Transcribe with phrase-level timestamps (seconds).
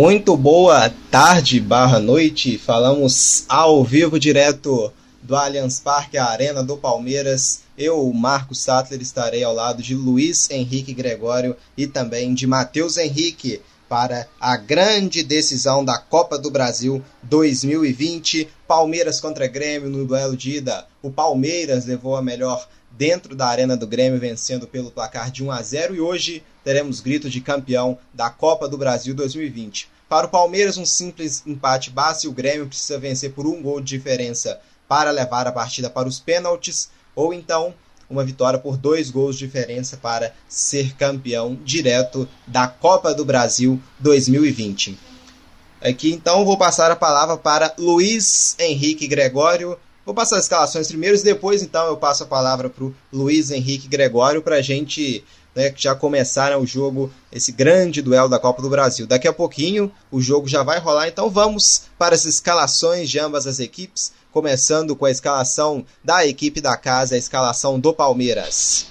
[0.00, 2.56] Muito boa tarde barra noite.
[2.56, 4.90] Falamos ao vivo direto
[5.22, 7.60] do Allianz Parque, a Arena do Palmeiras.
[7.76, 13.60] Eu, Marcos Sattler, estarei ao lado de Luiz Henrique Gregório e também de Matheus Henrique
[13.90, 18.48] para a grande decisão da Copa do Brasil 2020.
[18.66, 20.86] Palmeiras contra Grêmio no duelo de ida.
[21.02, 25.50] O Palmeiras levou a melhor dentro da Arena do Grêmio, vencendo pelo placar de 1
[25.50, 29.88] a 0 e hoje teremos grito de campeão da Copa do Brasil 2020.
[30.08, 33.80] Para o Palmeiras, um simples empate basta e o Grêmio precisa vencer por um gol
[33.80, 37.72] de diferença para levar a partida para os pênaltis, ou então
[38.10, 43.80] uma vitória por dois gols de diferença para ser campeão direto da Copa do Brasil
[44.00, 44.98] 2020.
[45.80, 51.16] Aqui então vou passar a palavra para Luiz Henrique Gregório, Vou passar as escalações primeiro
[51.16, 55.22] e depois então eu passo a palavra para o Luiz Henrique Gregório para a gente
[55.54, 59.06] né, já começar né, o jogo, esse grande duelo da Copa do Brasil.
[59.06, 63.46] Daqui a pouquinho o jogo já vai rolar, então vamos para as escalações de ambas
[63.46, 68.86] as equipes, começando com a escalação da equipe da casa, a escalação do Palmeiras.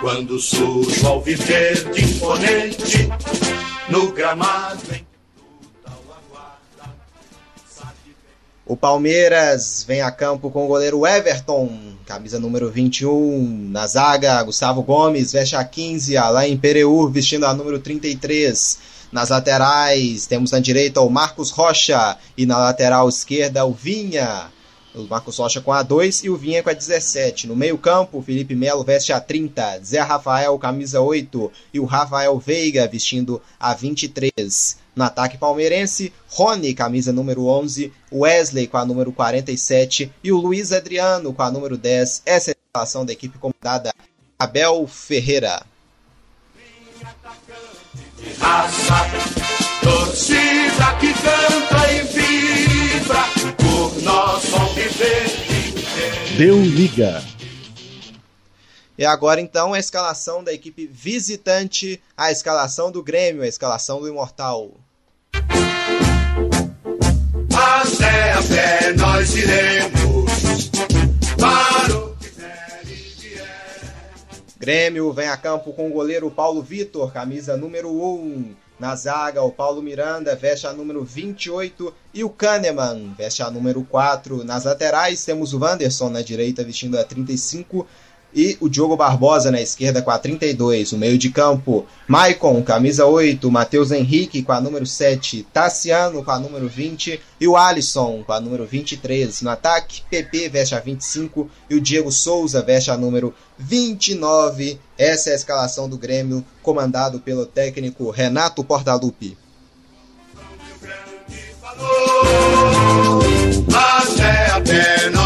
[0.00, 3.08] Quando surge ao viver de imponente
[3.88, 5.11] no gramado
[8.64, 11.68] O Palmeiras vem a campo com o goleiro Everton,
[12.06, 13.68] camisa número 21.
[13.68, 18.78] Na zaga, Gustavo Gomes veste a 15, Alain Pereur vestindo a número 33.
[19.10, 24.46] Nas laterais, temos na direita o Marcos Rocha e na lateral esquerda o Vinha.
[24.94, 27.48] O Marcos Rocha com a 2 e o Vinha com a 17.
[27.48, 32.86] No meio-campo, Felipe Melo veste a 30, Zé Rafael, camisa 8 e o Rafael Veiga
[32.86, 34.81] vestindo a 23.
[34.94, 40.70] No ataque palmeirense, Rony, camisa número 11, Wesley com a número 47 e o Luiz
[40.70, 42.22] Adriano com a número 10.
[42.26, 43.94] Essa é a situação da equipe comandada
[44.38, 45.62] Abel Ferreira.
[48.38, 48.94] Raça,
[49.82, 53.24] torcida que canta e vibra
[53.56, 54.56] por nosso.
[56.36, 57.22] Deu liga.
[58.98, 64.08] E agora então a escalação da equipe visitante, a escalação do Grêmio, a escalação do
[64.08, 64.72] Imortal.
[67.54, 69.34] Até a nós.
[74.58, 78.54] Grêmio vem a campo com o goleiro Paulo Vitor, camisa número 1.
[78.78, 83.82] Na zaga, o Paulo Miranda veste a número 28 e o Kahneman veste a número
[83.84, 84.44] 4.
[84.44, 87.86] Nas laterais, temos o Wanderson na direita vestindo a 35
[88.34, 90.92] e o Diogo Barbosa na esquerda com a 32.
[90.92, 96.30] O meio de campo, Maicon, camisa 8, Matheus Henrique com a número 7, Tassiano com
[96.30, 99.42] a número 20 e o Alisson com a número 23.
[99.42, 104.78] No ataque, PP veste a 25 e o Diego Souza veste a número 29.
[104.96, 109.36] Essa é a escalação do Grêmio, comandado pelo técnico Renato Portaluppi.
[113.74, 115.21] Até a pé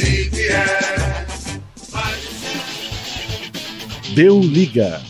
[0.00, 0.92] e vier.
[4.14, 5.00] Deu liga.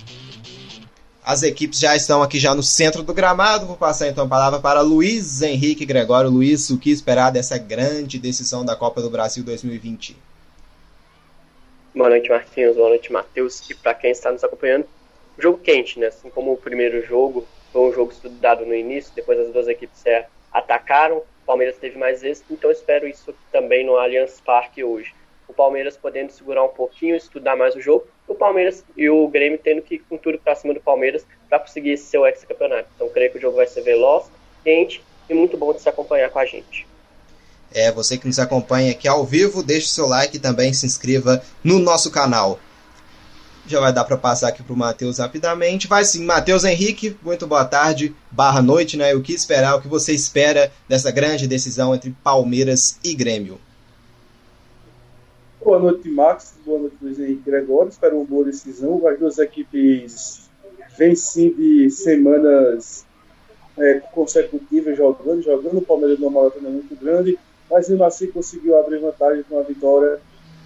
[1.25, 3.67] As equipes já estão aqui já no centro do gramado.
[3.67, 6.31] Vou passar então a palavra para Luiz Henrique Gregório.
[6.31, 10.17] Luiz, o que esperar dessa grande decisão da Copa do Brasil 2020?
[11.95, 12.77] Boa noite, Marquinhos.
[12.77, 13.69] Boa noite, Matheus.
[13.71, 14.87] E para quem está nos acompanhando,
[15.39, 16.07] jogo quente, né?
[16.07, 19.99] Assim como o primeiro jogo foi um jogo estudado no início, depois as duas equipes
[19.99, 25.13] se atacaram, o Palmeiras teve mais êxito, então espero isso também no Allianz Parque hoje.
[25.49, 29.59] O Palmeiras podendo segurar um pouquinho, estudar mais o jogo, o Palmeiras e o Grêmio
[29.63, 32.89] tendo que ir com tudo para cima do Palmeiras para conseguir esse seu ex-campeonato.
[32.95, 34.27] Então creio que o jogo vai ser veloz,
[34.63, 36.87] quente e muito bom de se acompanhar com a gente.
[37.75, 41.43] É, você que nos acompanha aqui ao vivo, deixe seu like e também se inscreva
[41.65, 42.59] no nosso canal.
[43.67, 45.87] Já vai dar para passar aqui para o Matheus rapidamente.
[45.87, 49.15] Vai sim, Matheus Henrique, muito boa tarde, barra noite, né?
[49.15, 53.61] O que esperar, o que você espera dessa grande decisão entre Palmeiras e Grêmio?
[55.65, 56.55] Boa noite, Max.
[56.67, 57.89] Boa noite, Luiz Henrique Gregório.
[57.89, 59.07] Espero uma boa decisão.
[59.07, 60.51] As duas equipes
[60.99, 63.07] vêm sim de semanas
[63.79, 65.79] é, consecutivas jogando, jogando.
[65.79, 67.39] O Palmeiras numa maratona muito grande,
[67.71, 70.21] mas ainda assim conseguiu abrir vantagem com a vitória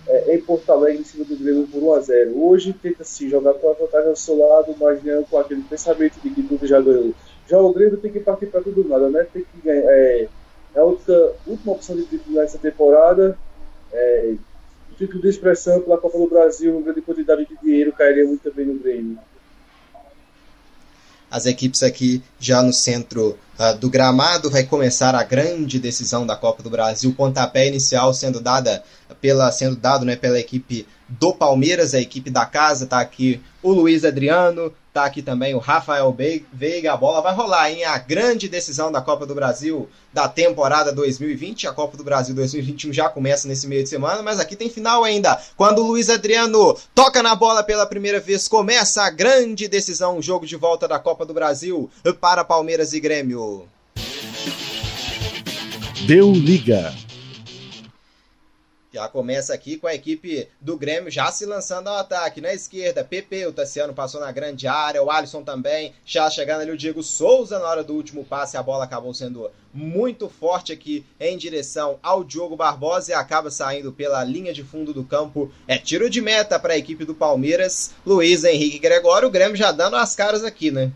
[0.08, 3.54] é, em Porto Alegre em cima do Grêmio por 1 a 0 Hoje tenta-se jogar
[3.54, 6.80] com a vantagem ao seu lado, mas não com aquele pensamento de que tudo já
[6.80, 7.12] ganhou.
[7.48, 9.26] Já o Grêmio tem que partir para tudo nada, né?
[9.32, 9.84] Tem que ganhar.
[9.90, 10.28] É,
[10.74, 13.38] é a última, última opção de título nessa temporada.
[13.92, 14.34] É,
[14.90, 18.52] o título de expressão pela Copa do Brasil, uma grande quantidade de dinheiro cairia muito
[18.52, 19.18] bem no Grêmio.
[21.30, 26.36] As equipes aqui já no centro uh, do gramado vai começar a grande decisão da
[26.36, 28.82] Copa do Brasil, pontapé inicial sendo dada
[29.20, 33.72] pela sendo dado, né, pela equipe do Palmeiras, a equipe da casa, tá aqui o
[33.72, 36.16] Luiz Adriano, tá aqui também o Rafael
[36.52, 37.84] Veiga, a bola vai rolar, hein?
[37.84, 42.92] A grande decisão da Copa do Brasil da temporada 2020, a Copa do Brasil 2021
[42.92, 45.40] já começa nesse meio de semana, mas aqui tem final ainda.
[45.56, 50.22] Quando o Luiz Adriano toca na bola pela primeira vez, começa a grande decisão, o
[50.22, 53.68] jogo de volta da Copa do Brasil para Palmeiras e Grêmio.
[56.06, 57.05] Deu liga.
[58.96, 62.40] Já começa aqui com a equipe do Grêmio já se lançando ao ataque.
[62.40, 65.92] Na esquerda, PP, o Tassiano passou na grande área, o Alisson também.
[66.02, 68.56] Já chegando ali o Diego Souza na hora do último passe.
[68.56, 73.92] A bola acabou sendo muito forte aqui em direção ao Diogo Barbosa e acaba saindo
[73.92, 75.52] pela linha de fundo do campo.
[75.68, 77.94] É tiro de meta para a equipe do Palmeiras.
[78.06, 80.90] Luiz Henrique Gregório, o Grêmio já dando as caras aqui, né?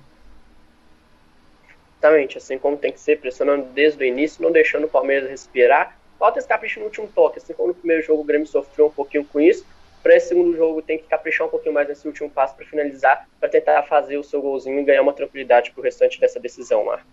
[1.99, 6.00] Exatamente, assim como tem que ser, pressionando desde o início, não deixando o Palmeiras respirar
[6.21, 8.91] Falta esse capricho no último toque, assim como no primeiro jogo o Grêmio sofreu um
[8.91, 9.65] pouquinho com isso.
[10.03, 13.27] Para esse segundo jogo tem que caprichar um pouquinho mais nesse último passo para finalizar,
[13.41, 16.85] para tentar fazer o seu golzinho e ganhar uma tranquilidade para o restante dessa decisão,
[16.85, 17.07] Marco.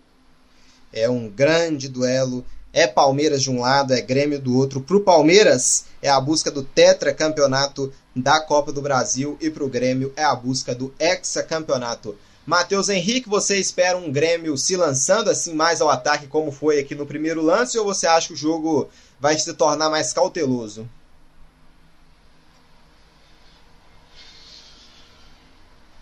[0.92, 2.44] É um grande duelo.
[2.70, 4.82] É Palmeiras de um lado, é Grêmio do outro.
[4.82, 9.70] Para o Palmeiras é a busca do tetracampeonato da Copa do Brasil e para o
[9.70, 12.14] Grêmio é a busca do hexacampeonato.
[12.48, 16.94] Matheus Henrique, você espera um Grêmio se lançando assim mais ao ataque como foi aqui
[16.94, 18.88] no primeiro lance ou você acha que o jogo
[19.20, 20.88] vai se tornar mais cauteloso?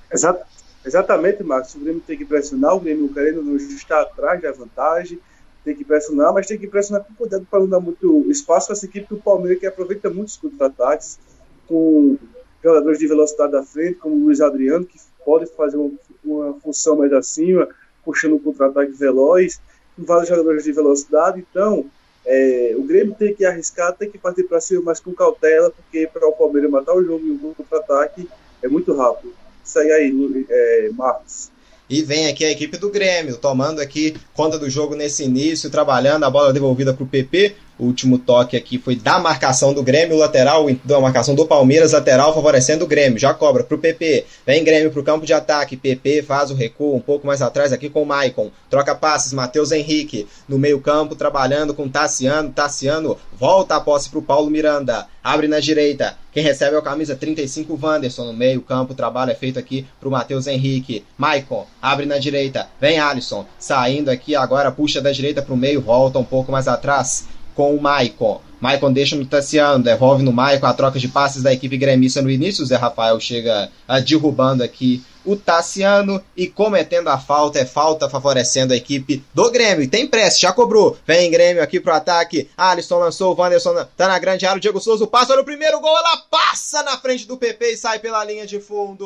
[0.08, 0.46] Exato,
[0.84, 1.74] exatamente, Marcos.
[1.74, 5.18] O Grêmio tem que pressionar, o Grêmio querendo não está atrás da vantagem,
[5.64, 8.76] tem que pressionar, mas tem que pressionar com cuidado para não dar muito espaço para
[8.76, 11.18] essa equipe do Palmeiras, que aproveita muito os contra-ataques,
[11.66, 12.16] com
[12.62, 15.90] jogadores de velocidade da frente, como o Luiz Adriano, que pode fazer uma,
[16.30, 17.68] uma função mais acima,
[18.04, 19.60] puxando um contra-ataque veloz,
[19.96, 21.44] com vários jogadores de velocidade.
[21.50, 21.86] Então,
[22.24, 26.08] é, o Grêmio tem que arriscar, tem que partir para cima, mas com cautela, porque
[26.12, 28.28] para o Palmeiras matar o jogo em um contra-ataque
[28.62, 29.32] é muito rápido.
[29.62, 31.50] Segue aí, é, Marcos.
[31.88, 36.24] E vem aqui a equipe do Grêmio, tomando aqui conta do jogo nesse início, trabalhando,
[36.24, 37.54] a bola devolvida para o PP.
[37.78, 42.34] O último toque aqui foi da marcação do Grêmio, lateral, da marcação do Palmeiras, lateral,
[42.34, 43.18] favorecendo o Grêmio.
[43.18, 44.24] Já cobra para o PP.
[44.46, 45.76] Vem Grêmio para o campo de ataque.
[45.76, 48.50] PP faz o recuo um pouco mais atrás aqui com o Maicon.
[48.70, 50.26] Troca passes, Matheus Henrique.
[50.48, 52.50] No meio-campo, trabalhando com Tassiano.
[52.50, 55.06] Tassiano volta a posse para o Paulo Miranda.
[55.22, 56.16] Abre na direita.
[56.32, 58.24] Quem recebe é o camisa 35, Wanderson.
[58.24, 61.04] No meio-campo, o trabalho é feito aqui para o Matheus Henrique.
[61.18, 62.68] Maicon abre na direita.
[62.80, 63.44] Vem Alisson.
[63.58, 67.26] Saindo aqui agora, puxa da direita para o meio, volta um pouco mais atrás
[67.56, 68.40] com o Maicon.
[68.60, 72.30] Maicon deixa no Tassiano, devolve no Maicon a troca de passes da equipe gremista no
[72.30, 72.62] início.
[72.62, 77.58] O Zé Rafael chega uh, derrubando aqui o Tassiano e cometendo a falta.
[77.58, 79.88] É falta favorecendo a equipe do Grêmio.
[79.90, 80.96] Tem pressa, já cobrou.
[81.06, 82.48] Vem Grêmio aqui pro ataque.
[82.56, 84.58] Alisson lançou, o Wanderson tá na grande área.
[84.58, 85.96] O Diego Souza passa no primeiro gol.
[85.96, 89.04] Ela passa na frente do PP e sai pela linha de fundo.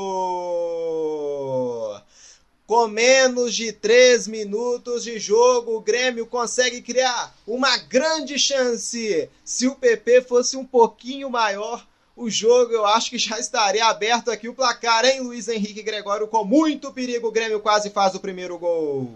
[2.70, 9.28] Com menos de 3 minutos de jogo, o Grêmio consegue criar uma grande chance.
[9.44, 11.84] Se o PP fosse um pouquinho maior,
[12.16, 16.28] o jogo eu acho que já estaria aberto aqui o placar, hein, Luiz Henrique Gregório?
[16.28, 19.10] Com muito perigo, o Grêmio quase faz o primeiro gol.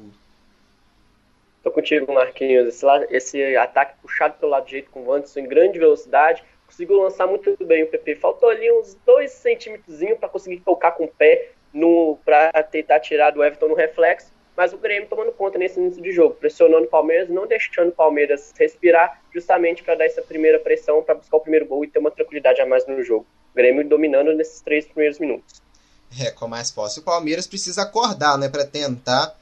[1.62, 2.66] Tô contigo, Marquinhos.
[2.66, 6.42] Esse, esse ataque puxado pelo lado direito com o Wanderson em grande velocidade.
[6.66, 8.16] Conseguiu lançar muito bem o PP.
[8.16, 11.52] Faltou ali uns 2 centímetros para conseguir tocar com o pé
[12.24, 16.12] para tentar tirar do Everton no reflexo, mas o Grêmio tomando conta nesse início de
[16.12, 21.02] jogo, pressionando o Palmeiras, não deixando o Palmeiras respirar, justamente para dar essa primeira pressão,
[21.02, 23.26] para buscar o primeiro gol e ter uma tranquilidade a mais no jogo.
[23.52, 25.60] O Grêmio dominando nesses três primeiros minutos.
[26.20, 27.00] É, com mais posse.
[27.00, 29.36] O Palmeiras precisa acordar, né, para tentar.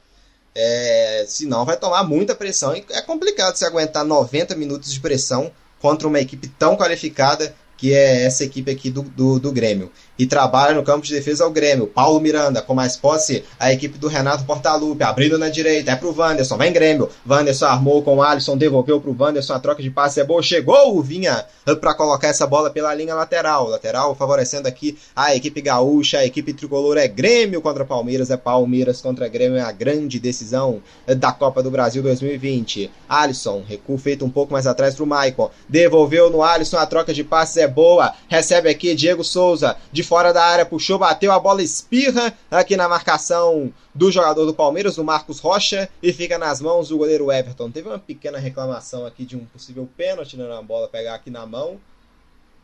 [0.55, 2.75] É, senão vai tomar muita pressão.
[2.75, 7.93] E é complicado se aguentar 90 minutos de pressão contra uma equipe tão qualificada que
[7.93, 11.51] é essa equipe aqui do, do, do Grêmio e trabalha no campo de defesa ao
[11.51, 11.85] Grêmio.
[11.85, 16.17] Paulo Miranda, com mais posse, a equipe do Renato Portaluppi, abrindo na direita, é pro
[16.17, 17.09] Wanderson, vem Grêmio.
[17.27, 20.97] Wanderson armou com o Alisson, devolveu pro Wanderson, a troca de passe é boa, chegou
[20.97, 21.43] o Vinha
[21.81, 23.67] para colocar essa bola pela linha lateral.
[23.67, 29.01] Lateral favorecendo aqui a equipe gaúcha, a equipe tricolor é Grêmio contra Palmeiras, é Palmeiras
[29.01, 30.81] contra Grêmio, é a grande decisão
[31.17, 32.89] da Copa do Brasil 2020.
[33.09, 37.25] Alisson, recuo feito um pouco mais atrás pro Maicon, devolveu no Alisson, a troca de
[37.25, 41.63] passes é boa, recebe aqui Diego Souza, de fora da área, puxou, bateu, a bola
[41.63, 46.89] espirra aqui na marcação do jogador do Palmeiras, o Marcos Rocha, e fica nas mãos
[46.89, 47.71] do goleiro Everton.
[47.71, 51.45] Teve uma pequena reclamação aqui de um possível pênalti né, na bola pegar aqui na
[51.45, 51.79] mão.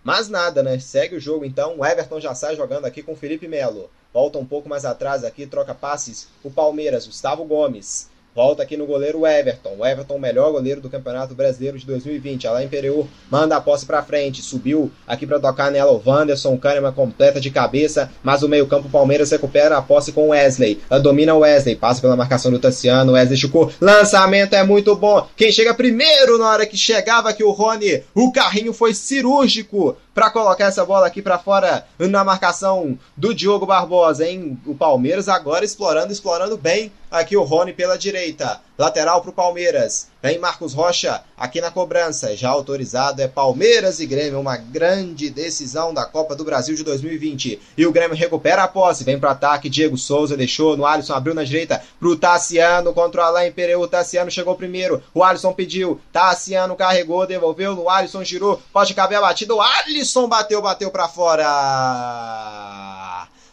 [0.03, 0.79] Mas nada, né?
[0.79, 1.77] Segue o jogo então.
[1.77, 3.89] O Everton já sai jogando aqui com Felipe Melo.
[4.13, 6.29] Volta um pouco mais atrás aqui, troca passes.
[6.43, 8.09] O Palmeiras, Gustavo Gomes.
[8.35, 9.75] Volta aqui no goleiro Everton.
[9.79, 12.47] O Everton, melhor goleiro do Campeonato Brasileiro de 2020.
[12.47, 14.41] Alain Pereur manda a posse pra frente.
[14.41, 16.55] Subiu aqui para tocar nela o Wanderson.
[16.57, 18.11] Kahneman completa de cabeça.
[18.23, 20.79] Mas o meio-campo Palmeiras recupera a posse com Wesley.
[21.01, 21.75] Domina o Wesley.
[21.75, 23.13] Passa pela marcação do Tassiano.
[23.13, 23.71] Wesley chucou.
[23.81, 25.27] Lançamento é muito bom.
[25.35, 28.03] Quem chega primeiro na hora que chegava aqui o Rony.
[28.13, 33.65] O carrinho foi cirúrgico para colocar essa bola aqui para fora na marcação do Diogo
[33.65, 34.59] Barbosa, hein?
[34.65, 38.61] O Palmeiras agora explorando, explorando bem aqui o Rony pela direita.
[38.77, 40.07] Lateral para o Palmeiras.
[40.23, 42.33] Vem Marcos Rocha aqui na cobrança.
[42.35, 44.39] Já autorizado é Palmeiras e Grêmio.
[44.39, 47.59] Uma grande decisão da Copa do Brasil de 2020.
[47.77, 49.03] E o Grêmio recupera a posse.
[49.03, 49.69] Vem para ataque.
[49.69, 51.13] Diego Souza deixou no Alisson.
[51.13, 53.81] Abriu na direita para o Tassiano contra o Alain Pereu.
[53.81, 55.03] O Tassiano chegou primeiro.
[55.13, 55.99] O Alisson pediu.
[56.13, 58.23] Tassiano carregou, devolveu no Alisson.
[58.23, 58.61] Girou.
[58.71, 59.53] Pode caber a batida.
[59.53, 61.47] O Alisson bateu, bateu para fora.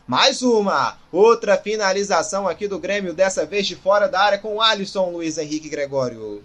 [0.07, 4.63] Mais uma, outra finalização aqui do Grêmio, dessa vez de fora da área com o
[4.63, 6.45] Alisson Luiz Henrique Gregório.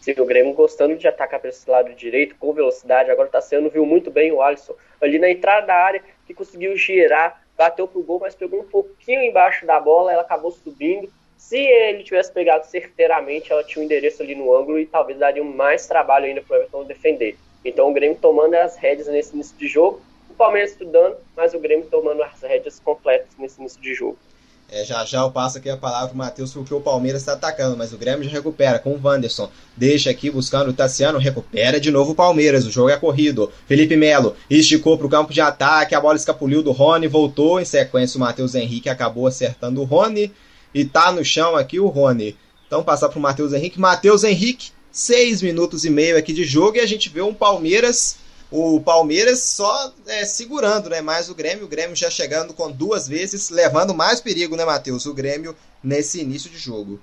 [0.00, 3.12] Sim, o Grêmio gostando de atacar para esse lado direito com velocidade.
[3.12, 6.76] Agora tá sendo, viu muito bem o Alisson ali na entrada da área, que conseguiu
[6.76, 11.08] girar, bateu pro gol, mas pegou um pouquinho embaixo da bola, ela acabou subindo.
[11.36, 15.44] Se ele tivesse pegado certeiramente, ela tinha um endereço ali no ângulo e talvez daria
[15.44, 17.36] mais trabalho ainda para o Everton defender.
[17.64, 20.00] Então o Grêmio tomando as rédeas nesse início de jogo,
[20.36, 24.18] Palmeiras estudando, mas o Grêmio tomando as rédeas completas nesse início de jogo.
[24.68, 27.76] É, já já eu passo aqui a palavra pro Matheus porque o Palmeiras está atacando,
[27.76, 29.48] mas o Grêmio já recupera com o Wanderson.
[29.76, 32.66] Deixa aqui buscando o Tassiano, recupera de novo o Palmeiras.
[32.66, 33.52] O jogo é corrido.
[33.66, 37.64] Felipe Melo esticou para o campo de ataque, a bola escapuliu do Rony, voltou em
[37.64, 40.32] sequência o Matheus Henrique acabou acertando o Rony
[40.74, 42.36] e tá no chão aqui o Rony.
[42.66, 43.78] Então passar pro Matheus Henrique.
[43.78, 48.16] Matheus Henrique, seis minutos e meio aqui de jogo e a gente vê um Palmeiras
[48.50, 53.08] o Palmeiras só é, segurando né, mais o Grêmio, o Grêmio já chegando com duas
[53.08, 55.06] vezes, levando mais perigo, né, Matheus?
[55.06, 57.00] O Grêmio nesse início de jogo.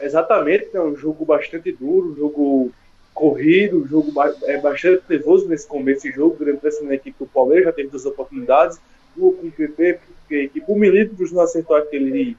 [0.00, 2.72] Exatamente, é um jogo bastante duro, um jogo
[3.14, 4.12] corrido, um jogo
[4.44, 6.34] é bastante nervoso nesse começo de jogo.
[6.34, 8.78] O Grêmio pensando na equipe do Palmeiras já teve duas oportunidades,
[9.16, 12.36] uma com o PP, porque a equipe, o Milímetros não acertou aquele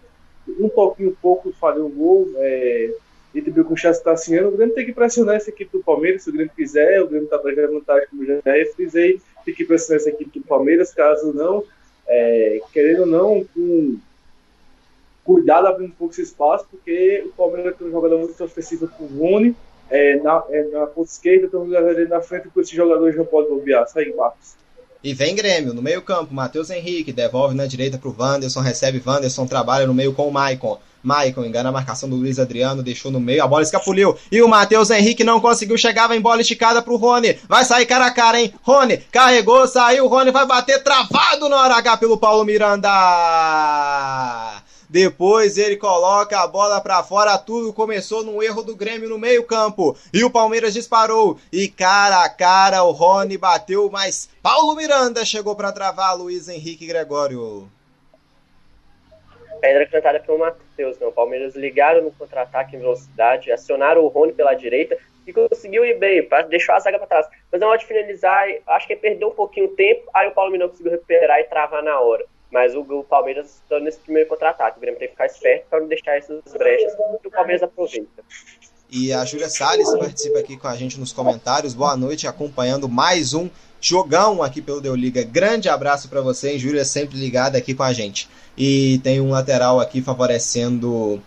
[0.60, 2.30] um toquinho pouco, falhou o gol.
[2.38, 2.94] É,
[3.34, 6.24] e também com o Chassi Tassiano, o Grêmio tem que pressionar essa equipe do Palmeiras,
[6.24, 8.42] se o Grêmio quiser, o Grêmio está atrás vantagem, como já
[8.76, 11.64] frisei, tem que pressionar essa equipe do Palmeiras, caso não,
[12.08, 13.98] é, querendo ou não, com
[15.24, 19.06] cuidado abrindo um pouco esse espaço, porque o Palmeiras tem um jogador muito ofensivo com
[19.06, 19.56] o Rony,
[19.90, 23.50] é, na, é, na ponta esquerda, então ele na frente, com esses jogadores não pode
[23.50, 24.56] bobear, sai Marcos.
[25.04, 29.02] E vem Grêmio, no meio campo, Matheus Henrique, devolve na direita para o Wanderson, recebe
[29.06, 30.80] Wanderson, trabalha no meio com o Maicon.
[31.04, 34.18] Maicon engana a marcação do Luiz Adriano, deixou no meio, a bola escapuliu.
[34.32, 37.38] E o Matheus Henrique não conseguiu chegar, vem bola esticada pro Rony.
[37.48, 38.54] Vai sair cara a cara, hein?
[38.62, 42.90] Rony carregou, saiu, Rony vai bater travado no hora H pelo Paulo Miranda.
[44.90, 49.98] Depois ele coloca a bola para fora, tudo começou num erro do Grêmio no meio-campo.
[50.14, 51.38] E o Palmeiras disparou.
[51.52, 56.86] E cara a cara o Rony bateu, mas Paulo Miranda chegou para travar Luiz Henrique
[56.86, 57.68] Gregório
[59.64, 61.00] pedra cantada pelo Matheus.
[61.00, 61.08] Né?
[61.08, 65.98] O Palmeiras ligaram no contra-ataque em velocidade, acionaram o Rony pela direita e conseguiu ir
[65.98, 67.28] bem, deixou a zaga para trás.
[67.50, 70.58] Mas na hora de finalizar, acho que perdeu um pouquinho o tempo, aí o Paulo
[70.58, 72.26] não conseguiu recuperar e travar na hora.
[72.52, 74.78] Mas o, o Palmeiras está nesse primeiro contra-ataque.
[74.78, 78.22] O Grêmio tem que ficar esperto para não deixar essas brechas que o Palmeiras aproveita.
[78.92, 81.74] E a Júlia Salles participa aqui com a gente nos comentários.
[81.74, 83.50] Boa noite, acompanhando mais um
[83.84, 85.22] jogão aqui pelo Deu Liga.
[85.24, 88.30] Grande abraço para você, hein, Júlia, sempre ligada aqui com a gente.
[88.58, 91.22] E tem um lateral aqui favorecendo.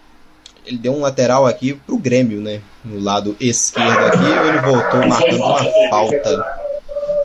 [0.65, 2.61] Ele deu um lateral aqui pro Grêmio, né?
[2.85, 6.63] No lado esquerdo aqui, ele voltou marcando uma falta.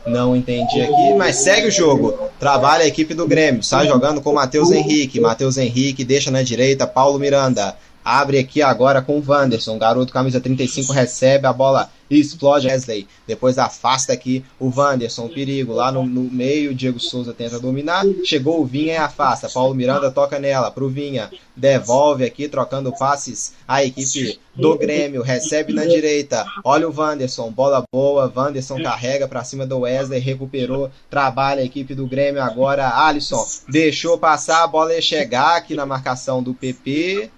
[0.06, 2.30] Não entendi aqui, mas segue o jogo.
[2.38, 3.62] Trabalha a equipe do Grêmio.
[3.62, 5.20] Sai jogando com Matheus Henrique.
[5.20, 7.74] Matheus Henrique deixa na direita Paulo Miranda.
[8.04, 9.78] Abre aqui agora com o Wanderson.
[9.78, 11.88] Garoto camisa 35 recebe a bola
[12.20, 13.06] explode Wesley.
[13.26, 15.28] Depois afasta aqui o Wanderson.
[15.28, 16.74] Perigo lá no, no meio.
[16.74, 18.04] Diego Souza tenta dominar.
[18.24, 19.48] Chegou o Vinha e afasta.
[19.48, 21.30] Paulo Miranda toca nela pro Vinha.
[21.54, 23.54] Devolve aqui, trocando passes.
[23.66, 26.44] A equipe do Grêmio recebe na direita.
[26.64, 27.50] Olha o Wanderson.
[27.50, 28.32] Bola boa.
[28.34, 30.20] Wanderson carrega para cima do Wesley.
[30.20, 30.90] Recuperou.
[31.08, 32.88] Trabalha a equipe do Grêmio agora.
[32.88, 34.62] Alisson deixou passar.
[34.62, 37.30] A bola ia chegar aqui na marcação do PP.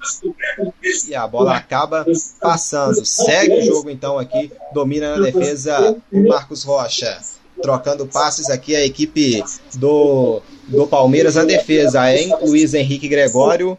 [1.09, 2.05] E a bola acaba
[2.41, 3.05] passando.
[3.05, 7.21] Segue o jogo então aqui domina na defesa o Marcos Rocha.
[7.63, 9.43] Trocando passes aqui a equipe
[9.75, 12.33] do, do Palmeiras na defesa, hein?
[12.43, 13.79] Luiz Henrique Gregório.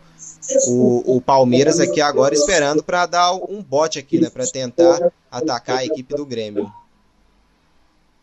[0.68, 4.30] O, o Palmeiras aqui agora esperando para dar um bote aqui, né?
[4.30, 6.72] Para tentar atacar a equipe do Grêmio.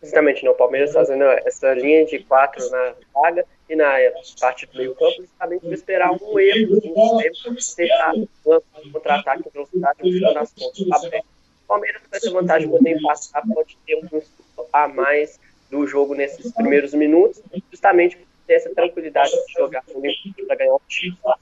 [0.02, 0.52] Exatamente, não.
[0.52, 3.92] O Palmeiras fazendo essa linha de quatro na vaga e na
[4.40, 7.34] parte do meio campo, justamente para esperar um erro, um erro
[7.76, 8.26] tentar um
[8.92, 11.22] contra-ataque em velocidade no final das contas.
[11.72, 14.22] Palmeiras com essa vantagem de poder passar pode ter um
[14.72, 20.56] a mais do jogo nesses primeiros minutos, justamente por ter essa tranquilidade de jogar para
[20.56, 21.34] ganhar o título.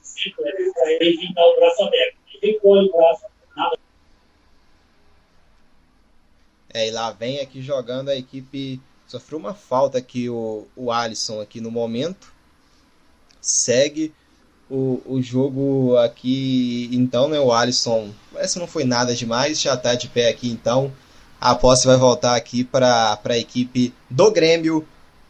[6.73, 8.79] É, e lá vem aqui jogando a equipe.
[9.05, 12.33] Sofreu uma falta aqui o, o Alisson aqui no momento.
[13.41, 14.13] Segue
[14.71, 16.89] o, o jogo aqui.
[16.93, 17.39] Então, né?
[17.39, 18.09] O Alisson.
[18.33, 19.61] Parece que não foi nada demais.
[19.61, 20.91] Já tá de pé aqui então.
[21.39, 24.87] A posse vai voltar aqui para a equipe do Grêmio.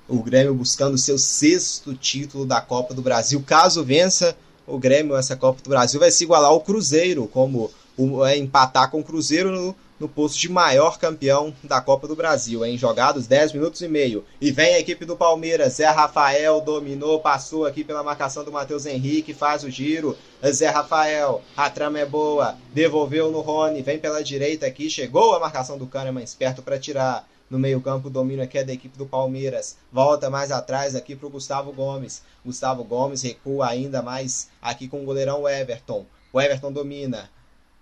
[0.07, 3.41] O Grêmio buscando seu sexto título da Copa do Brasil.
[3.45, 4.35] Caso vença
[4.67, 8.89] o Grêmio essa Copa do Brasil, vai se igualar ao Cruzeiro, como o, é, empatar
[8.89, 13.27] com o Cruzeiro no, no posto de maior campeão da Copa do Brasil, em jogados
[13.27, 14.25] 10 minutos e meio.
[14.41, 18.87] E vem a equipe do Palmeiras, Zé Rafael dominou, passou aqui pela marcação do Matheus
[18.87, 20.17] Henrique, faz o giro.
[20.43, 25.39] Zé Rafael, a trama é boa, devolveu no Rony, vem pela direita aqui, chegou a
[25.39, 27.29] marcação do Kahneman esperto para tirar.
[27.47, 29.77] No meio-campo, o domínio aqui é da equipe do Palmeiras.
[29.91, 32.23] Volta mais atrás aqui para o Gustavo Gomes.
[32.43, 36.07] Gustavo Gomes recua ainda mais aqui com o goleirão Everton.
[36.33, 37.29] O Everton domina.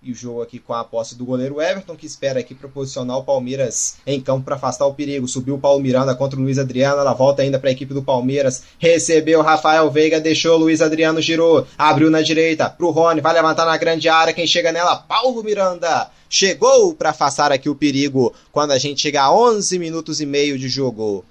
[0.01, 3.17] E o jogo aqui com a posse do goleiro Everton, que espera aqui para posicionar
[3.17, 5.27] o Palmeiras em campo para afastar o perigo.
[5.27, 7.01] Subiu o Paulo Miranda contra o Luiz Adriano.
[7.01, 8.63] Ela volta ainda para a equipe do Palmeiras.
[8.77, 11.67] Recebeu Rafael Veiga, deixou o Luiz Adriano, girou.
[11.77, 13.19] Abriu na direita para o Rony.
[13.19, 14.33] Vai levantar na grande área.
[14.33, 14.95] Quem chega nela?
[14.95, 16.09] Paulo Miranda.
[16.29, 20.57] Chegou para afastar aqui o perigo quando a gente chega a 11 minutos e meio
[20.57, 21.25] de jogo.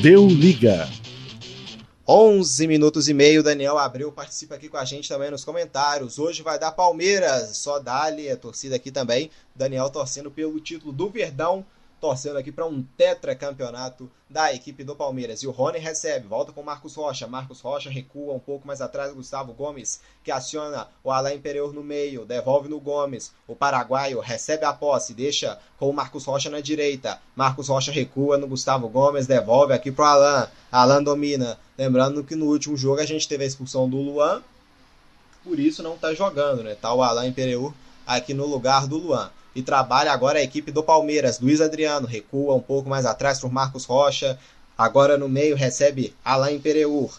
[0.00, 0.88] Deu liga.
[2.06, 6.18] 11 minutos e meio, Daniel Abreu participa aqui com a gente também nos comentários.
[6.18, 9.30] Hoje vai dar Palmeiras, só dali a torcida aqui também.
[9.54, 11.64] Daniel torcendo pelo título do Verdão
[12.02, 15.40] torcendo aqui para um tetracampeonato da equipe do Palmeiras.
[15.40, 17.28] E o Rony recebe, volta com Marcos Rocha.
[17.28, 21.84] Marcos Rocha recua um pouco mais atrás, Gustavo Gomes, que aciona o Alain Imperior no
[21.84, 23.32] meio, devolve no Gomes.
[23.46, 27.20] O paraguaio recebe a posse, deixa com o Marcos Rocha na direita.
[27.36, 30.48] Marcos Rocha recua no Gustavo Gomes, devolve aqui pro Alain.
[30.72, 31.56] Alain domina.
[31.78, 34.42] Lembrando que no último jogo a gente teve a expulsão do Luan,
[35.44, 36.74] por isso não tá jogando, né?
[36.74, 37.72] Tá o Alain Imperior
[38.04, 41.40] aqui no lugar do Luan e trabalha agora a equipe do Palmeiras.
[41.40, 44.38] Luiz Adriano recua um pouco mais atrás o Marcos Rocha.
[44.76, 47.10] Agora no meio recebe Alain Pereur.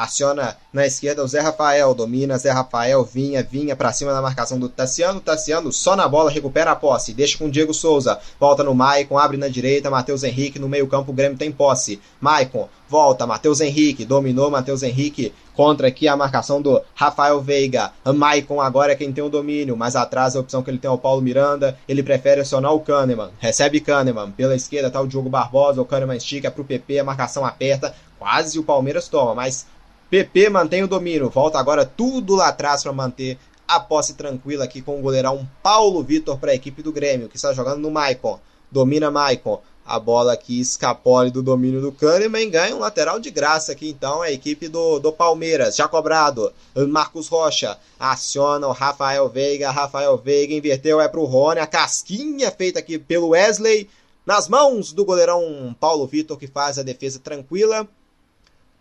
[0.00, 4.58] Aciona na esquerda o Zé Rafael, domina Zé Rafael, vinha, vinha para cima da marcação
[4.58, 5.20] do Tassiano.
[5.20, 9.18] Tassiano só na bola, recupera a posse, deixa com o Diego Souza, volta no Maicon,
[9.18, 12.00] abre na direita, Matheus Henrique no meio-campo, o Grêmio tem posse.
[12.18, 17.92] Maicon volta, Matheus Henrique, dominou Matheus Henrique contra aqui a marcação do Rafael Veiga.
[18.04, 20.92] Maicon agora é quem tem o domínio, mas atrás a opção que ele tem é
[20.92, 23.30] o Paulo Miranda, ele prefere acionar o Kahneman.
[23.38, 27.44] Recebe Kahneman, pela esquerda tá o Diogo Barbosa, o Kahneman estica pro PP, a marcação
[27.44, 29.66] aperta, quase o Palmeiras toma, mas
[30.10, 34.82] PP mantém o domínio, volta agora tudo lá atrás para manter a posse tranquila aqui
[34.82, 38.40] com o goleirão Paulo Vitor para a equipe do Grêmio, que está jogando no Maicon.
[38.68, 39.62] Domina Maicon.
[39.86, 44.20] A bola aqui escapole do domínio do Kahneman ganha um lateral de graça aqui então
[44.20, 45.76] a equipe do, do Palmeiras.
[45.76, 46.52] Já cobrado.
[46.88, 49.70] Marcos Rocha aciona o Rafael Veiga.
[49.70, 51.60] Rafael Veiga inverteu, é pro Rony.
[51.60, 53.88] A casquinha feita aqui pelo Wesley.
[54.26, 57.88] Nas mãos do goleirão Paulo Vitor que faz a defesa tranquila.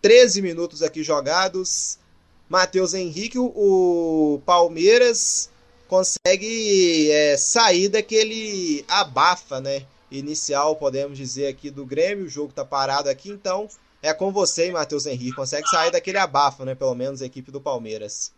[0.01, 1.99] 13 minutos aqui jogados.
[2.47, 5.49] Matheus Henrique, o Palmeiras
[5.87, 9.85] consegue é, sair daquele abafa, né?
[10.11, 12.25] Inicial, podemos dizer aqui do Grêmio.
[12.25, 13.67] O jogo tá parado aqui, então
[14.01, 15.35] é com você, Matheus Henrique.
[15.35, 16.73] Consegue sair daquele abafa, né?
[16.73, 18.33] Pelo menos a equipe do Palmeiras.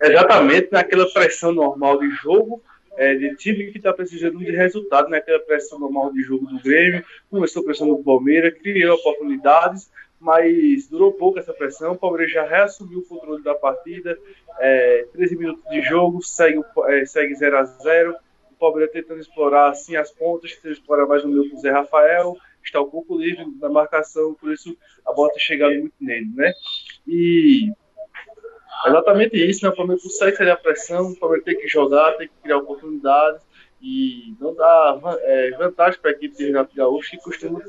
[0.00, 2.62] Exatamente naquela pressão normal de jogo
[2.96, 7.04] é, de time que está precisando de resultado naquela pressão normal de jogo do Grêmio,
[7.30, 11.92] começou pressão do Palmeiras, criou oportunidades, mas durou pouco essa pressão.
[11.92, 14.18] O Palmeiras já reassumiu o controle da partida,
[14.58, 18.16] é, 13 minutos de jogo, segue, é, segue 0 a 0
[18.52, 21.70] O Palmeiras tentando explorar assim as pontas, tentando explorar mais no meio com o Zé
[21.70, 26.52] Rafael, está um pouco livre na marcação, por isso a está chegando muito nele, né?
[27.06, 27.70] E
[28.86, 29.70] exatamente isso, né?
[29.70, 33.42] O Palmeiras consegue sair da pressão, o Palmeiras tem que jogar, tem que criar oportunidades
[33.80, 37.60] e não dá é, vantagem para a equipe de Renato Gaúcho, que costuma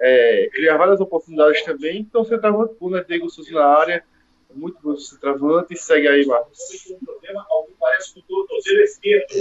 [0.00, 2.00] é, criar várias oportunidades também.
[2.00, 3.04] Então, centroavante bom, né?
[3.06, 4.04] Diego Souza na área,
[4.54, 6.58] muito bom centroavante, e segue aí, Marcos.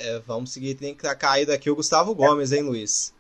[0.04, 3.14] É, vamos seguir, tem que estar caído aqui o Gustavo Gomes, hein, Luiz?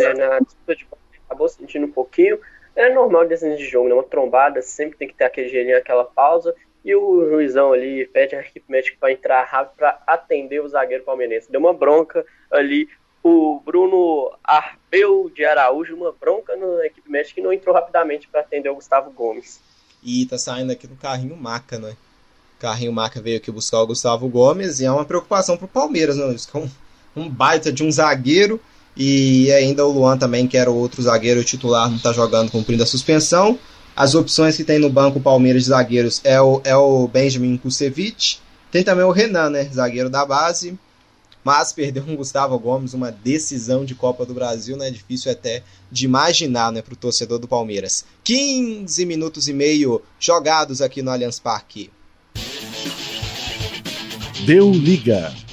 [0.00, 0.86] É, na disputa de
[1.26, 2.38] acabou sentindo um pouquinho
[2.76, 3.94] é normal desse de jogo, né?
[3.94, 6.54] Uma trombada, sempre tem que ter aquele gelinho, aquela pausa.
[6.84, 11.04] e o juizão ali pede a equipe médica para entrar rápido para atender o zagueiro
[11.04, 11.50] palmeirense.
[11.50, 12.88] Deu uma bronca ali.
[13.22, 18.42] O Bruno Arbeu de Araújo, uma bronca na equipe médica que não entrou rapidamente para
[18.42, 19.62] atender o Gustavo Gomes.
[20.02, 21.96] E tá saindo aqui no carrinho Maca, né?
[22.58, 26.18] O carrinho Maca veio aqui buscar o Gustavo Gomes e é uma preocupação pro Palmeiras,
[26.18, 26.36] né?
[26.36, 26.70] É um,
[27.16, 28.60] um baita de um zagueiro
[28.96, 32.82] e ainda o Luan também, que era o outro zagueiro titular, não tá jogando cumprindo
[32.82, 33.58] a suspensão.
[33.96, 38.40] As opções que tem no banco Palmeiras de zagueiros é o, é o Benjamin Kusevich.
[38.70, 39.64] Tem também o Renan, né?
[39.72, 40.78] Zagueiro da base.
[41.44, 44.90] Mas perdeu um Gustavo Gomes, uma decisão de Copa do Brasil, né?
[44.90, 46.82] Difícil até de imaginar, né?
[46.82, 48.04] Pro torcedor do Palmeiras.
[48.24, 51.90] 15 minutos e meio jogados aqui no Allianz Parque.
[54.46, 55.43] Deu liga.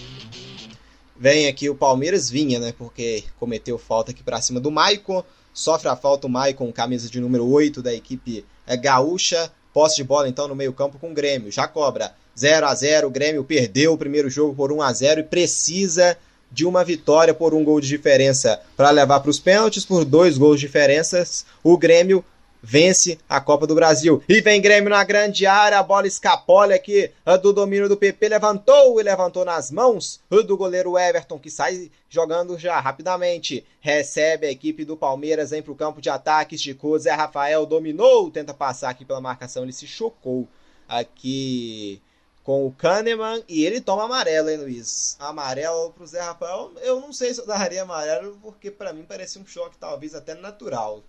[1.22, 2.74] Vem aqui o Palmeiras vinha, né?
[2.76, 5.24] Porque cometeu falta aqui para cima do Maicon.
[5.54, 9.52] Sofre a falta o Maicon, camisa de número 8 da equipe é, gaúcha.
[9.72, 11.52] Posse de bola então no meio-campo com o Grêmio.
[11.52, 15.20] Já cobra 0 a 0 O Grêmio perdeu o primeiro jogo por 1 a 0
[15.20, 16.18] e precisa
[16.52, 19.86] de uma vitória por um gol de diferença para levar para os pênaltis.
[19.86, 21.24] Por dois gols de diferença,
[21.64, 22.26] o Grêmio
[22.62, 24.24] vence a Copa do Brasil.
[24.30, 29.00] E vem Grêmio na grande área, a bola escapole aqui do domínio do PP, levantou
[29.00, 33.66] e levantou nas mãos do goleiro Everton, que sai jogando já rapidamente.
[33.80, 38.30] Recebe a equipe do Palmeiras, vem para o campo de ataque, esticou, Zé Rafael dominou,
[38.30, 40.48] tenta passar aqui pela marcação, ele se chocou
[40.88, 42.02] aqui
[42.44, 45.16] com o Kahneman e ele toma amarelo, hein, Luiz?
[45.20, 49.40] Amarelo pro Zé Rafael, eu não sei se eu daria amarelo, porque para mim parece
[49.40, 51.04] um choque talvez até natural.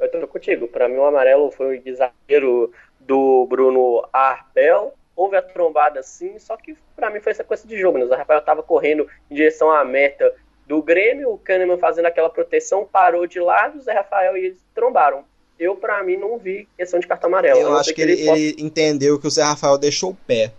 [0.00, 0.66] Eu tô contigo.
[0.66, 4.94] Para mim, o amarelo foi o zagueiro do Bruno Arpel.
[5.14, 7.98] Houve a trombada sim, só que para mim foi sequência de jogo.
[7.98, 8.04] Né?
[8.04, 10.34] O Rafael tava correndo em direção à meta
[10.66, 14.64] do Grêmio, o Kahneman fazendo aquela proteção, parou de lado, o Zé Rafael e eles
[14.72, 15.24] trombaram.
[15.58, 17.60] Eu, para mim, não vi questão de cartão amarelo.
[17.60, 20.52] Eu acho que ele, ele, entendeu que o Zé Rafael deixou o pé.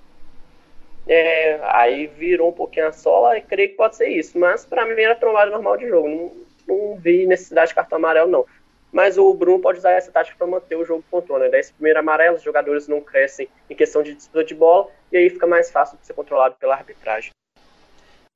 [1.08, 4.38] É, aí virou um pouquinho a sola e creio que pode ser isso.
[4.38, 6.08] Mas para mim era trombada normal de jogo.
[6.08, 6.32] Não,
[6.68, 8.46] não vi necessidade de cartão amarelo, não.
[8.92, 11.50] Mas o Bruno pode usar essa tática para manter o jogo controle.
[11.50, 11.60] Né?
[11.60, 15.30] Esse primeiro amarelo, os jogadores não crescem em questão de disputa de bola e aí
[15.30, 17.32] fica mais fácil de ser controlado pela arbitragem.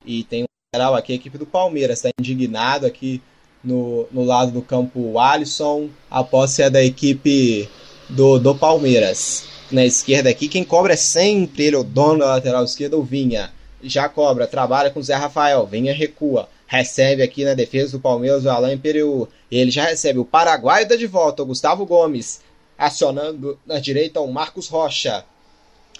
[0.04, 3.20] E tem um geral aqui, a equipe do Palmeiras está indignado aqui
[3.62, 7.68] no, no lado do campo o Alisson, a posse é da equipe
[8.08, 9.48] do, do Palmeiras.
[9.70, 13.52] Na esquerda aqui, quem cobra é sempre ele, o dono da lateral esquerda, o Vinha.
[13.82, 18.44] Já cobra, trabalha com o Zé Rafael, Vinha recua recebe aqui na defesa do Palmeiras
[18.44, 19.28] o Alain Pereu.
[19.50, 22.40] Ele já recebe o Paraguai dá de volta o Gustavo Gomes,
[22.76, 25.24] acionando na direita o Marcos Rocha.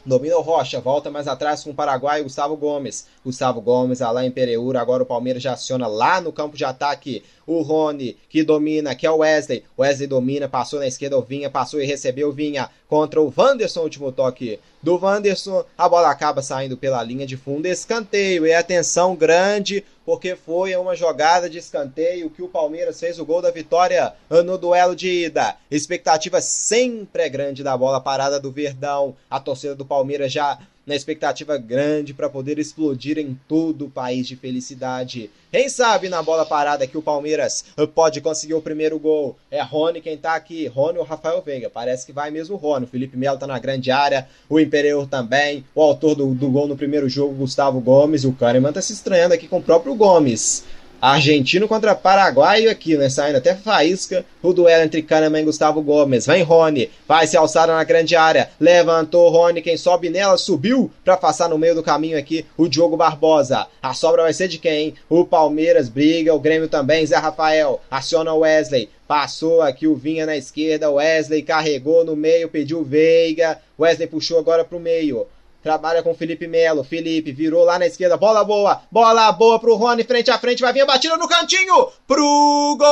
[0.04, 3.08] Domina o Rocha, volta mais atrás com o Paraguai Gustavo Gomes.
[3.24, 7.62] Gustavo Gomes, Alain Pereira, agora o Palmeiras já aciona lá no campo de ataque o
[7.62, 9.64] Rony, que domina, que é o Wesley.
[9.78, 13.82] Wesley domina, passou na esquerda o Vinha, passou e recebeu o Vinha contra o Wanderson,
[13.82, 15.64] último toque do Wanderson.
[15.78, 20.94] A bola acaba saindo pela linha de fundo, escanteio e atenção grande porque foi uma
[20.94, 24.12] jogada de escanteio que o Palmeiras fez o gol da vitória
[24.44, 25.56] no duelo de ida.
[25.68, 29.16] Expectativa sempre é grande da bola parada do Verdão.
[29.28, 34.26] A torcida do Palmeiras já na expectativa grande para poder explodir em todo o país
[34.26, 35.30] de felicidade.
[35.50, 39.36] Quem sabe na bola parada que o Palmeiras pode conseguir o primeiro gol.
[39.50, 41.68] É Rony quem tá aqui, Rony ou Rafael Veiga.
[41.68, 42.84] Parece que vai mesmo o Rony.
[42.84, 45.64] O Felipe Melo tá na grande área, o Imperior também.
[45.74, 48.24] O autor do, do gol no primeiro jogo, Gustavo Gomes.
[48.24, 50.64] O Kahneman tá se estranhando aqui com o próprio Gomes.
[51.00, 53.08] Argentino contra Paraguai aqui, né?
[53.08, 56.26] Saindo até faísca o duelo entre Kahneman e Gustavo Gomes.
[56.26, 58.50] Vem Rony, vai se alçar na grande área.
[58.60, 62.96] Levantou Rony, quem sobe nela subiu para passar no meio do caminho aqui o Diogo
[62.96, 63.66] Barbosa.
[63.82, 64.94] A sobra vai ser de quem?
[65.08, 67.06] O Palmeiras briga, o Grêmio também.
[67.06, 68.88] Zé Rafael aciona o Wesley.
[69.06, 73.58] Passou aqui o Vinha na esquerda, Wesley carregou no meio, pediu Veiga.
[73.78, 75.26] Wesley puxou agora pro meio.
[75.62, 76.84] Trabalha com Felipe Melo.
[76.84, 78.16] Felipe virou lá na esquerda.
[78.16, 78.82] Bola boa.
[78.90, 80.04] Bola boa pro Rony.
[80.04, 80.62] Frente a frente.
[80.62, 81.90] Vai vir a batida no cantinho.
[82.06, 82.86] Pro gol.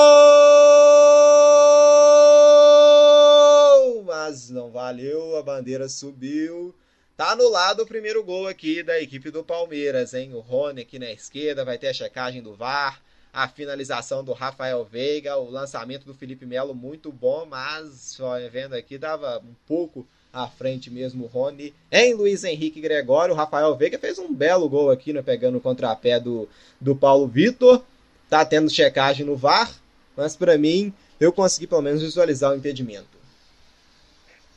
[4.04, 5.36] Mas não valeu.
[5.36, 6.74] A bandeira subiu.
[7.16, 10.34] Tá anulado o primeiro gol aqui da equipe do Palmeiras, hein?
[10.34, 11.64] O Rony aqui na esquerda.
[11.64, 13.00] Vai ter a checagem do VAR.
[13.32, 15.36] A finalização do Rafael Veiga.
[15.36, 17.46] O lançamento do Felipe Melo muito bom.
[17.46, 22.80] Mas, só vendo aqui, dava um pouco à frente mesmo o Rony, em Luiz Henrique
[22.80, 23.32] Gregório.
[23.32, 26.48] O Rafael Veiga fez um belo gol aqui, né, pegando o contrapé do,
[26.80, 27.82] do Paulo Vitor.
[28.28, 29.70] Tá tendo checagem no VAR,
[30.16, 33.14] mas para mim eu consegui pelo menos visualizar o impedimento.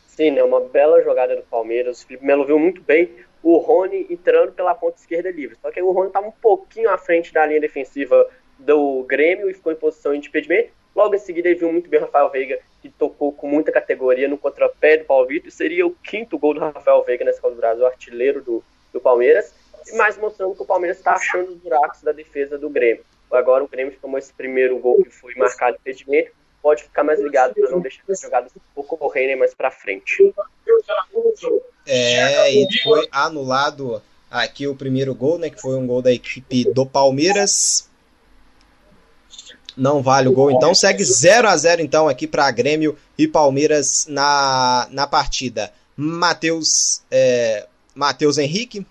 [0.08, 2.02] Sim, né, uma bela jogada do Palmeiras.
[2.02, 3.12] O Felipe Melo viu muito bem
[3.44, 5.56] o Rony entrando pela ponta esquerda livre.
[5.62, 9.54] Só que o Rony estava um pouquinho à frente da linha defensiva do Grêmio e
[9.54, 10.72] ficou em posição de impedimento.
[10.95, 14.28] Logo em seguida, ele viu muito bem o Rafael Veiga, que tocou com muita categoria
[14.28, 15.52] no contrapé do Paulo Vitor.
[15.52, 19.54] Seria o quinto gol do Rafael Veiga nessa Copa do Brasil, artilheiro do, do Palmeiras.
[19.93, 23.04] Mas mostrando que o Palmeiras está achando os buracos da defesa do Grêmio.
[23.32, 26.32] Agora o Grêmio tomou esse primeiro gol que foi marcado impedimento.
[26.62, 30.34] Pode ficar mais ligado para não deixar as jogadas ocorrerem mais para frente.
[31.86, 35.50] É, e foi anulado aqui o primeiro gol, né?
[35.50, 37.89] Que foi um gol da equipe do Palmeiras.
[39.78, 44.08] Não vale o gol, então segue 0 a 0 então aqui para Grêmio e Palmeiras
[44.10, 45.72] na, na partida.
[45.96, 48.86] Matheus é, Matheus Henrique.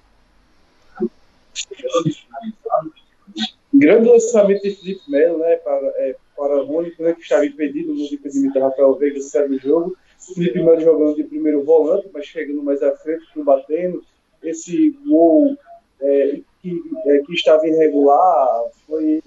[3.75, 5.57] Grande lançamento de Felipe Melo, né?
[5.57, 9.57] Para, é, para o único né, que estava impedido no impedimento da Rafael Veiga, serve
[9.57, 9.96] o jogo.
[10.18, 14.05] Felipe Melo jogando de primeiro volante, mas chegando mais à frente, batendo.
[14.42, 15.57] Esse gol
[16.01, 19.22] é, que, é, que estava irregular foi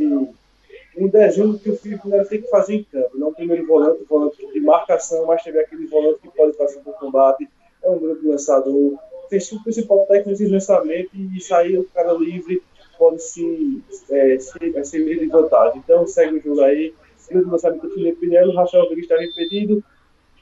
[0.99, 3.17] um desenho que o Felipe Melo tem que fazer em campo.
[3.17, 6.93] Não o primeiro volante, volante de marcação, mas teve aquele volante que pode passar por
[6.95, 7.47] combate.
[7.83, 8.97] É um grande lançador.
[9.29, 12.61] Fez o principal técnico de lançamento e sair o cara livre
[12.99, 13.81] pode se,
[14.11, 15.81] é, de vantagem.
[15.83, 16.93] Então segue o jogo aí.
[17.29, 19.83] Grande lançamento do Felipe Melo, Rafael Rodrigues estava impedido.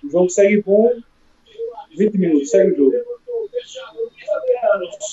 [0.04, 0.92] O jogo segue bom.
[1.96, 2.96] 20 minutos, segue o jogo.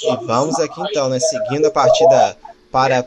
[0.04, 1.18] E vamos aqui então, né?
[1.18, 2.37] Seguindo a partida
[2.70, 3.07] para,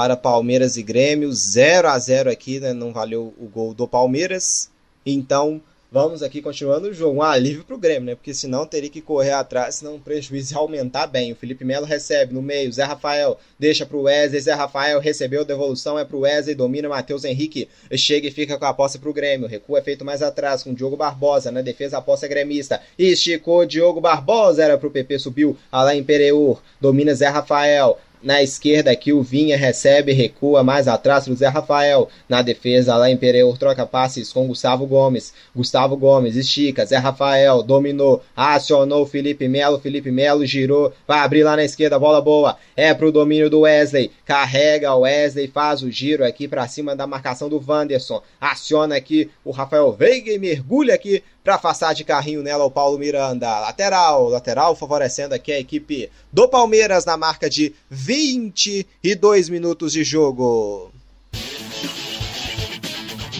[0.00, 2.72] para Palmeiras e Grêmio, 0 a 0 aqui, né?
[2.72, 4.70] Não valeu o gol do Palmeiras.
[5.04, 5.60] Então,
[5.92, 7.18] vamos aqui continuando o jogo.
[7.18, 8.14] Um alívio para o Grêmio, né?
[8.14, 11.32] Porque senão teria que correr atrás, senão o prejuízo ia aumentar bem.
[11.32, 15.44] O Felipe Melo recebe no meio, Zé Rafael deixa para o Wesley, Zé Rafael recebeu
[15.44, 19.10] devolução, é para o Wesley, domina Matheus Henrique, chega e fica com a posse para
[19.10, 19.48] o Grêmio.
[19.48, 22.80] Recuo é feito mais atrás com Diogo Barbosa, na defesa a posse é gremista.
[22.98, 28.90] Esticou Diogo Barbosa, era para o PP, subiu Alain Pereur, domina Zé Rafael, na esquerda
[28.90, 32.08] aqui o Vinha recebe, recua mais atrás do Zé Rafael.
[32.28, 35.32] Na defesa lá em Pereur troca passes com Gustavo Gomes.
[35.54, 39.80] Gustavo Gomes estica, Zé Rafael dominou, acionou Felipe Melo.
[39.80, 42.56] Felipe Melo girou, vai abrir lá na esquerda, bola boa.
[42.76, 44.10] É pro domínio do Wesley.
[44.24, 48.22] Carrega o Wesley, faz o giro aqui para cima da marcação do Wanderson.
[48.40, 52.98] Aciona aqui o Rafael Veiga e mergulha aqui para afastar de carrinho nela o Paulo
[52.98, 53.60] Miranda.
[53.60, 60.92] Lateral, lateral favorecendo aqui a equipe do Palmeiras na marca de 22 minutos de jogo.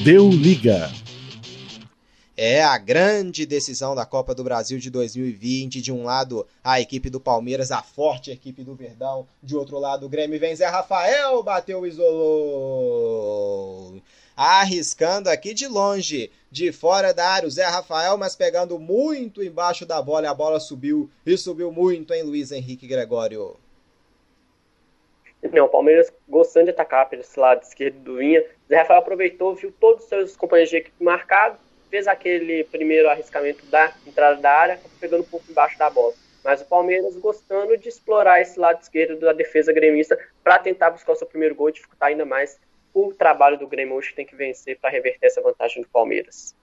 [0.03, 0.91] Deu liga.
[2.43, 5.83] É a grande decisão da Copa do Brasil de 2020.
[5.83, 9.29] De um lado, a equipe do Palmeiras, a forte equipe do Verdão.
[9.43, 12.81] De outro lado, o Grêmio vem Zé Rafael, bateu, isolou.
[14.35, 19.87] Arriscando aqui de longe, de fora da área, o Zé Rafael, mas pegando muito embaixo
[19.87, 20.29] da bola.
[20.29, 23.57] A bola subiu e subiu muito, em Luiz Henrique Gregório?
[25.53, 28.45] Não, o Palmeiras gostando de atacar pelo lado esquerdo do Vinha.
[28.69, 31.59] Zé Rafael aproveitou, viu todos os seus companheiros de equipe marcados,
[31.89, 36.13] fez aquele primeiro arriscamento da entrada da área, pegando um pouco embaixo da bola.
[36.45, 41.13] Mas o Palmeiras gostando de explorar esse lado esquerdo da defesa gremista para tentar buscar
[41.13, 42.59] o seu primeiro gol e dificultar ainda mais
[42.95, 46.55] o trabalho do Grêmio hoje tem que vencer para reverter essa vantagem do Palmeiras.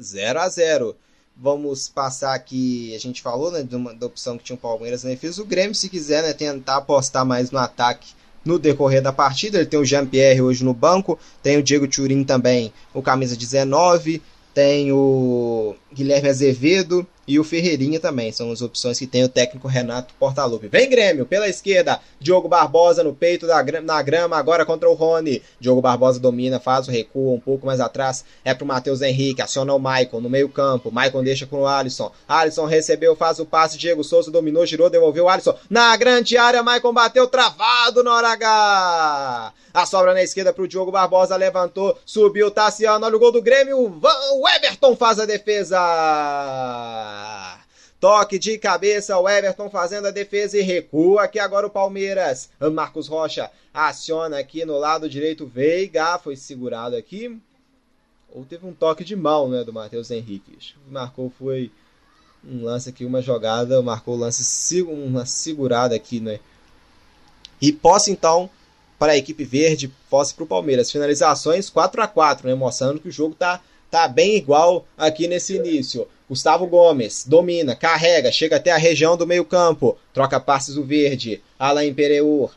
[0.00, 0.96] 0 a 0
[1.36, 5.10] Vamos passar aqui, a gente falou né, uma, da opção que tinha o Palmeiras na
[5.10, 5.40] defesa.
[5.40, 8.12] O Grêmio, se quiser, né, tentar apostar mais no ataque
[8.44, 9.58] no decorrer da partida.
[9.58, 14.22] Ele tem o Jean-Pierre hoje no banco, tem o Diego Turin também, o camisa 19,
[14.52, 18.32] tem o Guilherme Azevedo e o Ferreirinha também.
[18.32, 20.66] São as opções que tem o técnico Renato Portaluppi.
[20.66, 25.40] Vem Grêmio, pela esquerda, Diogo Barbosa no peito da, na grama, agora contra o Rony.
[25.60, 29.72] Diogo Barbosa domina, faz o recuo um pouco mais atrás, é pro Matheus Henrique, aciona
[29.72, 30.90] o Maicon no meio campo.
[30.90, 32.10] Maicon deixa com o Alisson.
[32.26, 35.54] Alisson recebeu, faz o passe, Diego Souza dominou, girou, devolveu o Alisson.
[35.70, 39.52] Na grande área, Maicon bateu travado na hora H.
[39.72, 43.78] A sobra na esquerda pro Diogo Barbosa, levantou, subiu, Tassiano, olha o gol do Grêmio,
[43.78, 45.78] o Everton faz a defesa.
[48.00, 52.48] Toque de cabeça, o Everton fazendo a defesa e recua aqui agora o Palmeiras.
[52.72, 57.38] Marcos Rocha aciona aqui no lado direito, Veiga foi segurado aqui.
[58.32, 60.56] Ou teve um toque de mão, né, do Matheus Henrique.
[60.88, 61.70] Marcou foi
[62.44, 66.40] um lance aqui, uma jogada, marcou o lance, uma segurada aqui, né.
[67.60, 68.48] E posse então
[68.98, 70.90] para a equipe verde, posse para o Palmeiras.
[70.90, 75.56] Finalizações 4 a 4 né, mostrando que o jogo tá, tá bem igual aqui nesse
[75.56, 76.06] início.
[76.28, 81.42] Gustavo Gomes domina, carrega, chega até a região do meio-campo, troca passes o verde.
[81.58, 82.50] Alain Pereur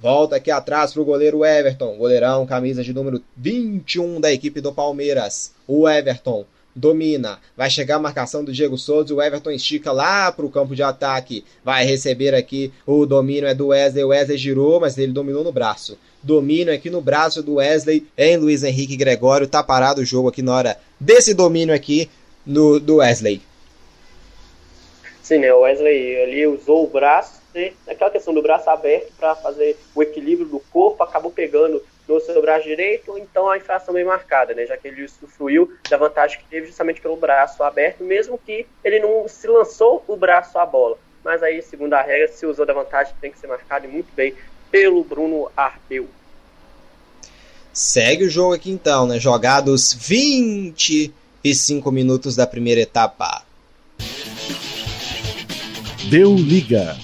[0.00, 4.72] volta aqui atrás para o goleiro Everton, goleirão, camisa de número 21 da equipe do
[4.72, 5.52] Palmeiras.
[5.66, 6.44] O Everton
[6.78, 7.38] domina.
[7.56, 9.12] Vai chegar a marcação do Diego Souza.
[9.12, 11.44] O Everton estica lá para o campo de ataque.
[11.64, 14.04] Vai receber aqui o domínio é do Wesley.
[14.04, 15.98] O Wesley girou, mas ele dominou no braço.
[16.22, 19.46] Domínio aqui no braço do Wesley em Luiz Henrique Gregório.
[19.46, 22.10] Tá parado o jogo aqui na hora desse domínio aqui
[22.44, 23.40] no, do Wesley.
[25.22, 25.52] Sim, né?
[25.52, 27.72] O Wesley ali usou o braço, né?
[27.86, 32.40] aquela questão do braço aberto para fazer o equilíbrio do corpo, acabou pegando no seu
[32.40, 34.64] braço direito, então a infração bem marcada, né?
[34.64, 38.98] Já que ele usufruiu da vantagem que teve justamente pelo braço aberto, mesmo que ele
[39.00, 40.96] não se lançou o braço à bola.
[41.22, 44.10] Mas aí, segundo a regra, se usou da vantagem, tem que ser marcado e muito
[44.14, 44.34] bem
[44.70, 46.08] pelo Bruno Arpeu.
[47.72, 49.20] Segue o jogo aqui então, né?
[49.20, 53.42] Jogados 25 minutos da primeira etapa.
[56.10, 56.96] Deu liga.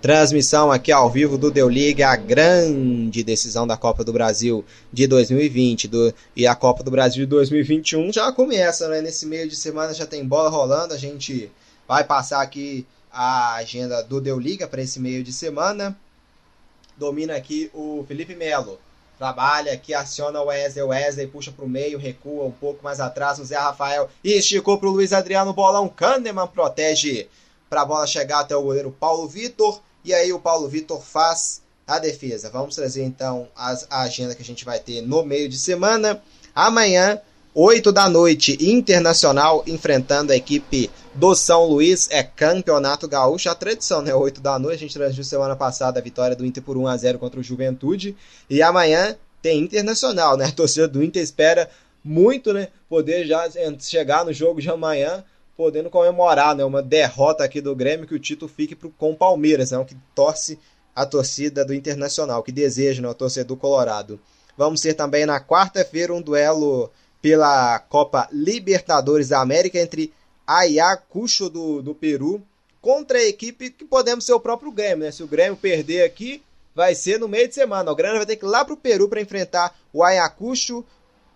[0.00, 5.06] Transmissão aqui ao vivo do Deu Liga, a grande decisão da Copa do Brasil de
[5.06, 9.00] 2020 do, e a Copa do Brasil de 2021 já começa, né?
[9.00, 11.50] Nesse meio de semana já tem bola rolando, a gente
[11.88, 15.96] vai passar aqui a agenda do Deu Liga para esse meio de semana.
[16.96, 18.78] Domina aqui o Felipe Melo.
[19.16, 23.38] Trabalha aqui, aciona o Wesley, Wesley puxa para o meio, recua um pouco mais atrás
[23.38, 27.28] o Zé Rafael e esticou para o Luiz Adriano, bolão, Kahneman protege
[27.70, 29.80] para a bola chegar até o goleiro Paulo Vitor.
[30.04, 32.50] E aí o Paulo Vitor faz a defesa.
[32.50, 36.20] Vamos trazer então as, a agenda que a gente vai ter no meio de semana.
[36.54, 37.20] Amanhã,
[37.56, 42.08] 8 da noite, Internacional enfrentando a equipe do São Luís.
[42.10, 44.12] É campeonato gaúcho, a tradição, né?
[44.12, 44.76] 8 da noite.
[44.76, 47.44] A gente transmitiu semana passada a vitória do Inter por 1 a 0 contra o
[47.44, 48.16] Juventude.
[48.50, 50.46] E amanhã tem Internacional, né?
[50.46, 51.70] A torcida do Inter espera
[52.02, 52.68] muito, né?
[52.88, 55.22] Poder já chegar no jogo de amanhã
[55.56, 59.16] podendo comemorar né, uma derrota aqui do Grêmio, que o título fique pro, com o
[59.16, 60.58] Palmeiras, né, o que torce
[60.92, 64.18] a torcida do Internacional, que deseja né, a torcida do Colorado.
[64.56, 66.90] Vamos ter também na quarta-feira um duelo
[67.24, 70.12] pela Copa Libertadores da América entre
[70.46, 72.42] Ayacucho do, do Peru
[72.82, 75.06] contra a equipe que podemos ser o próprio Grêmio.
[75.06, 75.10] Né?
[75.10, 76.42] Se o Grêmio perder aqui,
[76.74, 77.90] vai ser no meio de semana.
[77.90, 80.84] O Grêmio vai ter que ir lá para o Peru para enfrentar o Ayacucho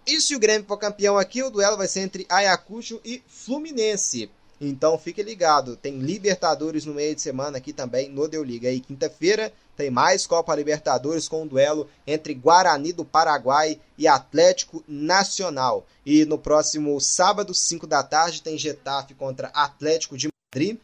[0.07, 4.31] e se o Grêmio for campeão aqui, o duelo vai ser entre Ayacucho e Fluminense.
[4.61, 8.71] Então fique ligado, tem Libertadores no meio de semana aqui também no Deu Liga.
[8.71, 14.83] E quinta-feira tem mais Copa Libertadores com um duelo entre Guarani do Paraguai e Atlético
[14.89, 15.87] Nacional.
[16.05, 20.79] E no próximo sábado, 5 da tarde, tem Getafe contra Atlético de Madrid.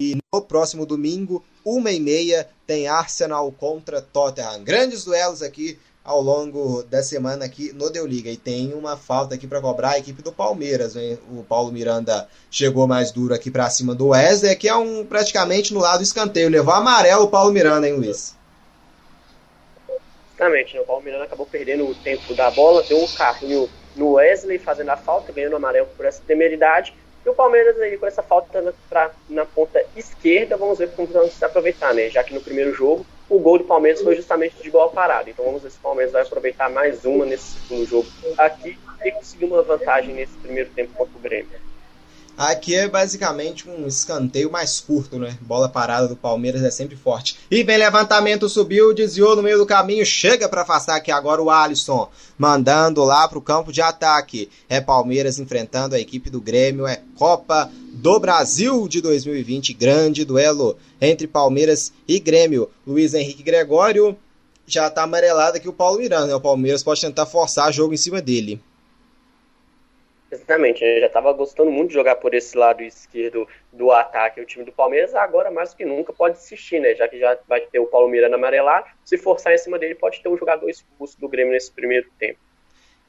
[0.00, 4.62] E no próximo domingo, 1 e meia, tem Arsenal contra Tottenham.
[4.62, 5.76] Grandes duelos aqui
[6.08, 8.30] ao longo da semana aqui no Deu Liga.
[8.30, 10.96] E tem uma falta aqui para cobrar a equipe do Palmeiras.
[10.96, 11.18] Hein?
[11.30, 15.74] O Paulo Miranda chegou mais duro aqui para cima do Wesley, que é um praticamente
[15.74, 16.48] no lado do escanteio.
[16.48, 18.34] Levou amarelo o Paulo Miranda, hein, Luiz?
[20.34, 20.80] Exatamente, né?
[20.80, 24.88] o Paulo Miranda acabou perdendo o tempo da bola, deu um carrinho no Wesley fazendo
[24.88, 26.94] a falta, ganhando amarelo por essa temeridade.
[27.26, 31.08] E o Palmeiras aí com essa falta na, pra, na ponta esquerda, vamos ver como
[31.08, 32.08] vamos aproveitar, né?
[32.08, 35.28] Já que no primeiro jogo o gol do Palmeiras foi justamente de bola parada.
[35.28, 39.12] Então vamos ver se o Palmeiras vai aproveitar mais uma nesse segundo jogo aqui e
[39.12, 41.67] conseguir uma vantagem nesse primeiro tempo contra o Grêmio.
[42.38, 45.36] Aqui é basicamente um escanteio mais curto, né?
[45.40, 47.36] Bola parada do Palmeiras é sempre forte.
[47.50, 51.50] E vem levantamento, subiu, desviou no meio do caminho, chega para afastar aqui agora o
[51.50, 54.48] Alisson, mandando lá para o campo de ataque.
[54.68, 60.76] É Palmeiras enfrentando a equipe do Grêmio, é Copa do Brasil de 2020, grande duelo
[61.00, 62.70] entre Palmeiras e Grêmio.
[62.86, 64.16] Luiz Henrique Gregório
[64.64, 66.34] já tá amarelado aqui o Paulo Miranda, né?
[66.36, 68.60] O Palmeiras pode tentar forçar jogo em cima dele.
[70.30, 74.44] Exatamente, eu já estava gostando muito de jogar por esse lado esquerdo do ataque o
[74.44, 76.94] time do Palmeiras, agora mais que nunca pode insistir, né?
[76.94, 80.22] Já que já vai ter o Paulo Miranda amarelado, se forçar em cima dele, pode
[80.22, 82.38] ter um jogador expulso do Grêmio nesse primeiro tempo.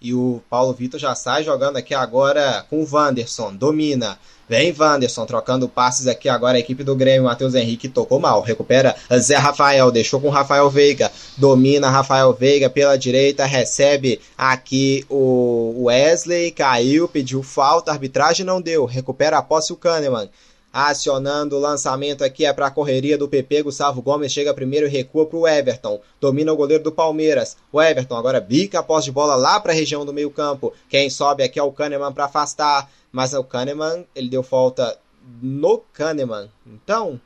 [0.01, 4.17] E o Paulo Vitor já sai jogando aqui agora com o Wanderson, domina.
[4.49, 7.25] Vem Wanderson trocando passes aqui agora a equipe do Grêmio.
[7.25, 8.41] Matheus Henrique tocou mal.
[8.41, 9.91] Recupera Zé Rafael.
[9.91, 11.11] Deixou com Rafael Veiga.
[11.37, 13.45] Domina Rafael Veiga pela direita.
[13.45, 16.49] Recebe aqui o Wesley.
[16.49, 17.07] Caiu.
[17.07, 17.91] Pediu falta.
[17.91, 18.85] Arbitragem não deu.
[18.85, 20.27] Recupera a posse o Kahneman.
[20.71, 23.63] Acionando o lançamento aqui é para a correria do PP.
[23.63, 25.99] Gustavo Gomes chega primeiro e recua para o Everton.
[26.21, 27.57] Domina o goleiro do Palmeiras.
[27.71, 30.71] O Everton agora bica a posse de bola lá para a região do meio-campo.
[30.87, 32.89] Quem sobe aqui é o Kahneman para afastar.
[33.11, 34.97] Mas o Kahneman, ele deu falta
[35.41, 36.49] no Kahneman.
[36.67, 37.19] Então,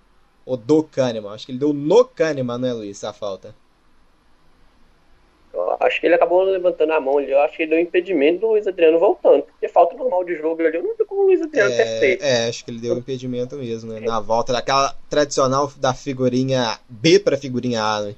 [0.46, 1.34] ou do Kahneman.
[1.34, 3.54] Acho que ele deu no Kahneman, não é, Luiz, a falta.
[5.54, 7.32] Eu acho que ele acabou levantando a mão ali.
[7.32, 9.44] Eu acho que ele deu impedimento do Luiz Adriano voltando.
[9.44, 10.78] Porque falta normal de jogo ali.
[10.78, 12.24] Eu não vi como o Luiz Adriano é, ter feito.
[12.24, 14.00] É, acho que ele deu impedimento mesmo, né?
[14.00, 18.16] Na volta daquela tradicional da figurinha B para figurinha A, né?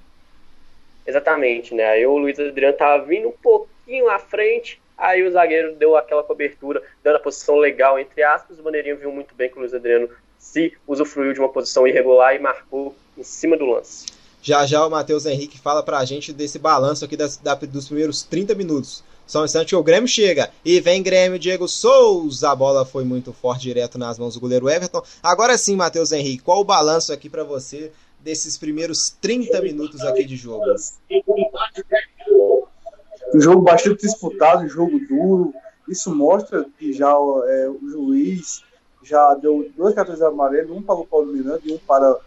[1.05, 1.85] Exatamente, né?
[1.85, 6.23] Aí o Luiz Adriano tava vindo um pouquinho à frente Aí o zagueiro deu aquela
[6.23, 8.59] cobertura, dando a posição legal, entre aspas.
[8.59, 10.09] O Bandeirinha viu muito bem que o Luiz Adriano
[10.39, 14.05] se usufruiu de uma posição irregular e marcou em cima do lance.
[14.45, 18.21] Já já o Matheus Henrique fala pra gente desse balanço aqui das, da, dos primeiros
[18.21, 19.03] 30 minutos.
[19.25, 20.51] Só um instante que o Grêmio chega.
[20.63, 22.51] E vem Grêmio, Diego Souza.
[22.51, 25.01] A bola foi muito forte, direto nas mãos do goleiro Everton.
[25.23, 30.23] Agora sim, Matheus Henrique, qual o balanço aqui para você desses primeiros 30 minutos aqui
[30.23, 30.63] de jogo?
[33.33, 35.55] Um jogo bastante disputado, um jogo duro.
[35.89, 38.61] Isso mostra que já é, o juiz
[39.01, 42.19] já deu dois cartões amarelos, um para o Paulo Miranda e um para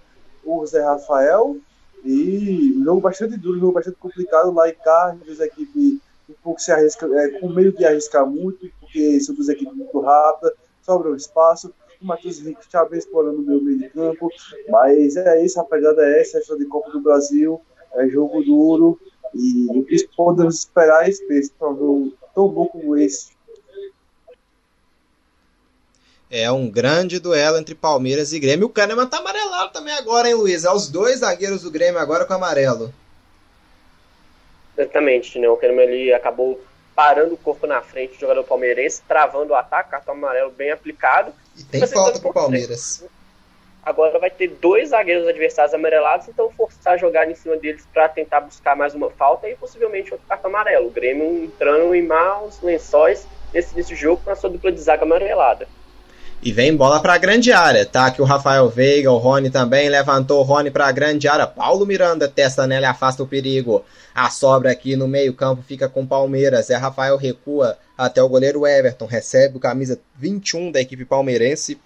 [0.44, 1.56] o Zé Rafael.
[2.04, 4.52] E um jogo bastante duro, um jogo bastante complicado.
[4.52, 8.70] Lá em cá, a equipe um pouco se arrisca, é, com medo de arriscar muito,
[8.80, 11.72] porque são duas equipes muito rápidas, sobra um espaço.
[12.00, 14.28] O Matheus Henrique bem explorando o meu meio de campo,
[14.68, 17.60] mas é isso, a pegada é essa, essa de Copa do Brasil,
[17.94, 19.00] é jogo duro,
[19.34, 23.37] e o que podemos esperar é esse um jogo tão bom como esse.
[26.30, 28.66] É um grande duelo entre Palmeiras e Grêmio.
[28.66, 30.64] O Kahneman tá amarelado também agora, hein, Luiz?
[30.64, 32.92] É os dois zagueiros do Grêmio agora com amarelo.
[34.76, 35.48] Exatamente, né?
[35.48, 36.60] O Kahneman ali acabou
[36.94, 41.32] parando o corpo na frente do jogador palmeirense, travando o ataque, cartão amarelo bem aplicado.
[41.56, 43.04] E tem falta pro Palmeiras.
[43.82, 48.06] Agora vai ter dois zagueiros adversários amarelados, então forçar a jogar em cima deles para
[48.08, 50.88] tentar buscar mais uma falta e possivelmente outro cartão amarelo.
[50.88, 55.04] O Grêmio entrando em maus lençóis nesse, nesse jogo com a sua dupla de zaga
[55.04, 55.66] amarelada.
[56.40, 58.12] E vem bola para a grande área, tá?
[58.12, 61.48] Que o Rafael Veiga, o Rony também levantou o Rony para a grande área.
[61.48, 63.84] Paulo Miranda testa nela e afasta o perigo.
[64.14, 66.70] A sobra aqui no meio-campo fica com Palmeiras.
[66.70, 71.76] É Rafael recua até o goleiro Everton, recebe o camisa 21 da equipe palmeirense.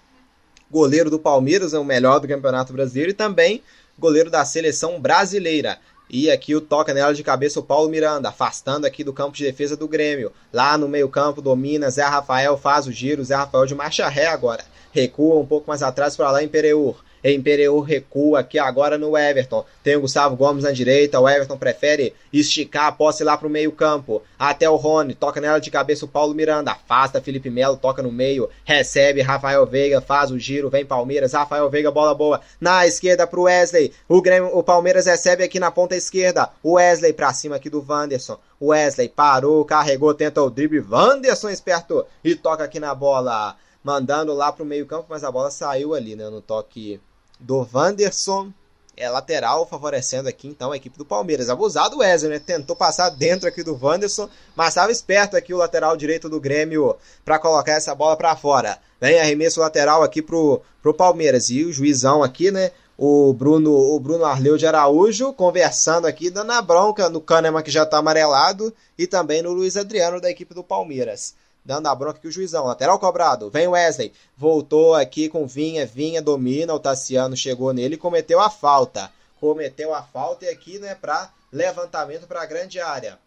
[0.69, 3.63] Goleiro do Palmeiras é o melhor do Campeonato Brasileiro e também
[3.97, 5.79] goleiro da seleção brasileira.
[6.09, 9.43] E aqui o toca nela de cabeça o Paulo Miranda, afastando aqui do campo de
[9.43, 10.31] defesa do Grêmio.
[10.51, 14.63] Lá no meio-campo domina Zé Rafael, faz o giro, Zé Rafael de marcha ré agora.
[14.91, 16.97] Recua um pouco mais atrás para lá em Pereur.
[17.31, 19.65] Imperial recua aqui agora no Everton.
[19.81, 21.19] Tem o Gustavo Gomes na direita.
[21.19, 24.21] O Everton prefere esticar a posse lá pro meio-campo.
[24.37, 25.13] Até o Rony.
[25.13, 26.71] Toca nela de cabeça o Paulo Miranda.
[26.71, 27.77] Afasta Felipe Melo.
[27.77, 28.49] Toca no meio.
[28.65, 30.01] Recebe Rafael Veiga.
[30.01, 30.69] Faz o giro.
[30.69, 31.33] Vem Palmeiras.
[31.33, 32.41] Rafael Veiga, bola boa.
[32.59, 33.93] Na esquerda pro Wesley.
[34.09, 36.49] O, Grêmio, o Palmeiras recebe aqui na ponta esquerda.
[36.61, 38.37] O Wesley pra cima aqui do Wanderson.
[38.61, 40.85] Wesley parou, carregou, tenta o drible.
[40.89, 43.55] Wanderson esperto e toca aqui na bola.
[43.83, 46.29] Mandando lá pro meio-campo, mas a bola saiu ali, né?
[46.29, 47.01] No toque
[47.43, 48.51] do Wanderson.
[48.95, 51.49] É lateral, favorecendo aqui então a equipe do Palmeiras.
[51.49, 52.39] Abusado o Wesley, né?
[52.39, 56.95] Tentou passar dentro aqui do Wanderson, mas estava esperto aqui o lateral direito do Grêmio
[57.25, 58.77] para colocar essa bola para fora.
[59.01, 61.49] Vem arremesso lateral aqui pro, pro Palmeiras.
[61.49, 62.71] E o juizão aqui, né?
[62.95, 67.71] O Bruno, o Bruno Arleu de Araújo conversando aqui, dando a bronca no Kahneman que
[67.71, 71.33] já está amarelado e também no Luiz Adriano da equipe do Palmeiras
[71.65, 72.65] dando a bronca aqui o juizão.
[72.65, 73.49] Lateral cobrado.
[73.49, 74.13] Vem Wesley.
[74.37, 75.85] Voltou aqui com Vinha.
[75.85, 76.73] Vinha domina.
[76.73, 79.11] O Tassiano chegou nele e cometeu a falta.
[79.39, 83.19] Cometeu a falta e aqui, né, para levantamento para a grande área.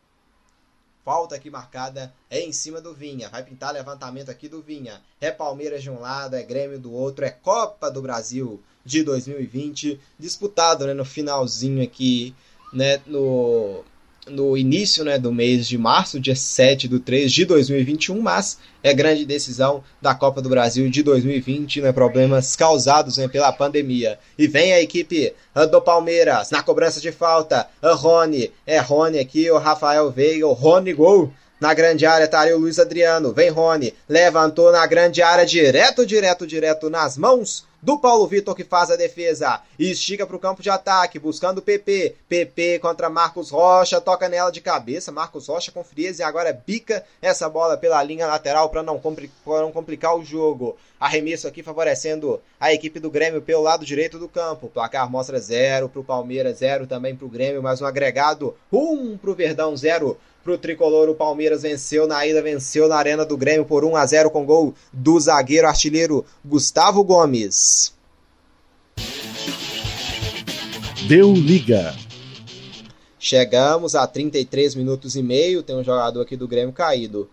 [1.05, 3.29] Falta aqui marcada é em cima do Vinha.
[3.29, 5.01] Vai pintar levantamento aqui do Vinha.
[5.21, 10.01] É Palmeiras de um lado, é Grêmio do outro, é Copa do Brasil de 2020,
[10.19, 12.35] disputado, né, no finalzinho aqui,
[12.73, 13.85] né, no
[14.29, 18.93] no início né, do mês de março, dia 7 do 3 de 2021, mas é
[18.93, 24.19] grande decisão da Copa do Brasil de 2020, né, problemas causados né, pela pandemia.
[24.39, 25.33] E vem a equipe
[25.71, 30.53] do Palmeiras na cobrança de falta, a Rony, é Rony aqui, o Rafael Veiga, o
[30.53, 31.33] Rony gol.
[31.59, 36.05] Na grande área tá ali o Luiz Adriano, vem Rony, levantou na grande área, direto,
[36.05, 39.61] direto, direto nas mãos do Paulo Vitor que faz a defesa.
[39.79, 42.17] Estica para o campo de ataque, buscando o PP.
[42.29, 45.13] PP contra Marcos Rocha, toca nela de cabeça.
[45.13, 49.01] Marcos Rocha com frieza e agora bica essa bola pela linha lateral para não,
[49.47, 50.77] não complicar o jogo.
[50.99, 54.69] Arremesso aqui favorecendo a equipe do Grêmio pelo lado direito do campo.
[54.69, 59.17] placar mostra zero para o Palmeiras, zero também para o Grêmio, mas um agregado um
[59.19, 61.09] para o Verdão, zero pro tricolor.
[61.09, 64.47] O Palmeiras venceu na ida, venceu na Arena do Grêmio por 1 a 0 com
[64.47, 67.93] gol do zagueiro artilheiro Gustavo Gomes.
[71.09, 71.95] Deu liga.
[73.19, 75.65] Chegamos a 33 minutos e meio.
[75.65, 77.29] Tem um jogador aqui do Grêmio caído.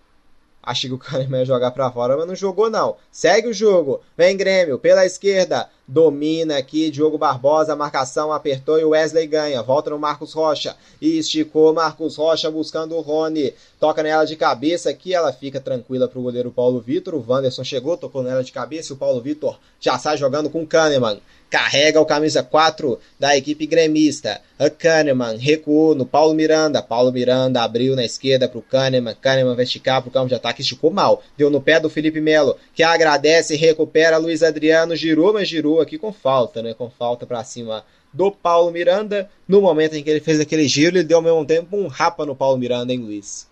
[0.61, 2.95] Achei que o Kahneman ia jogar pra fora, mas não jogou não.
[3.11, 4.01] Segue o jogo.
[4.17, 5.69] Vem Grêmio pela esquerda.
[5.87, 11.17] Domina aqui, Diogo Barbosa, marcação apertou e o Wesley ganha, volta no Marcos Rocha, e
[11.17, 16.21] esticou Marcos Rocha buscando o Rony, toca nela de cabeça aqui, ela fica tranquila pro
[16.21, 19.99] goleiro Paulo Vitor, o Wanderson chegou, tocou nela de cabeça e o Paulo Vitor já
[19.99, 21.19] sai jogando com o Kahneman,
[21.53, 24.41] carrega o camisa 4 da equipe gremista.
[24.57, 26.81] A Kahneman recuou no Paulo Miranda.
[26.81, 29.15] Paulo Miranda abriu na esquerda para o Kahneman.
[29.21, 30.61] Kahneman vai esticar para o campo de ataque.
[30.61, 31.21] Esticou mal.
[31.37, 34.17] Deu no pé do Felipe Melo, que agradece e recupera.
[34.17, 36.73] Luiz Adriano girou, mas girou aqui com falta, né?
[36.73, 39.29] Com falta para cima do Paulo Miranda.
[39.47, 42.25] No momento em que ele fez aquele giro, ele deu ao mesmo tempo um rapa
[42.25, 43.49] no Paulo Miranda, hein, Luiz?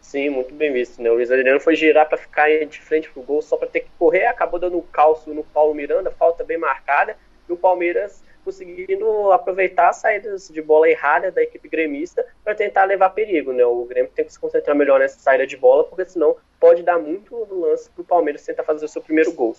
[0.00, 1.10] Sim, muito bem visto, né?
[1.10, 3.90] O Luiz Adriano foi girar para ficar de frente pro gol só para ter que
[3.98, 7.14] correr, acabou dando um calço no Paulo Miranda, falta bem marcada,
[7.46, 12.84] e o Palmeiras conseguindo aproveitar as saídas de bola errada da equipe gremista para tentar
[12.84, 13.62] levar perigo, né?
[13.66, 16.98] O Grêmio tem que se concentrar melhor nessa saída de bola, porque senão pode dar
[16.98, 19.54] muito lance pro Palmeiras tentar fazer o seu primeiro gol.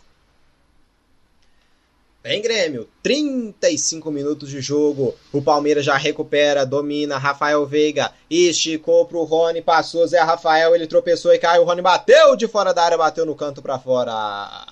[2.22, 5.16] Vem Grêmio, 35 minutos de jogo.
[5.32, 7.18] O Palmeiras já recupera, domina.
[7.18, 11.62] Rafael Veiga esticou pro Rony, passou Zé Rafael, ele tropeçou e caiu.
[11.62, 14.66] O Rony bateu de fora da área, bateu no canto para fora.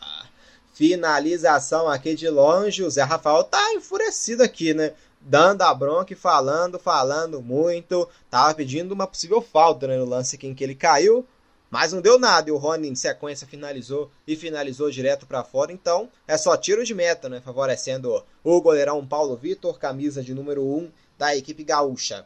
[0.73, 2.83] Finalização aqui de longe.
[2.83, 4.91] O Zé Rafael tá enfurecido aqui, né?
[5.21, 8.09] Dando a bronca e falando, falando muito.
[8.29, 11.25] Tava pedindo uma possível falta né, no lance aqui em que ele caiu.
[11.69, 15.71] Mas não deu nada e o Rony em sequência finalizou e finalizou direto para fora.
[15.71, 17.41] Então é só tiro de meta, né?
[17.41, 22.25] Favorecendo o goleirão Paulo Vitor, camisa de número 1 da equipe gaúcha.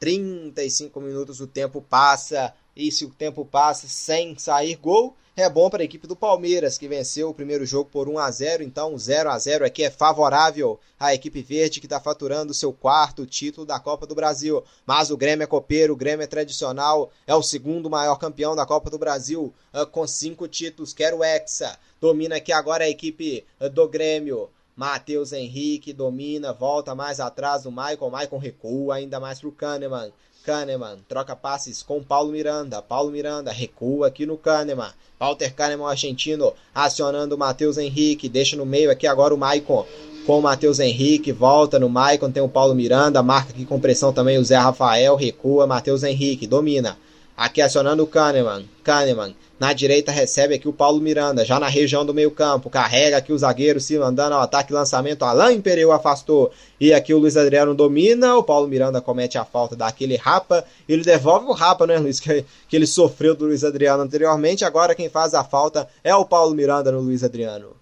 [0.00, 5.70] 35 minutos o tempo passa e se o tempo passa sem sair gol, é bom
[5.70, 8.98] para a equipe do Palmeiras, que venceu o primeiro jogo por 1 a 0 então
[8.98, 13.66] 0 a 0 aqui é favorável à equipe verde, que está faturando seu quarto título
[13.66, 14.62] da Copa do Brasil.
[14.84, 18.66] Mas o Grêmio é copeiro, o Grêmio é tradicional, é o segundo maior campeão da
[18.66, 21.78] Copa do Brasil, ah, com cinco títulos, quer o Hexa.
[21.98, 24.50] Domina aqui agora a equipe ah, do Grêmio.
[24.76, 28.10] Matheus Henrique domina, volta mais atrás do Michael.
[28.10, 30.12] Michael recua ainda mais para o Kahneman.
[30.44, 32.82] Kahneman troca passes com Paulo Miranda.
[32.82, 34.90] Paulo Miranda recua aqui no Kahneman.
[35.18, 38.28] Walter Kahneman, argentino, acionando o Matheus Henrique.
[38.28, 39.86] Deixa no meio aqui agora o Maicon
[40.26, 41.30] com o Matheus Henrique.
[41.30, 43.22] Volta no Maicon, tem o Paulo Miranda.
[43.22, 45.14] Marca aqui com pressão também o Zé Rafael.
[45.14, 46.46] Recua, Matheus Henrique.
[46.46, 46.98] Domina.
[47.36, 48.64] Aqui acionando o Kahneman.
[48.82, 52.68] Kahneman na direita recebe aqui o Paulo Miranda, já na região do meio-campo.
[52.68, 55.24] Carrega aqui o zagueiro se mandando ao ataque lançamento.
[55.24, 56.52] Alain Imperial afastou.
[56.80, 58.34] E aqui o Luiz Adriano domina.
[58.34, 60.64] O Paulo Miranda comete a falta daquele rapa.
[60.88, 62.18] Ele devolve o rapa, né, Luiz?
[62.18, 64.64] Que, que ele sofreu do Luiz Adriano anteriormente.
[64.64, 67.76] Agora quem faz a falta é o Paulo Miranda no Luiz Adriano.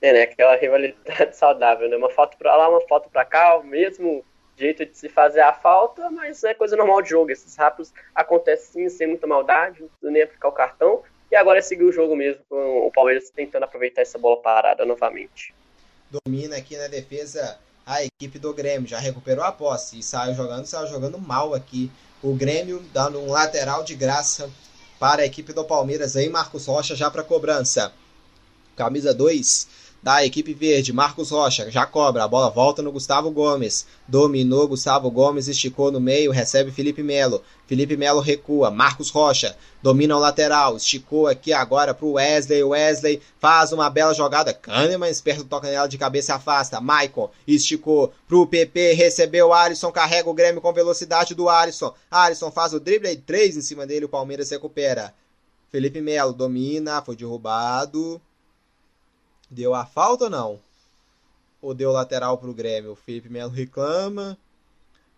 [0.00, 0.22] É, né?
[0.22, 1.96] Aquela rivalidade saudável, né?
[1.98, 4.24] Uma foto pra lá, uma foto pra cá, mesmo
[4.56, 7.30] jeito de se fazer a falta, mas é coisa normal de jogo.
[7.30, 11.02] Esses rápidos acontecem sim, sem muita maldade, não precisa nem aplicar o cartão.
[11.30, 14.84] E agora é seguir o jogo mesmo, com o Palmeiras tentando aproveitar essa bola parada
[14.84, 15.54] novamente.
[16.10, 20.66] Domina aqui na defesa a equipe do Grêmio, já recuperou a posse e saiu jogando,
[20.66, 21.90] saiu jogando mal aqui.
[22.22, 24.50] O Grêmio dando um lateral de graça
[24.98, 27.92] para a equipe do Palmeiras aí, Marcos Rocha já para cobrança.
[28.76, 33.86] Camisa 2 da equipe verde, Marcos Rocha, já cobra, a bola volta no Gustavo Gomes,
[34.06, 40.14] dominou Gustavo Gomes, esticou no meio, recebe Felipe Melo, Felipe Melo recua, Marcos Rocha, domina
[40.14, 45.70] o lateral, esticou aqui agora pro Wesley, Wesley faz uma bela jogada, Kahneman, esperto toca
[45.70, 51.34] nela de cabeça afasta, Maicon, esticou pro PP, recebeu Alisson, carrega o Grêmio com velocidade
[51.34, 55.14] do Alisson, Alisson faz o drible e três em cima dele, o Palmeiras recupera.
[55.72, 58.20] Felipe Melo domina, foi derrubado,
[59.54, 60.58] Deu a falta ou não?
[61.62, 62.90] Ou deu lateral para o Grêmio?
[62.90, 64.36] O Felipe Melo reclama.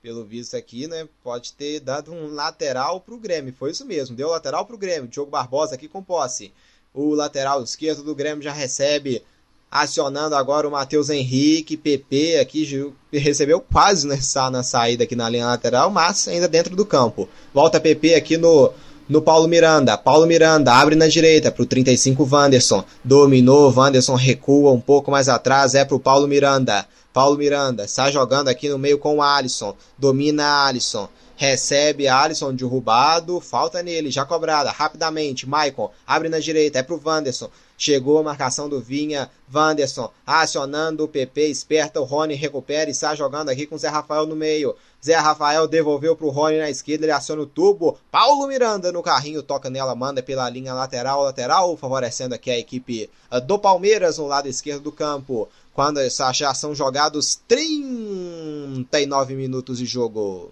[0.03, 1.09] Pelo visto aqui, né?
[1.25, 3.55] Pode ter dado um lateral para o Grêmio.
[3.59, 4.15] Foi isso mesmo.
[4.15, 5.09] Deu lateral para o Grêmio.
[5.09, 6.53] Diogo Barbosa aqui com posse.
[6.93, 9.25] O lateral esquerdo do Grêmio já recebe.
[9.71, 11.75] Acionando agora o Matheus Henrique.
[11.75, 15.91] PP aqui recebeu quase nessa, na saída aqui na linha lateral.
[15.91, 17.27] Mas ainda dentro do campo.
[17.55, 18.71] Volta PP aqui no
[19.09, 19.97] no Paulo Miranda.
[19.97, 22.85] Paulo Miranda abre na direita para o 35 Wanderson.
[23.05, 26.87] Dominou, Wanderson recua um pouco mais atrás, é para o Paulo Miranda.
[27.13, 29.75] Paulo Miranda está jogando aqui no meio com o Alisson.
[29.97, 31.09] Domina Alisson.
[31.35, 35.49] Recebe Alisson derrubado, falta nele, já cobrada, rapidamente.
[35.49, 37.51] Maicon abre na direita, é pro Wanderson.
[37.79, 43.15] Chegou a marcação do Vinha, Wanderson acionando o PP, esperta, o Rony recupera e está
[43.15, 44.75] jogando aqui com o Zé Rafael no meio.
[45.05, 47.99] Zé Rafael devolveu para o Rony na esquerda, ele aciona o tubo.
[48.11, 53.09] Paulo Miranda no carrinho, toca nela, manda pela linha lateral, lateral, favorecendo aqui a equipe
[53.31, 55.49] ah, do Palmeiras no lado esquerdo do campo.
[55.73, 56.01] Quando
[56.33, 60.51] já são jogados 39 minutos de jogo.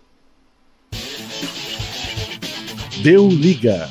[3.02, 3.90] Deu liga.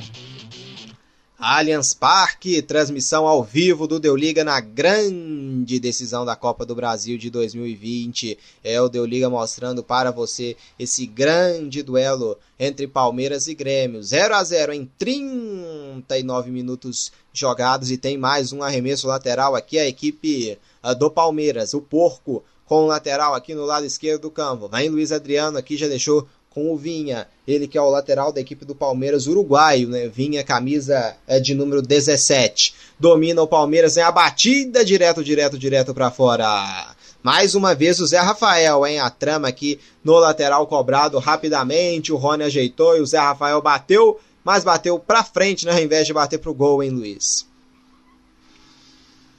[1.46, 7.18] Allianz Parque, transmissão ao vivo do Deu Liga na grande decisão da Copa do Brasil
[7.18, 8.40] de 2020.
[8.64, 14.02] É o Deu Liga mostrando para você esse grande duelo entre Palmeiras e Grêmio.
[14.02, 19.86] 0 a 0 em 39 minutos jogados e tem mais um arremesso lateral aqui a
[19.86, 24.70] equipe uh, do Palmeiras, o Porco com o lateral aqui no lado esquerdo do campo.
[24.70, 28.40] Vem Luiz Adriano aqui já deixou com o Vinha, ele que é o lateral da
[28.40, 30.08] equipe do Palmeiras uruguaio, né?
[30.08, 32.76] Vinha, camisa é de número 17.
[33.00, 36.96] Domina o Palmeiras, em a batida direto, direto, direto para fora.
[37.24, 39.00] Mais uma vez o Zé Rafael, hein?
[39.00, 42.14] A trama aqui no lateral cobrado rapidamente.
[42.14, 45.72] O Rony ajeitou e o Zé Rafael bateu, mas bateu para frente, né?
[45.72, 47.48] Ao invés de bater pro gol, hein, Luiz?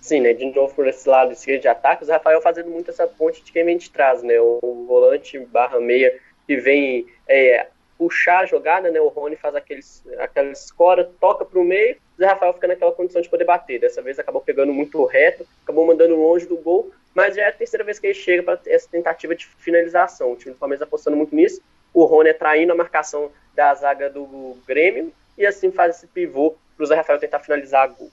[0.00, 0.32] Sim, né?
[0.32, 3.52] De novo por esse lado esquerdo de ataque, o Rafael fazendo muito essa ponte de
[3.52, 4.40] quem de trás, né?
[4.40, 6.12] O volante barra meia
[6.46, 7.66] que vem é,
[7.96, 9.00] puxar a jogada, né?
[9.00, 12.92] O Rony faz aqueles, aquela escora, toca para o meio, o Zé Rafael fica naquela
[12.92, 13.80] condição de poder bater.
[13.80, 17.52] Dessa vez acabou pegando muito reto, acabou mandando longe do gol, mas já é a
[17.52, 20.32] terceira vez que ele chega para essa tentativa de finalização.
[20.32, 21.62] O time do Palmeiras apostando muito nisso.
[21.92, 26.84] O Rony traindo a marcação da zaga do Grêmio e assim faz esse pivô para
[26.84, 28.10] o Zé Rafael tentar finalizar a gol.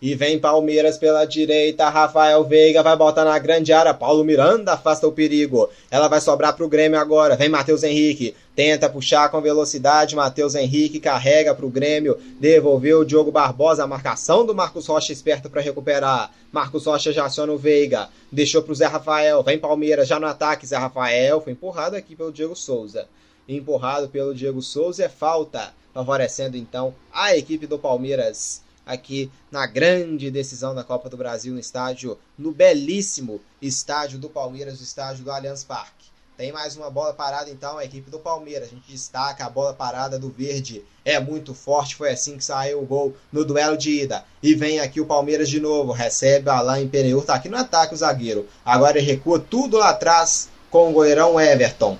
[0.00, 5.08] E vem Palmeiras pela direita, Rafael Veiga vai botar na grande área, Paulo Miranda afasta
[5.08, 5.68] o perigo.
[5.90, 7.34] Ela vai sobrar pro Grêmio agora.
[7.34, 13.32] Vem Matheus Henrique, tenta puxar com velocidade, Matheus Henrique carrega pro Grêmio, devolveu o Diogo
[13.32, 16.30] Barbosa, a marcação do Marcos Rocha esperto para recuperar.
[16.52, 20.64] Marcos Rocha já aciona o Veiga, deixou pro Zé Rafael, vem Palmeiras já no ataque,
[20.64, 23.08] Zé Rafael foi empurrado aqui pelo Diego Souza.
[23.48, 30.30] Empurrado pelo Diego Souza é falta, favorecendo então a equipe do Palmeiras aqui na grande
[30.30, 35.30] decisão da Copa do Brasil no estádio, no belíssimo estádio do Palmeiras, o estádio do
[35.30, 36.08] Allianz Parque.
[36.38, 38.68] Tem mais uma bola parada então, a equipe do Palmeiras.
[38.68, 40.84] A gente destaca a bola parada do Verde.
[41.04, 44.24] É muito forte, foi assim que saiu o gol no duelo de ida.
[44.40, 47.96] E vem aqui o Palmeiras de novo, recebe Alain Pereur, tá aqui no ataque o
[47.96, 48.46] zagueiro.
[48.64, 51.98] Agora recua tudo lá atrás com o goleirão Everton.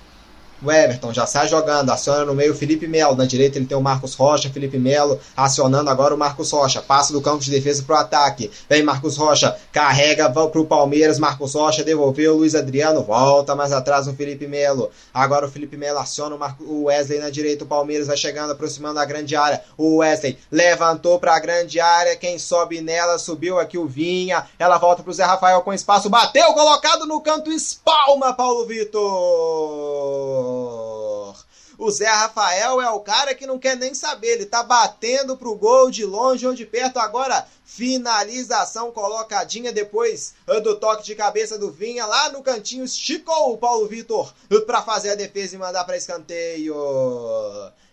[0.63, 3.15] O Everton já sai jogando, aciona no meio o Felipe Melo.
[3.15, 6.83] Na direita ele tem o Marcos Rocha, Felipe Melo acionando agora o Marcos Rocha.
[6.83, 8.51] Passa do campo de defesa para o ataque.
[8.69, 11.19] Vem Marcos Rocha, carrega para o Palmeiras.
[11.19, 12.37] Marcos Rocha devolveu.
[12.37, 14.91] Luiz Adriano volta mais atrás o Felipe Melo.
[15.15, 17.65] Agora o Felipe Melo aciona o, Marco, o Wesley na direita.
[17.65, 19.63] O Palmeiras vai chegando, aproximando da grande área.
[19.77, 22.17] O Wesley levantou para a grande área.
[22.17, 24.45] Quem sobe nela subiu aqui o Vinha.
[24.59, 26.11] Ela volta para o Zé Rafael com espaço.
[26.11, 27.53] Bateu, colocado no canto.
[27.53, 30.48] Espalma, Paulo Vitor.
[31.79, 34.33] O Zé Rafael é o cara que não quer nem saber.
[34.33, 36.99] Ele tá batendo pro gol de longe ou de perto.
[36.99, 40.33] Agora, finalização colocadinha depois
[40.65, 42.83] do toque de cabeça do Vinha lá no cantinho.
[42.83, 44.33] Esticou o Paulo Vitor
[44.67, 46.75] para fazer a defesa e mandar para escanteio.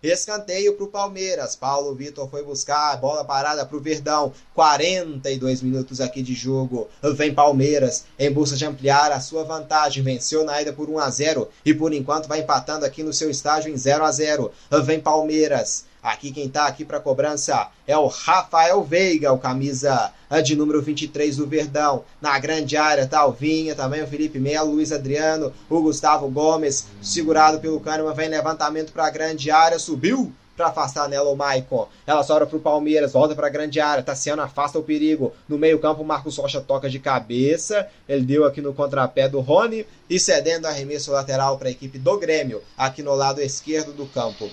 [0.01, 1.55] Escanteio para o Palmeiras.
[1.55, 4.31] Paulo Vitor foi buscar bola parada para o Verdão.
[4.53, 6.87] 42 minutos aqui de jogo.
[7.13, 10.01] Vem Palmeiras em busca de ampliar a sua vantagem.
[10.01, 13.29] Venceu na ida por 1 a 0 e por enquanto vai empatando aqui no seu
[13.29, 14.51] estágio em 0 a 0.
[14.85, 15.85] Vem Palmeiras.
[16.05, 21.37] Aqui quem tá aqui para cobrança é o Rafael Veiga, o camisa de número 23
[21.37, 22.03] do Verdão.
[22.21, 26.85] Na grande área tá o Vinha, também o Felipe Melo, Luiz Adriano, o Gustavo Gomes,
[27.01, 31.87] segurado pelo Kahneman, vem levantamento para a grande área, subiu para afastar nela o Maicon.
[32.05, 34.03] Ela sobra pro Palmeiras, volta para a grande área.
[34.03, 35.33] Tassiano afasta o perigo.
[35.49, 37.87] No meio-campo, o Marcos Rocha toca de cabeça.
[38.07, 42.19] Ele deu aqui no contrapé do Rony e cedendo arremesso lateral para a equipe do
[42.19, 44.47] Grêmio, aqui no lado esquerdo do campo.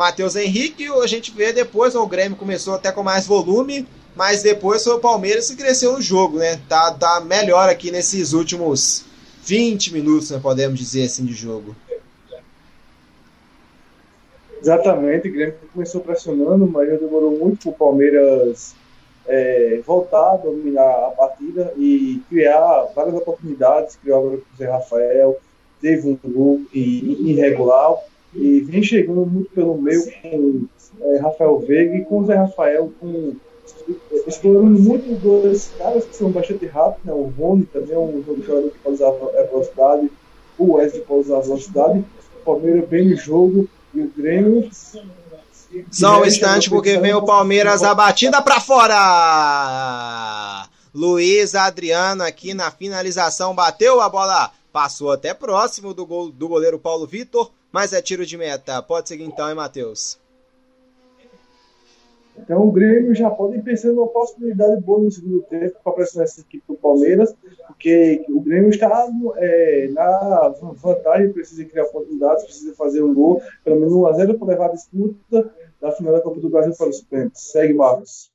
[0.00, 3.86] Matheus Henrique, a gente vê depois, o Grêmio começou até com mais volume,
[4.16, 6.58] mas depois foi o Palmeiras que cresceu no jogo, né?
[6.70, 9.04] Tá, tá melhor aqui nesses últimos
[9.44, 11.76] 20 minutos, né, podemos dizer assim, de jogo.
[14.58, 18.74] Exatamente, o Grêmio começou pressionando, mas demorou muito para o Palmeiras
[19.26, 24.64] é, voltar a dominar a partida e criar várias oportunidades, criou agora com o Zé
[24.64, 25.38] Rafael,
[25.78, 27.98] teve um gol irregular,
[28.34, 30.64] e vem chegando muito pelo meio com
[31.00, 33.34] é, Rafael Veiga e com o Zé Rafael com
[34.26, 37.12] explorando muito dois caras que são bastante rápidos, né?
[37.12, 40.10] o Rony também é um jogador que pode usar a velocidade,
[40.58, 44.68] o Wesley pode usar a velocidade, o Palmeiras bem no jogo e o Grêmio
[45.90, 48.98] só um instante, porque vem o Palmeiras a batida para fora.
[50.92, 56.76] Luiz Adriano aqui na finalização bateu a bola, passou até próximo do, gol, do goleiro
[56.76, 58.82] Paulo Vitor, mas é tiro de meta.
[58.82, 60.18] Pode seguir então, hein, Matheus?
[62.42, 66.24] Então o Grêmio já pode ir pensando numa possibilidade boa no segundo tempo para pressionar
[66.24, 67.34] essa equipe do Palmeiras,
[67.66, 73.76] porque o Grêmio está é, na vantagem, precisa criar oportunidades, precisa fazer um gol, pelo
[73.76, 76.88] menos um a 0 para levar a disputa da final da Copa do Brasil para
[76.88, 77.42] os pênaltis.
[77.42, 78.30] Segue, Marcos.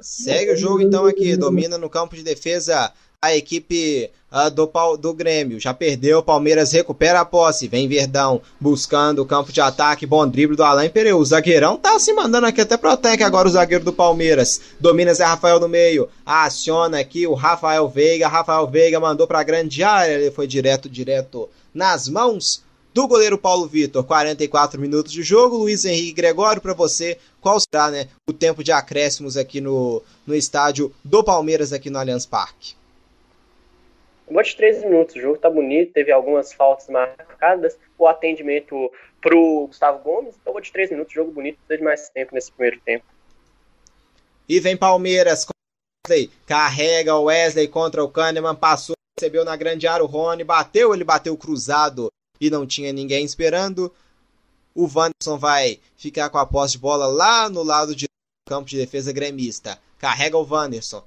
[0.00, 5.14] Segue o jogo então aqui, domina no campo de defesa a equipe uh, do, do
[5.14, 5.58] Grêmio.
[5.58, 7.68] Já perdeu, Palmeiras recupera a posse.
[7.68, 10.06] Vem Verdão buscando o campo de ataque.
[10.06, 11.16] Bom drible do Alain Pereira.
[11.16, 14.60] O zagueirão tá se mandando aqui até protege agora o zagueiro do Palmeiras.
[14.78, 16.08] Domina Zé Rafael no meio.
[16.24, 18.28] Aciona aqui o Rafael Veiga.
[18.28, 20.12] Rafael Veiga mandou pra grande área.
[20.12, 24.04] Ele foi direto, direto nas mãos do goleiro Paulo Vitor.
[24.04, 25.58] 44 minutos de jogo.
[25.58, 30.34] Luiz Henrique Gregório, para você, qual será né, o tempo de acréscimos aqui no, no
[30.34, 32.74] estádio do Palmeiras, aqui no Allianz Parque?
[34.28, 39.66] Vou de 13 minutos, o jogo tá bonito, teve algumas faltas marcadas, o atendimento pro
[39.68, 42.80] Gustavo Gomes, então vou de 13 minutos, jogo bonito, precisa de mais tempo nesse primeiro
[42.80, 43.04] tempo.
[44.48, 45.46] E vem Palmeiras,
[46.06, 50.94] Wesley, carrega o Wesley contra o Kahneman, passou, recebeu na grande área o Rony, bateu,
[50.94, 52.08] ele bateu cruzado
[52.40, 53.92] e não tinha ninguém esperando.
[54.74, 58.06] O Wanderson vai ficar com a posse de bola lá no lado de
[58.46, 59.80] campo de defesa gremista.
[59.98, 61.02] Carrega o Wanderson,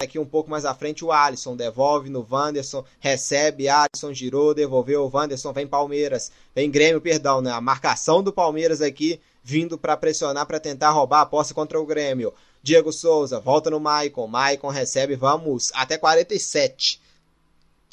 [0.00, 5.02] Aqui um pouco mais à frente o Alisson devolve no Wanderson, recebe, Alisson girou, devolveu
[5.02, 7.50] o Wanderson, vem Palmeiras, vem Grêmio, perdão, né?
[7.50, 11.84] A marcação do Palmeiras aqui vindo para pressionar para tentar roubar a posse contra o
[11.84, 12.32] Grêmio.
[12.62, 17.00] Diego Souza volta no Maicon, Maicon recebe, vamos até 47.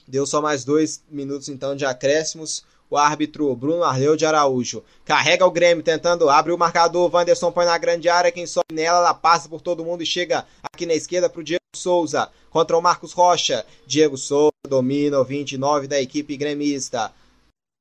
[0.07, 4.83] Deu só mais dois minutos então de acréscimos o árbitro Bruno Arleu de Araújo.
[5.03, 7.09] Carrega o Grêmio, tentando abrir o marcador.
[7.11, 8.31] Wanderson põe na grande área.
[8.31, 11.43] Quem sobe nela, ela passa por todo mundo e chega aqui na esquerda para o
[11.43, 12.31] Diego Souza.
[12.49, 13.65] Contra o Marcos Rocha.
[13.85, 17.13] Diego Souza domina o 29 da equipe gremista.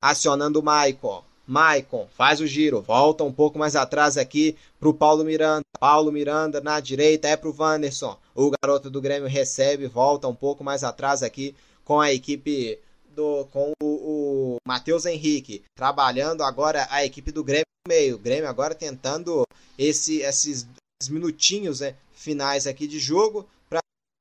[0.03, 1.24] Acionando o Maicon.
[1.47, 5.62] Maicon faz o giro, volta um pouco mais atrás aqui para o Paulo Miranda.
[5.78, 8.16] Paulo Miranda na direita é para o Wanderson.
[8.34, 12.78] O garoto do Grêmio recebe, volta um pouco mais atrás aqui com a equipe
[13.14, 18.16] do, com o, o Matheus Henrique, trabalhando agora a equipe do Grêmio no meio.
[18.16, 19.47] O Grêmio agora tentando
[19.78, 20.66] esse, esses
[21.09, 23.47] minutinhos né, finais aqui de jogo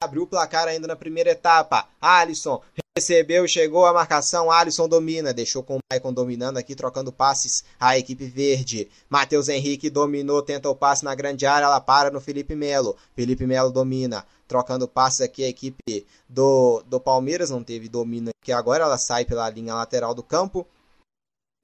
[0.04, 1.88] abrir o placar ainda na primeira etapa.
[2.02, 2.62] Alisson
[2.96, 7.98] recebeu, chegou a marcação, Alisson domina, deixou com o Maicon dominando aqui, trocando passes a
[7.98, 8.90] equipe verde.
[9.10, 12.96] Matheus Henrique dominou, tenta o passe na grande área, ela para no Felipe Melo.
[13.16, 18.52] Felipe Melo domina, trocando passes aqui a equipe do, do Palmeiras, não teve domínio aqui
[18.52, 20.68] agora, ela sai pela linha lateral do campo.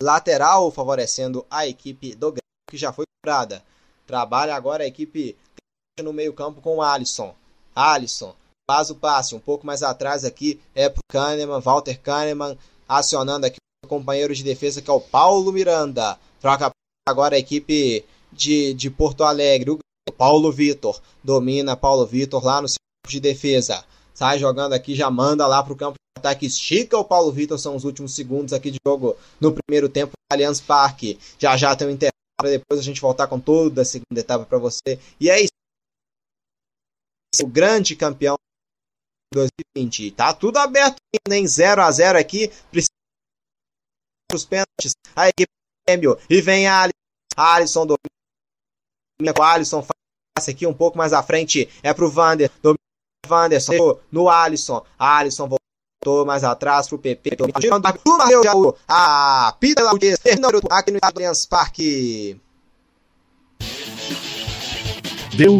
[0.01, 3.63] Lateral favorecendo a equipe do Grêmio, que já foi cobrada.
[4.07, 5.37] Trabalha agora a equipe
[6.01, 7.35] no meio campo com o Alisson.
[7.79, 8.35] Alisson
[8.69, 12.57] faz o passe, um pouco mais atrás aqui é pro Kahneman, Walter Kahneman,
[12.87, 16.19] acionando aqui o companheiro de defesa que é o Paulo Miranda.
[16.41, 16.69] Troca
[17.07, 19.79] agora a equipe de, de Porto Alegre, o
[20.15, 21.01] Paulo Vitor.
[21.23, 23.83] Domina Paulo Vitor lá no campo de defesa.
[24.13, 26.45] Sai jogando aqui, já manda lá pro campo de ataque.
[26.45, 30.33] Estica o Paulo Vitor, são os últimos segundos aqui de jogo no primeiro tempo do
[30.33, 31.17] Allianz Parque.
[31.39, 34.45] Já já tem um intervalo para depois a gente voltar com toda a segunda etapa
[34.45, 34.99] para você.
[35.19, 35.58] E é isso.
[37.41, 38.37] O grande campeão
[39.33, 40.11] 2020.
[40.11, 40.97] Tá tudo aberto
[41.29, 42.51] em 0 a 0 aqui.
[42.71, 42.89] Precisa
[44.33, 44.93] os pênaltis.
[45.15, 45.51] A equipe
[45.87, 46.17] Grêmio.
[46.29, 46.93] E vem a Alisson.
[47.35, 49.81] Alisson domina com Alisson.
[49.81, 51.69] Faz aqui um pouco mais à frente.
[51.83, 52.51] É pro Vander.
[52.61, 52.79] Domina
[53.27, 53.99] Wanderson.
[54.11, 54.85] No Alisson.
[54.97, 57.31] Alisson voltou mais atrás pro PP.
[58.87, 59.83] A Pita
[60.71, 62.39] aqui no Allianz Parque.
[65.35, 65.57] Deu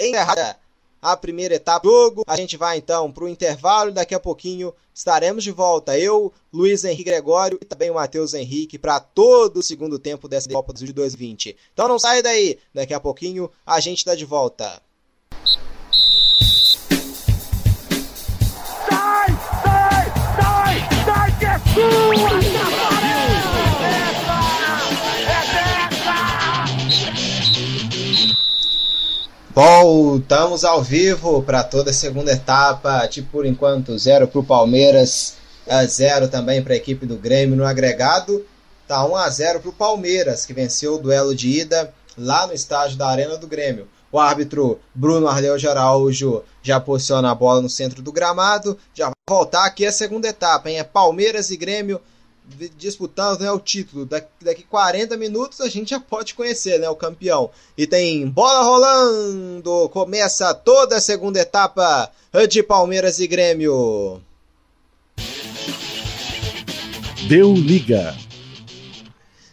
[0.00, 0.58] Encerrada
[1.00, 2.24] a primeira etapa do jogo.
[2.26, 5.98] A gente vai então para o intervalo e daqui a pouquinho estaremos de volta.
[5.98, 10.48] Eu, Luiz Henrique Gregório e também o Matheus Henrique para todo o segundo tempo dessa
[10.48, 11.56] Copa de 2020.
[11.72, 14.82] Então não sai daí, daqui a pouquinho a gente está de volta.
[18.88, 19.28] Sai,
[19.62, 22.59] sai, sai, sai que é sua,
[29.62, 35.34] Voltamos ao vivo para toda a segunda etapa, tipo por enquanto zero para o Palmeiras,
[35.86, 38.42] zero também para a equipe do Grêmio no agregado.
[38.88, 42.54] Tá 1 a 0 para o Palmeiras, que venceu o duelo de ida lá no
[42.54, 43.86] estádio da Arena do Grêmio.
[44.10, 48.78] O árbitro Bruno Arleu de Araújo já posiciona a bola no centro do gramado.
[48.94, 50.78] Já vai voltar aqui a segunda etapa, hein?
[50.78, 52.00] É Palmeiras e Grêmio
[52.76, 54.04] disputando né, o título.
[54.06, 57.50] Daqui, daqui 40 minutos a gente já pode conhecer né, o campeão.
[57.76, 59.88] E tem bola rolando!
[59.90, 62.10] Começa toda a segunda etapa
[62.48, 64.20] de Palmeiras e Grêmio.
[67.28, 68.16] Deu liga.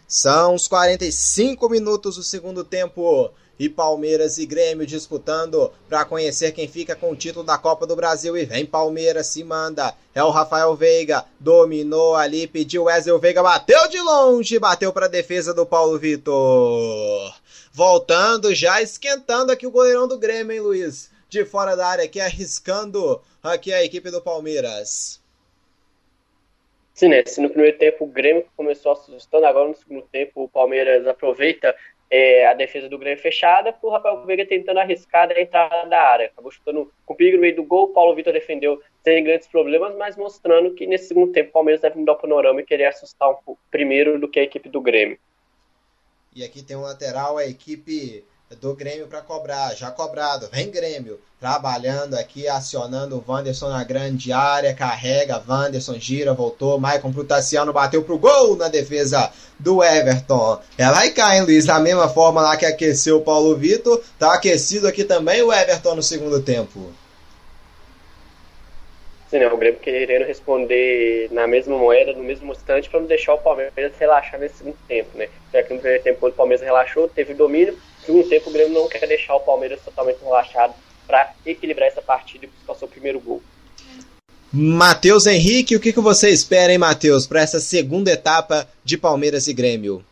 [0.06, 6.68] São os 45 minutos do segundo tempo e Palmeiras e Grêmio disputando para conhecer quem
[6.68, 8.36] fica com o título da Copa do Brasil.
[8.36, 9.94] E vem Palmeiras, se manda.
[10.14, 15.10] É o Rafael Veiga, dominou ali, pediu Wesley Veiga, bateu de longe, bateu para a
[15.10, 17.34] defesa do Paulo Vitor.
[17.72, 21.10] Voltando, já esquentando aqui o goleirão do Grêmio, hein, Luiz?
[21.28, 25.20] De fora da área aqui, arriscando aqui a equipe do Palmeiras.
[26.94, 27.22] Sim, né?
[27.24, 31.72] Se no primeiro tempo o Grêmio começou assustando, agora no segundo tempo o Palmeiras aproveita
[32.10, 36.26] é, a defesa do Grêmio fechada, o Rafael Veiga tentando arriscar a entrada da área.
[36.26, 40.16] Acabou chutando com perigo no meio do gol, Paulo Vitor defendeu sem grandes problemas, mas
[40.16, 43.36] mostrando que nesse segundo tempo o Palmeiras deve mudar o panorama e querer assustar um
[43.44, 45.18] pouco primeiro do que a equipe do Grêmio.
[46.34, 48.24] E aqui tem um lateral, a equipe
[48.56, 54.32] do Grêmio para cobrar, já cobrado, vem Grêmio, trabalhando aqui, acionando o Wanderson na grande
[54.32, 60.60] área, carrega, Wanderson gira, voltou, Maicon pro Tassiano, bateu pro gol na defesa do Everton.
[60.78, 64.32] Ela aí cai, hein, Luiz, da mesma forma lá que aqueceu o Paulo Vitor, tá
[64.32, 66.90] aquecido aqui também o Everton no segundo tempo.
[69.28, 73.34] Sim, né, o Grêmio querendo responder na mesma moeda, no mesmo instante, para não deixar
[73.34, 75.28] o Palmeiras relaxar nesse segundo tempo, né?
[75.52, 77.78] Já que no primeiro tempo, o Palmeiras relaxou, teve domínio,
[78.08, 80.72] segundo tempo o Grêmio não quer deixar o Palmeiras totalmente relaxado
[81.06, 83.42] para equilibrar essa partida e buscar o seu primeiro gol.
[84.50, 89.46] Matheus Henrique, o que, que você espera, hein, Matheus, para essa segunda etapa de Palmeiras
[89.46, 90.02] e Grêmio?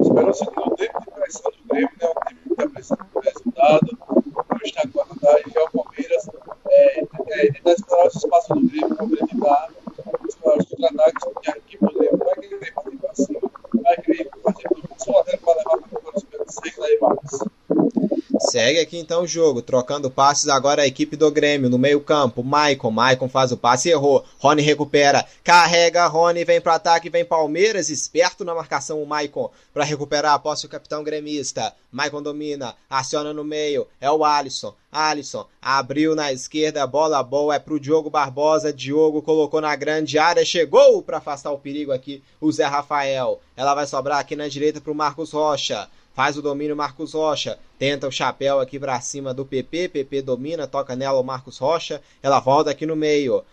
[0.00, 2.08] Espero o segundo tempo de pressão do Grêmio, né?
[2.08, 6.30] Um time que está precisando do resultado, não está com a vantagem, já o Palmeiras
[6.70, 9.85] é, é, tentar explorar os espaços do Grêmio, para acreditar, explorar
[10.26, 13.40] os contra-ataques, porque a equipe do Grêmio vai querer partir para cima,
[13.82, 17.95] vai querer fazer tudo só para levar para o Corinthians, segue daí, Marcos.
[18.38, 22.44] Segue aqui então o jogo, trocando passes agora a equipe do Grêmio no meio-campo.
[22.44, 24.24] Maicon, Maicon faz o passe, errou.
[24.38, 29.84] Rony recupera, carrega, Rony vem para ataque, vem Palmeiras, esperto na marcação o Maicon para
[29.84, 31.74] recuperar a posse o capitão gremista.
[31.90, 34.74] Maicon domina, aciona no meio, é o Alisson.
[34.92, 38.72] Alisson abriu na esquerda, bola boa é pro Diogo Barbosa.
[38.72, 43.40] Diogo colocou na grande área, chegou para afastar o perigo aqui o Zé Rafael.
[43.56, 45.88] Ela vai sobrar aqui na direita pro Marcos Rocha.
[46.16, 47.58] Faz o domínio Marcos Rocha.
[47.78, 49.90] Tenta o chapéu aqui para cima do PP.
[49.90, 52.00] PP domina, toca nela o Marcos Rocha.
[52.22, 53.44] Ela volta aqui no meio.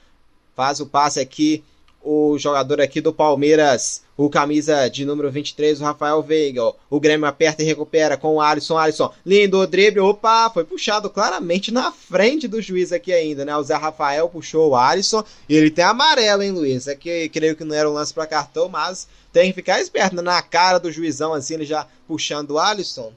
[0.55, 1.61] Faz o passe aqui
[2.04, 6.74] o jogador aqui do Palmeiras, o camisa de número 23, o Rafael Veiga.
[6.89, 8.78] O Grêmio aperta e recupera com o Alisson.
[8.78, 10.01] Alisson, lindo o drible.
[10.01, 13.56] Opa, foi puxado claramente na frente do juiz aqui ainda, né?
[13.56, 16.88] O Zé Rafael puxou o Alisson e ele tem amarelo, hein, Luiz?
[16.88, 20.18] É que creio que não era um lance para cartão, mas tem que ficar esperto
[20.18, 20.22] né?
[20.22, 23.14] na cara do juizão, assim, ele já puxando o Alisson.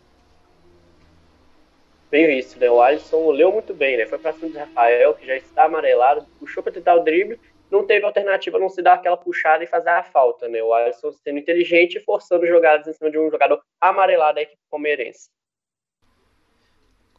[2.09, 2.71] Bem isso, né?
[2.71, 4.07] O Alisson leu muito bem, né?
[4.07, 7.39] Foi pra cima do Rafael, que já está amarelado, puxou para tentar o drible
[7.71, 10.63] não teve alternativa não se dar aquela puxada e fazer a falta, né?
[10.63, 14.61] O Alisson sendo inteligente e forçando jogadas em cima de um jogador amarelado da equipe
[14.71, 15.29] palmeirense.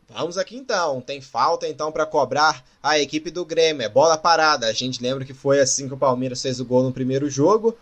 [0.09, 4.67] Vamos aqui então, tem falta então para cobrar a equipe do Grêmio, é bola parada.
[4.67, 7.77] A gente lembra que foi assim que o Palmeiras fez o gol no primeiro jogo.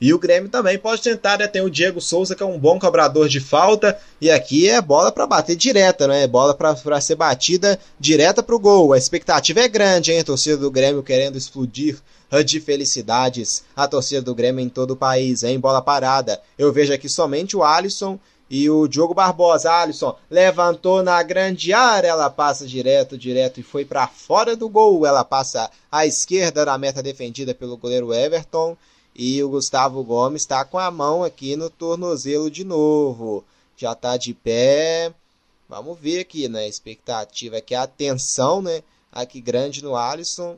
[0.00, 1.48] E o Grêmio também pode tentar, né?
[1.48, 3.98] Tem o Diego Souza, que é um bom cobrador de falta.
[4.20, 6.22] E aqui é bola para bater direta, né?
[6.22, 8.92] É bola para ser batida direta pro gol.
[8.92, 10.20] A expectativa é grande, hein?
[10.20, 11.98] A torcida do Grêmio querendo explodir
[12.44, 13.64] de felicidades.
[13.74, 15.58] A torcida do Grêmio em todo o país, hein?
[15.58, 16.40] Bola parada.
[16.56, 19.72] Eu vejo aqui somente o Alisson e o Diogo Barbosa.
[19.72, 22.08] Alisson levantou na grande área.
[22.08, 25.04] Ela passa direto, direto e foi para fora do gol.
[25.04, 28.76] Ela passa à esquerda da meta defendida pelo goleiro Everton.
[29.20, 33.44] E o Gustavo Gomes está com a mão aqui no tornozelo de novo.
[33.76, 35.12] Já está de pé.
[35.68, 36.60] Vamos ver aqui, né?
[36.60, 38.80] A expectativa é que a atenção, né?
[39.10, 40.56] Aqui grande no Alisson.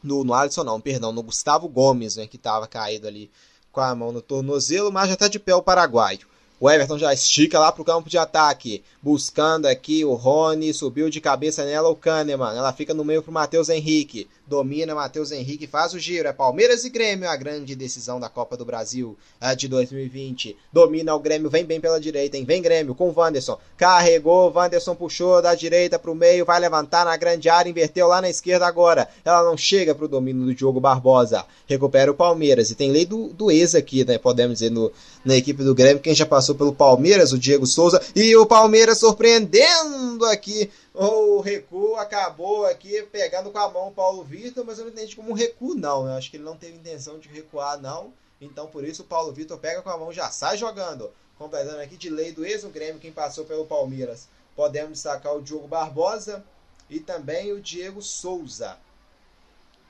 [0.00, 2.28] No, no Alisson não, perdão, no Gustavo Gomes, né?
[2.28, 3.28] Que estava caído ali
[3.72, 6.20] com a mão no tornozelo, mas já está de pé o paraguaio.
[6.62, 11.20] O Everton já estica lá pro campo de ataque, buscando aqui o Rony, subiu de
[11.20, 12.56] cabeça nela o Kahneman.
[12.56, 14.28] Ela fica no meio pro Matheus Henrique.
[14.52, 16.28] Domina Matheus Henrique, faz o giro.
[16.28, 19.16] É Palmeiras e Grêmio, a grande decisão da Copa do Brasil
[19.56, 20.54] de 2020.
[20.70, 22.44] Domina o Grêmio, vem bem pela direita, hein?
[22.44, 23.58] Vem Grêmio com o Wanderson.
[23.78, 28.28] Carregou, Wanderson puxou da direita pro meio, vai levantar na grande área, inverteu lá na
[28.28, 29.08] esquerda agora.
[29.24, 31.46] Ela não chega pro domínio do Diogo Barbosa.
[31.66, 32.70] Recupera o Palmeiras.
[32.70, 34.18] E tem lei do, do ex aqui, né?
[34.18, 34.92] Podemos dizer, no,
[35.24, 36.02] na equipe do Grêmio.
[36.02, 38.02] Quem já passou pelo Palmeiras, o Diego Souza.
[38.14, 44.22] E o Palmeiras surpreendendo aqui o recuo acabou aqui pegando com a mão o Paulo
[44.22, 46.06] Vitor, mas eu não entendi como um recuo, não.
[46.06, 48.12] Eu acho que ele não teve intenção de recuar, não.
[48.40, 51.10] Então, por isso, o Paulo Vitor pega com a mão já sai jogando.
[51.38, 54.28] Completando aqui de lei do ex-Grêmio, quem passou pelo Palmeiras.
[54.54, 56.44] Podemos destacar o Diogo Barbosa
[56.90, 58.76] e também o Diego Souza.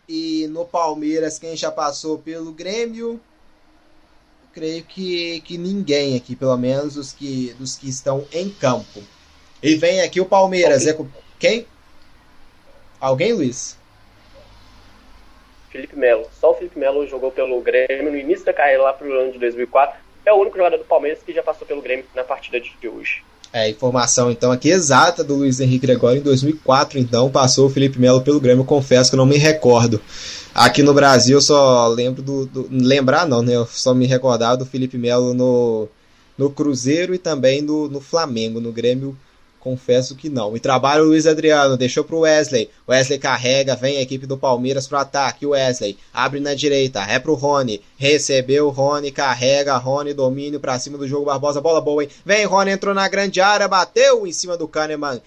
[0.08, 3.20] E no Palmeiras, quem já passou pelo Grêmio?
[4.52, 9.02] creio que, que ninguém aqui, pelo menos os que, dos que estão em campo.
[9.62, 10.86] E vem aqui o Palmeiras.
[10.86, 11.06] É com...
[11.38, 11.66] Quem?
[13.00, 13.76] Alguém, Luiz?
[15.70, 16.26] Felipe Melo.
[16.38, 19.38] Só o Felipe Melo jogou pelo Grêmio no início da carreira lá pro ano de
[19.38, 19.98] 2004.
[20.24, 23.22] É o único jogador do Palmeiras que já passou pelo Grêmio na partida de hoje.
[23.52, 26.20] É, informação então aqui exata do Luiz Henrique Gregório.
[26.20, 28.64] Em 2004, então, passou o Felipe Melo pelo Grêmio.
[28.64, 30.00] Confesso que eu não me recordo.
[30.54, 32.68] Aqui no Brasil, eu só lembro do, do.
[32.70, 33.54] lembrar, não, né?
[33.54, 35.88] Eu só me recordava do Felipe Melo no,
[36.36, 38.60] no Cruzeiro e também no, no Flamengo.
[38.60, 39.16] No Grêmio,
[39.62, 40.56] confesso que não.
[40.56, 42.68] E trabalha o Luiz Adriano, deixou pro Wesley.
[42.88, 45.46] Wesley carrega, vem a equipe do Palmeiras pro ataque.
[45.46, 47.80] Wesley abre na direita, é pro Rony.
[47.96, 52.10] Recebeu Rony, carrega, Rony, domínio pra cima do jogo Barbosa, bola boa, hein?
[52.26, 55.22] Vem, Rony entrou na grande área, bateu em cima do Kahneman,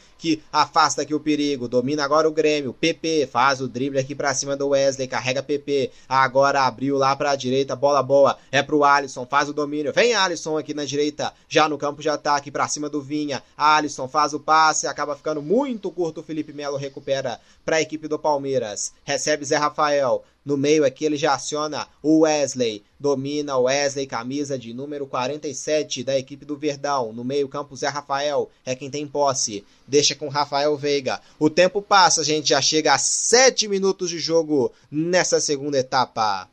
[0.51, 1.67] afasta aqui o perigo.
[1.67, 2.73] Domina agora o Grêmio.
[2.73, 5.91] PP faz o drible aqui pra cima do Wesley, carrega PP.
[6.07, 8.37] Agora abriu lá pra direita, bola boa.
[8.51, 9.93] É pro Alisson, faz o domínio.
[9.93, 13.43] Vem Alisson aqui na direita, já no campo de ataque, pra cima do Vinha.
[13.57, 16.21] Alisson faz o passe, acaba ficando muito curto.
[16.21, 18.93] O Felipe Melo recupera pra equipe do Palmeiras.
[19.03, 20.23] Recebe Zé Rafael.
[20.45, 22.83] No meio aqui ele já aciona o Wesley.
[22.99, 27.11] Domina o Wesley, camisa de número 47 da equipe do Verdão.
[27.11, 29.65] No meio campo, Zé Rafael é quem tem posse.
[29.87, 31.19] Deixa com Rafael Veiga.
[31.39, 36.47] O tempo passa, a gente já chega a 7 minutos de jogo nessa segunda etapa.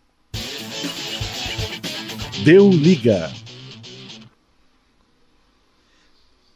[2.42, 3.30] Deu liga.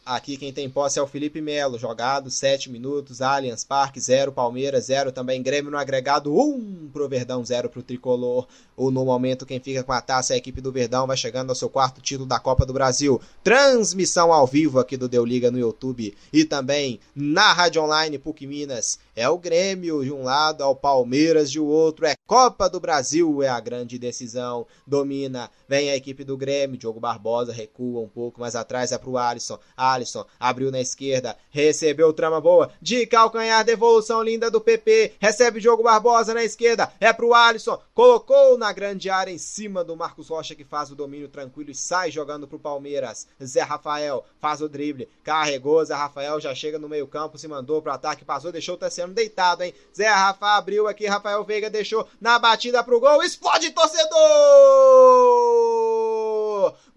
[0.06, 4.84] Aqui quem tem posse é o Felipe Melo, jogado 7 minutos, Allianz Parque 0, Palmeiras
[4.84, 8.46] 0, também Grêmio no agregado 1 um pro Verdão, 0 pro Tricolor.
[8.76, 11.50] Ou no momento quem fica com a taça é a equipe do Verdão, vai chegando
[11.50, 13.20] ao seu quarto título da Copa do Brasil.
[13.42, 18.46] Transmissão ao vivo aqui do Deu Liga no YouTube e também na Rádio Online PUC
[18.46, 19.00] Minas.
[19.16, 23.48] É o Grêmio de um lado, ao Palmeiras de outro, é Copa do Brasil, é
[23.48, 24.66] a grande decisão.
[24.86, 29.16] Domina, vem a equipe do Grêmio, Diogo Barbosa recua um pouco mais atrás, é pro
[29.16, 29.58] Alisson.
[29.96, 35.82] Alisson abriu na esquerda, recebeu trama boa, de calcanhar, devolução linda do PP, recebe Diogo
[35.82, 40.54] Barbosa na esquerda, é pro Alisson, colocou na grande área em cima do Marcos Rocha
[40.54, 43.26] que faz o domínio tranquilo e sai jogando pro Palmeiras.
[43.42, 47.80] Zé Rafael faz o drible, carregou, Zé Rafael já chega no meio campo, se mandou
[47.80, 49.74] pro ataque, passou, deixou o terceiro deitado, hein?
[49.96, 54.16] Zé Rafa abriu aqui, Rafael Veiga deixou na batida pro gol, explode torcedor!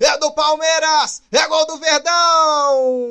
[0.00, 1.22] É do Palmeiras!
[1.32, 3.08] É gol do Verdão!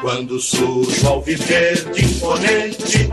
[0.00, 3.08] Quando surge viver de imponente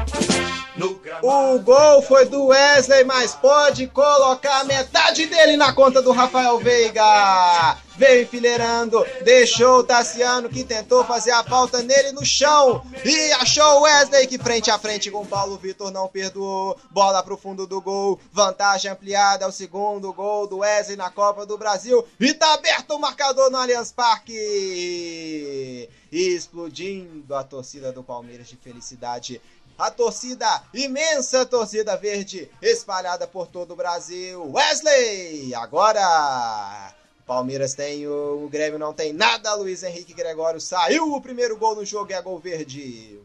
[0.80, 1.00] no.
[1.22, 7.78] O gol foi do Wesley, mas pode colocar metade dele na conta do Rafael Veiga.
[7.98, 13.80] Veio enfileirando, deixou o Tassiano que tentou fazer a falta nele no chão e achou
[13.80, 16.78] o Wesley que frente a frente com o Paulo Vitor não perdoou.
[16.90, 21.46] Bola pro fundo do gol, vantagem ampliada, é o segundo gol do Wesley na Copa
[21.46, 25.90] do Brasil e tá aberto o marcador no Allianz Parque.
[26.10, 29.42] Explodindo a torcida do Palmeiras de felicidade
[29.80, 34.52] a torcida, imensa torcida verde, espalhada por todo o Brasil.
[34.52, 36.94] Wesley, agora.
[37.26, 39.54] Palmeiras tem, o, o Grêmio não tem nada.
[39.54, 43.20] Luiz Henrique Gregório saiu o primeiro gol no jogo e é gol verde.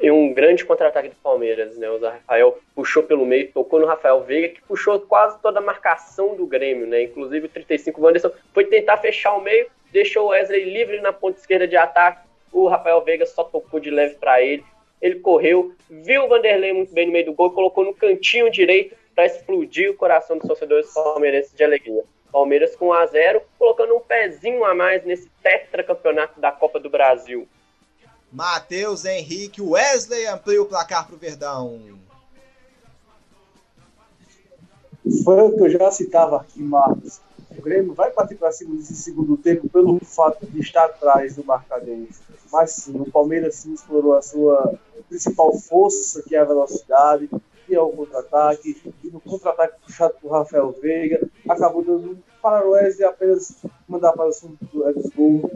[0.00, 1.88] E um grande contra-ataque do Palmeiras, né?
[1.88, 6.34] O Rafael puxou pelo meio, tocou no Rafael Veiga, que puxou quase toda a marcação
[6.34, 7.04] do Grêmio, né?
[7.04, 11.12] Inclusive o 35 o Anderson foi tentar fechar o meio, deixou o Wesley livre na
[11.12, 12.26] ponta esquerda de ataque.
[12.54, 14.64] O Rafael Veiga só tocou de leve para ele.
[15.02, 18.96] Ele correu, viu o Vanderlei muito bem no meio do gol, colocou no cantinho direito
[19.12, 22.04] para explodir o coração dos torcedores palmeirenses de alegria.
[22.30, 26.88] Palmeiras com 1 a 0, colocando um pezinho a mais nesse tetracampeonato da Copa do
[26.88, 27.46] Brasil.
[28.32, 31.98] Matheus Henrique, Wesley amplia o placar pro Verdão.
[35.24, 37.20] Foi o que eu já citava aqui, Marcos.
[37.56, 41.44] O Grêmio vai partir para cima nesse segundo tempo pelo fato de estar atrás do
[41.44, 42.06] marcador.
[42.54, 44.78] Mas sim, o Palmeiras sim explorou a sua
[45.08, 47.28] principal força, que é a velocidade,
[47.66, 48.94] que é o contra-ataque.
[49.02, 53.56] E no contra-ataque puxado por Rafael Veiga, acabou dando para o Wesley apenas
[53.88, 55.50] mandar para o fundo do gol.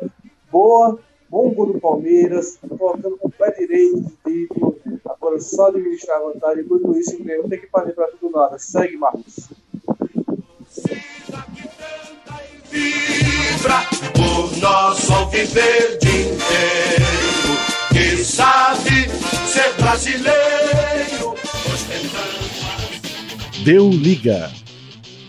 [0.51, 4.77] Boa, bom gol do Palmeiras, colocando com o pé direito do título.
[5.05, 6.65] Agora só administrar a vantagem.
[6.65, 8.59] Enquanto isso, o Grêmio tem que partir para tudo nada.
[8.59, 9.49] Segue, Marcos
[13.49, 13.87] vibra
[14.19, 17.59] o nosso alviverde inteiro,
[17.91, 19.09] que sabe
[19.47, 21.35] ser brasileiro.
[21.73, 22.39] Ostentando...
[23.65, 24.53] Deu liga.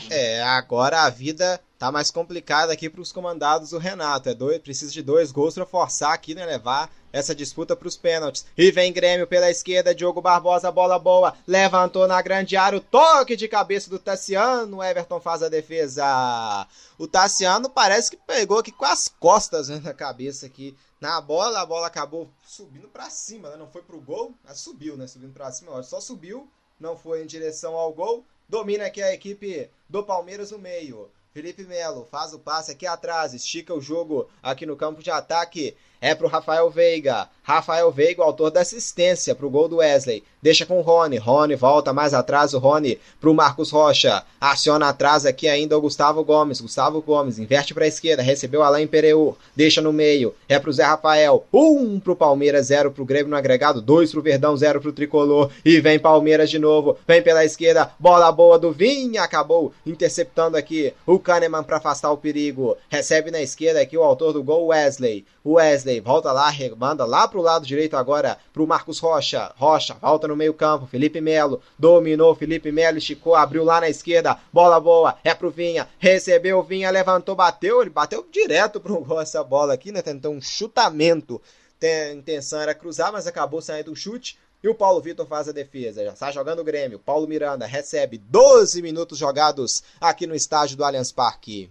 [0.09, 4.27] É, agora a vida tá mais complicada aqui para os comandados do Renato.
[4.27, 7.95] É dois, precisa de dois gols para forçar aqui, né, levar essa disputa para os
[7.95, 8.45] pênaltis.
[8.57, 13.37] E vem Grêmio pela esquerda, Diogo Barbosa, bola boa, levantou na grande área, o toque
[13.37, 16.67] de cabeça do Tassiano, o Everton faz a defesa.
[16.97, 21.61] O Tassiano parece que pegou aqui com as costas né, na cabeça aqui na bola,
[21.61, 23.55] a bola acabou subindo para cima, né?
[23.55, 27.25] não foi pro gol, mas subiu, né, subindo para cima, só subiu, não foi em
[27.25, 28.25] direção ao gol.
[28.49, 31.09] Domina aqui a equipe do Palmeiras no meio.
[31.31, 35.77] Felipe Melo faz o passe aqui atrás, estica o jogo aqui no campo de ataque
[36.01, 37.27] é pro Rafael Veiga.
[37.43, 40.23] Rafael Veiga, autor da assistência pro gol do Wesley.
[40.41, 41.17] Deixa com o Rony.
[41.17, 44.23] Rony volta mais atrás, o Rony pro Marcos Rocha.
[44.39, 46.61] Aciona atrás aqui ainda o Gustavo Gomes.
[46.61, 49.35] Gustavo Gomes inverte pra esquerda, recebeu Alain Pereur.
[49.55, 50.33] Deixa no meio.
[50.47, 51.43] É pro Zé Rafael.
[51.51, 53.81] Um pro Palmeiras, zero pro Grêmio no agregado.
[53.81, 55.49] Dois pro Verdão, zero pro Tricolor.
[55.65, 56.97] E vem Palmeiras de novo.
[57.07, 57.91] Vem pela esquerda.
[57.99, 59.23] Bola boa do Vinha.
[59.23, 62.77] Acabou interceptando aqui o Kahneman para afastar o perigo.
[62.87, 65.25] Recebe na esquerda aqui o autor do gol, Wesley.
[65.43, 69.53] Wesley volta lá, manda lá pro lado direito agora pro Marcos Rocha.
[69.55, 70.85] Rocha volta no meio-campo.
[70.85, 72.35] Felipe Melo dominou.
[72.35, 74.37] Felipe Melo esticou, abriu lá na esquerda.
[74.51, 75.87] Bola boa, é pro Vinha.
[75.97, 77.79] Recebeu o Vinha, levantou, bateu.
[77.79, 80.01] Ele bateu direto pro gol essa bola aqui, né?
[80.01, 81.41] Tentou um chutamento.
[81.81, 84.37] A intenção era cruzar, mas acabou saindo um chute.
[84.61, 86.03] E o Paulo Vitor faz a defesa.
[86.03, 86.99] Já está jogando o Grêmio.
[86.99, 91.69] Paulo Miranda recebe 12 minutos jogados aqui no estádio do Allianz Parque.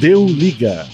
[0.00, 0.86] Deu liga.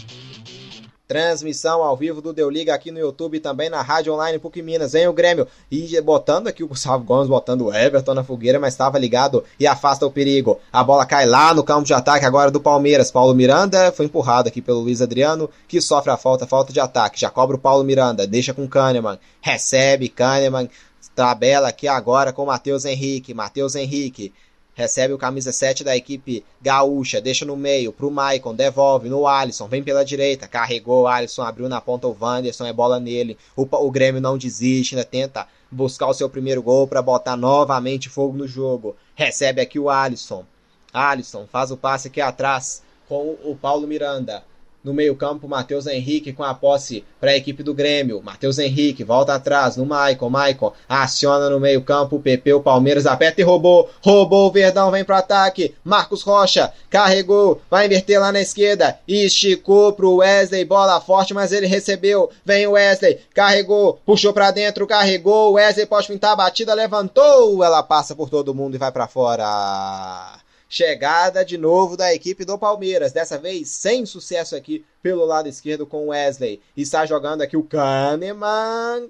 [1.07, 4.95] Transmissão ao vivo do Deu Liga aqui no YouTube também na Rádio Online PUC Minas,
[4.95, 5.47] hein, o Grêmio.
[5.71, 9.67] E botando aqui o Gustavo Gomes, botando o Everton na fogueira, mas estava ligado e
[9.67, 10.59] afasta o perigo.
[10.73, 13.11] A bola cai lá no campo de ataque agora do Palmeiras.
[13.11, 17.21] Paulo Miranda foi empurrado aqui pelo Luiz Adriano, que sofre a falta, falta de ataque.
[17.21, 20.71] Já cobra o Paulo Miranda, deixa com Kahneman, recebe Kahneman,
[21.15, 23.35] tabela aqui agora com o Matheus Henrique.
[23.35, 24.33] Matheus Henrique
[24.75, 29.69] recebe o camisa 7 da equipe gaúcha, deixa no meio pro Maicon, devolve no Alisson,
[29.69, 33.39] vem pela direita, carregou o Alisson, abriu na ponta o Wanderson, é bola nele.
[33.57, 38.09] O, o Grêmio não desiste, ainda tenta buscar o seu primeiro gol para botar novamente
[38.09, 38.97] fogo no jogo.
[39.15, 40.45] Recebe aqui o Alisson.
[40.93, 44.45] Alisson faz o passe aqui atrás com o Paulo Miranda.
[44.85, 48.21] No meio-campo, Matheus Henrique com a posse para a equipe do Grêmio.
[48.23, 50.29] Matheus Henrique volta atrás no Maicon.
[50.29, 52.21] Maicon aciona no meio-campo.
[52.21, 53.89] PP, o Palmeiras aperta e roubou.
[54.03, 55.75] Roubou o Verdão, vem para ataque.
[55.83, 58.99] Marcos Rocha carregou, vai inverter lá na esquerda.
[59.09, 62.29] Esticou pro Wesley, bola forte, mas ele recebeu.
[62.45, 65.55] Vem o Wesley, carregou, puxou para dentro, carregou.
[65.55, 67.65] Wesley pode pintar a batida, levantou.
[67.65, 70.44] Ela passa por todo mundo e vai para fora.
[70.77, 75.87] Chegada de novo da equipe do Palmeiras, dessa vez sem sucesso aqui pelo lado esquerdo
[75.87, 76.61] com o Wesley.
[76.77, 79.09] Está jogando aqui o Kahneman.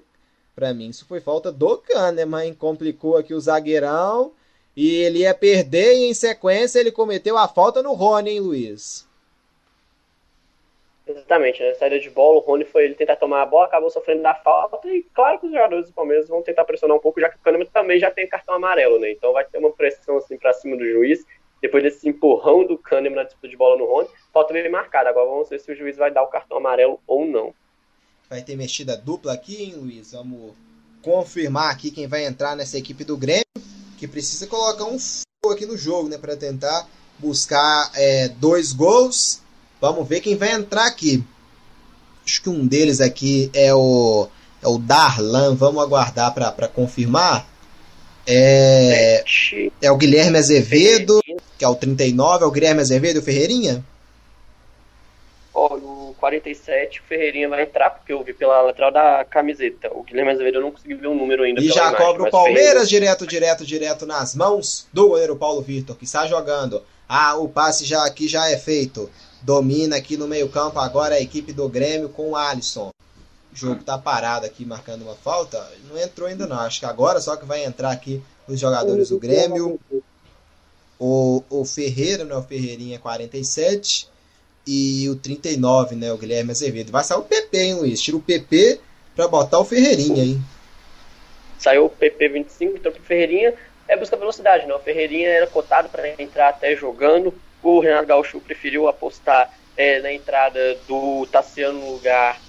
[0.53, 2.53] Para mim, isso foi falta do Kahneman.
[2.53, 4.31] Complicou aqui o zagueirão.
[4.77, 9.09] E ele ia perder e em sequência ele cometeu a falta no Rony, hein, Luiz?
[11.07, 11.73] Exatamente, né?
[11.73, 14.87] Saída de bola, o Rony foi ele tentar tomar a bola, acabou sofrendo da falta.
[14.87, 17.39] E claro que os jogadores do Palmeiras vão tentar pressionar um pouco, já que o
[17.39, 19.11] Kahneman também já tem cartão amarelo, né?
[19.11, 21.25] Então vai ter uma pressão assim para cima do juiz
[21.65, 25.09] depois desse empurrão do Kahneman na disputa de bola no Rony, falta bem marcado.
[25.09, 27.53] Agora vamos ver se o juiz vai dar o cartão amarelo ou não.
[28.29, 30.11] Vai ter mexida dupla aqui, hein, Luiz?
[30.11, 30.53] Vamos
[31.01, 33.45] confirmar aqui quem vai entrar nessa equipe do Grêmio,
[33.97, 36.87] que precisa colocar um fogo aqui no jogo, né, para tentar
[37.17, 39.41] buscar é, dois gols.
[39.81, 41.23] Vamos ver quem vai entrar aqui.
[42.23, 44.27] Acho que um deles aqui é o
[44.61, 45.55] é o Darlan.
[45.55, 47.47] Vamos aguardar para confirmar.
[48.27, 49.23] É,
[49.81, 51.21] é o Guilherme Azevedo,
[51.57, 53.83] que é o 39, é o Guilherme Azevedo e o Ferreirinha?
[55.53, 59.89] Ó, o 47, o Ferreirinha vai entrar, porque eu vi pela lateral da camiseta.
[59.93, 61.61] O Guilherme Azevedo eu não consegui ver o um número ainda.
[61.61, 65.95] E já imagem, cobra o Palmeiras direto, direto, direto nas mãos do goleiro Paulo Vitor,
[65.95, 66.83] que está jogando.
[67.07, 69.09] Ah, o passe já aqui já é feito.
[69.41, 72.89] Domina aqui no meio-campo agora a equipe do Grêmio com o Alisson.
[73.55, 75.65] O jogo tá parado aqui marcando uma falta.
[75.89, 76.59] Não entrou ainda não.
[76.59, 79.79] Acho que agora só que vai entrar aqui os jogadores do Grêmio.
[80.99, 82.35] O, o Ferreira, né?
[82.35, 84.09] O Ferreirinha 47.
[84.67, 86.11] E o 39, né?
[86.11, 86.91] O Guilherme Azevedo.
[86.91, 88.01] Vai sair o PP, hein, Luiz?
[88.01, 88.81] Tira o PP
[89.15, 90.41] pra botar o Ferreirinha, hein?
[91.57, 93.53] Saiu o PP 25, então pro Ferreirinha
[93.87, 94.73] é busca velocidade, né?
[94.73, 97.33] O Ferreirinha era cotado para entrar até jogando.
[97.63, 102.39] O Renato Gaúcho preferiu apostar é, na entrada do Tassiano no lugar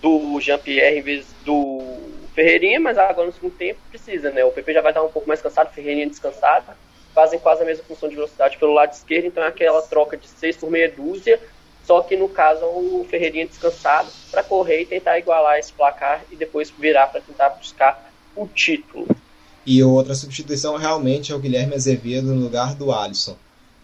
[0.00, 1.82] do Jean-Pierre em vez do
[2.34, 4.44] Ferreirinha, mas agora no segundo tempo precisa, né?
[4.44, 6.66] O PP já vai estar um pouco mais cansado, Ferreirinha descansado,
[7.14, 10.28] fazem quase a mesma função de velocidade pelo lado esquerdo, então é aquela troca de
[10.28, 11.40] seis por meia dúzia,
[11.84, 16.36] só que no caso o Ferreirinha descansado para correr e tentar igualar esse placar e
[16.36, 19.06] depois virar para tentar buscar o título.
[19.66, 23.36] E outra substituição realmente é o Guilherme Azevedo no lugar do Alisson.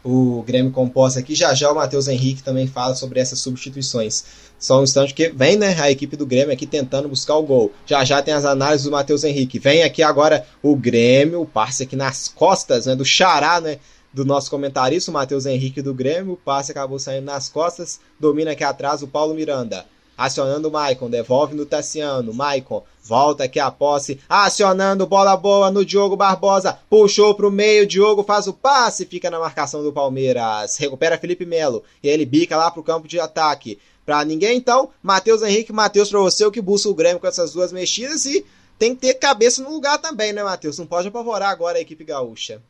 [0.05, 4.44] O Grêmio composto aqui, já já o Matheus Henrique também fala sobre essas substituições.
[4.59, 7.73] Só um instante que vem né, a equipe do Grêmio aqui tentando buscar o gol.
[7.87, 9.59] Já já tem as análises do Matheus Henrique.
[9.59, 13.79] Vem aqui agora o Grêmio, o passe aqui nas costas né, do Xará, né?
[14.13, 16.35] Do nosso comentarista, o Matheus Henrique do Grêmio.
[16.35, 18.01] O passe acabou saindo nas costas.
[18.19, 19.85] Domina aqui atrás o Paulo Miranda.
[20.17, 22.33] Acionando o Maicon, devolve no Tassiano.
[22.33, 24.21] Maicon, volta aqui a posse.
[24.29, 26.79] Acionando, bola boa no Diogo Barbosa.
[26.89, 29.05] Puxou pro meio, Diogo faz o passe.
[29.07, 30.77] Fica na marcação do Palmeiras.
[30.77, 31.83] Recupera Felipe Melo.
[32.01, 33.79] E ele bica lá pro campo de ataque.
[34.05, 37.53] Pra ninguém, então, Matheus Henrique, Matheus pra você, o que busca o Grêmio com essas
[37.53, 38.27] duas mexidas.
[38.27, 38.45] E
[38.79, 40.79] tem que ter cabeça no lugar também, né, Matheus?
[40.79, 42.61] Não pode apavorar agora a equipe gaúcha.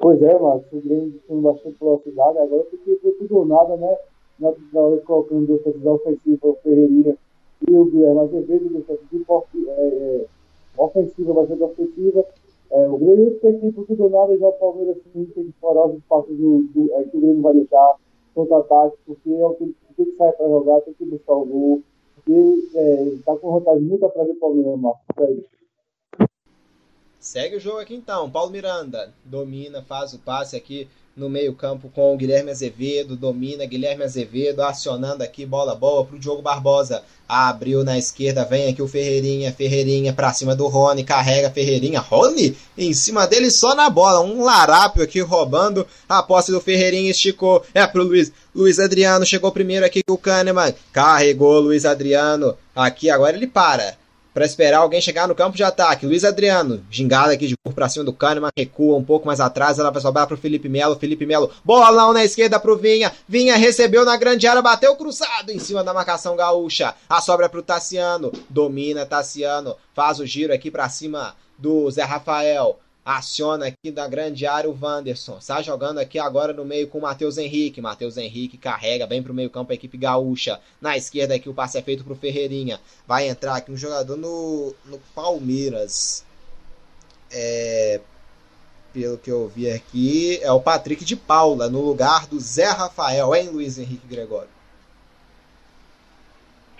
[0.00, 3.76] Pois é, Marcos, o Grêmio tem bastante velocidade, agora tem que ir tudo ou nada,
[3.76, 3.96] né?
[4.38, 7.16] Na hora colocando duas defesa ofensiva, o Ferreirinha
[7.66, 9.24] e o Guilherme Azevedo, defesa de
[9.68, 10.26] é, é,
[10.76, 12.24] ofensiva, bastante ofensiva.
[12.74, 15.44] É, o Grêmio tem que ir por tudo ou nada, já o Palmeiras sim, tem
[15.44, 17.94] que explorar os espaços do, do, é, que o Grêmio vai deixar
[18.34, 21.82] contra-ataque, porque é o que tem que sair para jogar, tem que buscar o gol,
[22.16, 25.04] porque está é, com vantagem muito atrás do Palmeiras, Marcos.
[27.20, 28.28] Segue o jogo aqui então.
[28.28, 33.16] Paulo Miranda domina, faz o passe aqui no meio-campo com o Guilherme Azevedo.
[33.16, 37.02] Domina Guilherme Azevedo acionando aqui bola boa para o Diogo Barbosa.
[37.28, 39.52] Abriu na esquerda, vem aqui o Ferreirinha.
[39.52, 42.00] Ferreirinha para cima do Rony, carrega Ferreirinha.
[42.00, 44.20] Rony em cima dele só na bola.
[44.20, 47.10] Um larápio aqui roubando a posse do Ferreirinha.
[47.10, 47.64] Esticou.
[47.72, 48.32] É pro Luiz.
[48.54, 50.74] Luiz Adriano chegou primeiro aqui o Kahneman.
[50.92, 52.56] Carregou Luiz Adriano.
[52.74, 53.96] Aqui agora ele para
[54.34, 56.04] para esperar alguém chegar no campo de ataque.
[56.04, 59.78] Luiz Adriano, gingada aqui de corpo para cima do Kahneman, recua um pouco mais atrás,
[59.78, 60.96] ela vai sobrar para o Felipe Melo.
[60.96, 63.12] Felipe Melo, bolão na esquerda para o Vinha.
[63.28, 66.94] Vinha recebeu na grande área, bateu cruzado em cima da marcação gaúcha.
[67.08, 72.02] A sobra para o Tassiano, domina Tassiano, faz o giro aqui para cima do Zé
[72.02, 75.38] Rafael aciona aqui da grande área o Wanderson.
[75.38, 77.80] Está jogando aqui agora no meio com o Matheus Henrique.
[77.80, 80.58] Matheus Henrique carrega bem para o meio campo a equipe gaúcha.
[80.80, 82.80] Na esquerda aqui o passe é feito para o Ferreirinha.
[83.06, 86.24] Vai entrar aqui um jogador no, no Palmeiras.
[87.30, 88.00] É,
[88.92, 93.34] pelo que eu vi aqui, é o Patrick de Paula, no lugar do Zé Rafael,
[93.34, 94.48] hein, Luiz Henrique Gregório?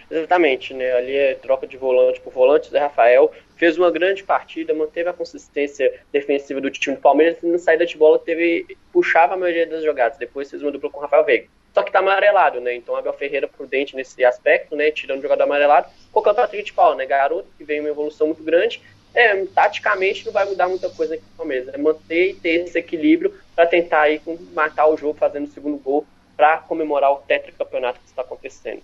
[0.08, 0.92] Exatamente, né?
[0.92, 5.12] Ali é troca de volante por volante, Zé Rafael fez uma grande partida, manteve a
[5.12, 9.66] consistência defensiva do time do Palmeiras e na saída de bola teve puxava a maioria
[9.66, 10.18] das jogadas.
[10.18, 11.48] Depois fez uma dupla com o Rafael Veiga.
[11.72, 12.74] Só que tá amarelado, né?
[12.74, 14.90] Então Abel Ferreira prudente nesse aspecto, né?
[14.90, 17.06] Tirando o jogador amarelado, colocando o Patrick de Paula, né?
[17.06, 18.80] Garoto que veio uma evolução muito grande.
[19.12, 21.74] É, taticamente não vai mudar muita coisa aqui no Palmeiras.
[21.74, 24.20] É manter e ter esse equilíbrio para tentar aí
[24.52, 26.06] matar o jogo fazendo o segundo gol
[26.36, 28.82] para comemorar o tetracampeonato que está acontecendo.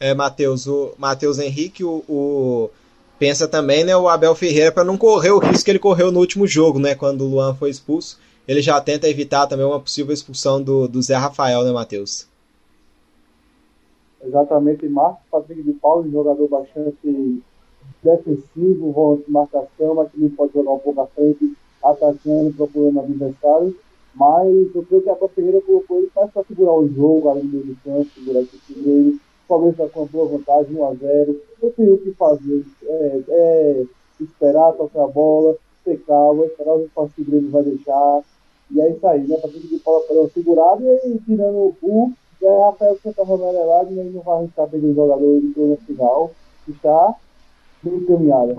[0.00, 2.70] É, Matheus, o Matheus Henrique, o, o
[3.18, 6.20] pensa também, né, o Abel Ferreira para não correr o risco que ele correu no
[6.20, 8.18] último jogo, né, quando o Luan foi expulso.
[8.46, 12.26] Ele já tenta evitar também uma possível expulsão do, do Zé Rafael, né, Matheus?
[14.24, 17.42] Exatamente, Marcos Patrick de Paulo, jogador bastante
[18.02, 23.76] defensivo, volante de marcação, mas também pode jogar um pouco à frente, atacando, procurando adversário.
[24.14, 28.08] Mas eu creio que a Ferreira colocou ele para segurar o jogo, além do campo,
[28.14, 31.36] segurar esse dele Palmeiras está com uma boa vantagem, 1x0.
[31.62, 32.64] Eu tenho o que fazer.
[32.84, 33.84] É, é
[34.20, 38.22] esperar tocar a bola, ter calma, esperar o espaço que o Grêmio vai deixar.
[38.70, 39.36] E é isso aí, né?
[39.38, 43.96] Para de Paula para uma segurada e tirando o é Rafael que está amarelado e
[44.10, 46.30] não vai arriscar perder o jogador no final.
[46.68, 47.14] Está
[47.82, 48.54] bem encaminhada.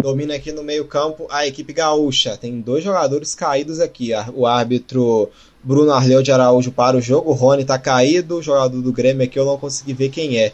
[0.00, 2.36] Domina aqui no meio-campo a equipe gaúcha.
[2.36, 4.10] Tem dois jogadores caídos aqui.
[4.34, 5.30] O árbitro
[5.62, 7.30] Bruno Arleu de Araújo para o jogo.
[7.30, 8.38] O Rony tá caído.
[8.38, 10.52] O jogador do Grêmio aqui eu não consegui ver quem é.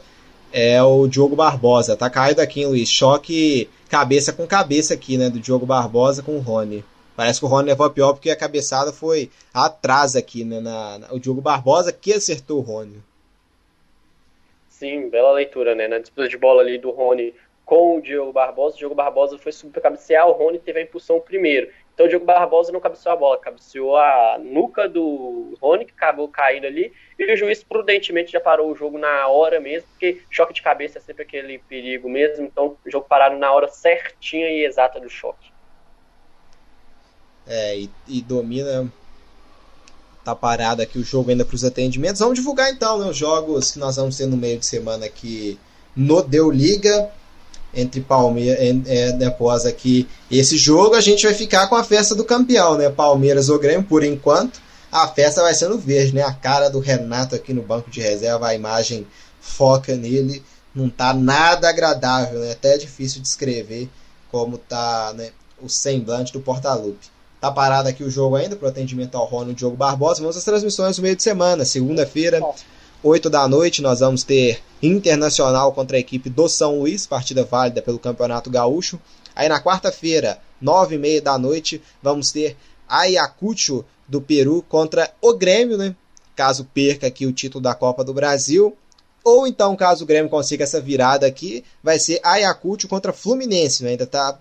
[0.53, 1.97] É o Diogo Barbosa.
[1.97, 2.89] Tá caído aqui, hein, Luiz?
[2.89, 5.31] Choque cabeça com cabeça aqui, né?
[5.31, 6.85] Do Diogo Barbosa com o Rony.
[7.15, 10.61] Parece que o Rony levou a pior porque a cabeçada foi atrás aqui, né?
[10.61, 13.03] Na, na, o Diogo Barbosa que acertou o Rony.
[14.69, 15.89] Sim, bela leitura, né?
[15.89, 17.33] Na disputa de bola ali do Rony
[17.67, 18.77] com o Diogo Barbosa.
[18.77, 21.69] O Diogo Barbosa foi subir para cabecear, o Rony teve a impulsão primeiro.
[21.93, 26.29] Então o Diogo Barbosa não cabeceou a bola, cabeceou a nuca do Rony, que acabou
[26.29, 30.55] caindo ali, e o juiz prudentemente já parou o jogo na hora mesmo, porque choque
[30.55, 34.65] de cabeça é sempre aquele perigo mesmo, então o jogo parado na hora certinha e
[34.65, 35.51] exata do choque.
[37.47, 38.91] É, e, e domina.
[40.25, 42.19] Tá parado aqui o jogo ainda para os atendimentos.
[42.19, 45.57] Vamos divulgar então né, os jogos que nós vamos ter no meio de semana aqui
[45.95, 47.13] no Deu Liga
[47.77, 52.25] entre Palmeiras é, após aqui esse jogo, a gente vai ficar com a festa do
[52.25, 52.89] campeão, né?
[52.89, 54.61] Palmeiras ou Grêmio, por enquanto.
[54.91, 56.23] A festa vai ser no verde, né?
[56.23, 59.07] A cara do Renato aqui no banco de reserva, a imagem
[59.41, 60.43] foca nele,
[60.75, 62.53] não tá nada agradável, né?
[62.53, 63.89] Até é difícil de escrever
[64.31, 65.31] como tá né,
[65.61, 67.09] o semblante do Portalupe.
[67.41, 70.21] Tá parado aqui o jogo ainda, pro atendimento ao Rony e Diogo Barbosa.
[70.21, 71.65] Vamos às transmissões no meio de semana.
[71.65, 72.41] Segunda-feira,
[73.07, 77.81] 8 da noite, nós vamos ter Internacional contra a equipe do São Luís, partida válida
[77.81, 79.01] pelo Campeonato Gaúcho.
[79.35, 82.57] Aí na quarta-feira, 9 e meia da noite, vamos ter
[82.89, 85.95] Ayacucho do Peru contra o Grêmio, né?
[86.35, 88.77] Caso perca aqui o título da Copa do Brasil.
[89.23, 93.85] Ou então, caso o Grêmio consiga essa virada aqui, vai ser Ayacucho contra Fluminense.
[93.85, 93.91] Né?
[93.91, 94.37] Ainda tá,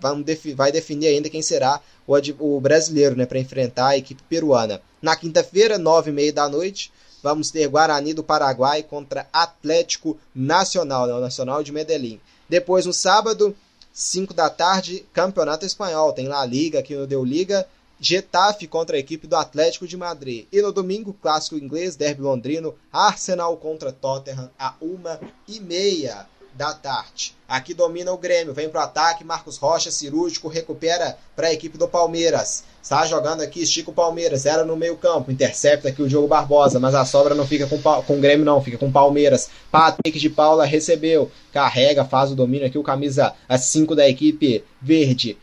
[0.55, 4.81] vai definir ainda quem será o, o brasileiro né, para enfrentar a equipe peruana.
[5.03, 6.91] Na quinta-feira, nove e meia da noite,
[7.26, 12.22] vamos ter Guarani do Paraguai contra Atlético Nacional, né, o Nacional de Medellín.
[12.47, 13.56] Depois, no sábado,
[13.91, 16.14] 5 da tarde, Campeonato Espanhol.
[16.14, 17.68] Tem La Liga aqui no Deu Liga.
[17.99, 20.45] Getafe contra a equipe do Atlético de Madrid.
[20.52, 26.73] E no domingo, clássico inglês, derby londrino, Arsenal contra Tottenham a uma e meia da
[26.73, 27.36] tarde.
[27.48, 31.88] Aqui domina o Grêmio, vem pro ataque, Marcos Rocha, cirúrgico, recupera para a equipe do
[31.88, 32.64] Palmeiras.
[32.82, 36.80] Está jogando aqui, estica o Palmeiras, era no meio campo, intercepta aqui o Diogo Barbosa,
[36.80, 39.49] mas a sobra não fica com, com o Grêmio não, fica com o Palmeiras.
[39.69, 45.38] Patrick de Paula recebeu, carrega, faz o domínio aqui, o camisa 5 da equipe verde.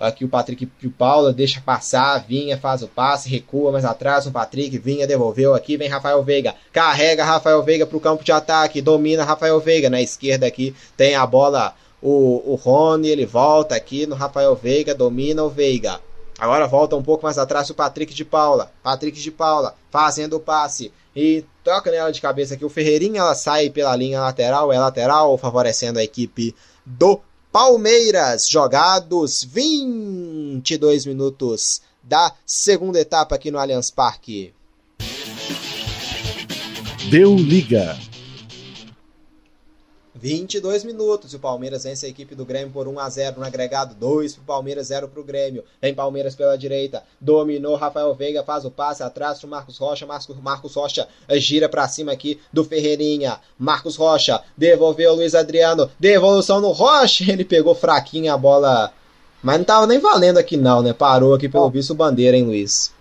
[0.00, 4.32] Aqui o Patrick o Paula deixa passar, Vinha faz o passe, recua mais atrás, o
[4.32, 8.80] Patrick, Vinha devolveu aqui, vem Rafael Veiga, carrega Rafael Veiga para o campo de ataque,
[8.80, 14.06] domina Rafael Veiga, na esquerda aqui tem a bola, o, o Rony, ele volta aqui
[14.06, 16.00] no Rafael Veiga, domina o Veiga.
[16.38, 20.40] Agora volta um pouco mais atrás o Patrick de Paula, Patrick de Paula fazendo o
[20.40, 20.90] passe.
[21.14, 25.36] E toca nela de cabeça aqui o Ferreirinha, ela sai pela linha lateral, é lateral,
[25.36, 26.54] favorecendo a equipe
[26.86, 27.20] do
[27.52, 34.54] Palmeiras, jogados 22 minutos da segunda etapa aqui no Allianz Parque.
[37.10, 37.98] Deu liga.
[40.20, 41.32] 22 minutos.
[41.32, 43.94] O Palmeiras vence a equipe do Grêmio por 1 a 0 no agregado.
[43.94, 45.64] 2 para o Palmeiras, 0 para o Grêmio.
[45.80, 47.02] Vem Palmeiras pela direita.
[47.18, 50.06] Dominou Rafael Veiga, faz o passe atrás para Marcos Rocha.
[50.06, 53.40] Marcos, Marcos Rocha gira para cima aqui do Ferreirinha.
[53.58, 55.90] Marcos Rocha devolveu o Luiz Adriano.
[55.98, 57.24] Devolução no Rocha.
[57.30, 58.92] Ele pegou fraquinho a bola.
[59.42, 60.92] Mas não tava nem valendo aqui não, né?
[60.92, 62.92] Parou aqui pelo visto bandeira, hein, Luiz?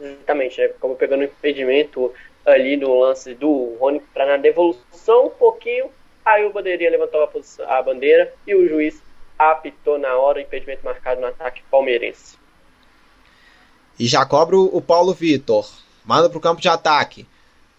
[0.00, 0.68] Exatamente, né?
[0.80, 2.12] Como pegando impedimento
[2.46, 5.90] ali no lance do Rony para na devolução um pouquinho,
[6.24, 9.02] aí o bandeirinha levantou a, posição, a bandeira e o juiz
[9.38, 12.38] apitou na hora, impedimento marcado no ataque palmeirense.
[13.98, 15.68] E já cobra o Paulo Vitor,
[16.04, 17.26] manda para o campo de ataque.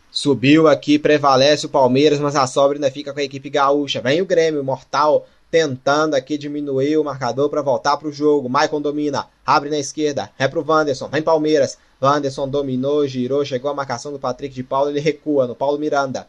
[0.09, 4.01] Subiu aqui, prevalece o Palmeiras, mas a sobra ainda fica com a equipe gaúcha.
[4.01, 8.49] Vem o Grêmio, mortal, tentando aqui diminuir o marcador para voltar para o jogo.
[8.49, 11.77] Maicon domina, abre na esquerda, é pro Wanderson, vem Palmeiras.
[12.01, 16.27] Wanderson dominou, girou, chegou a marcação do Patrick de Paulo, ele recua no Paulo Miranda.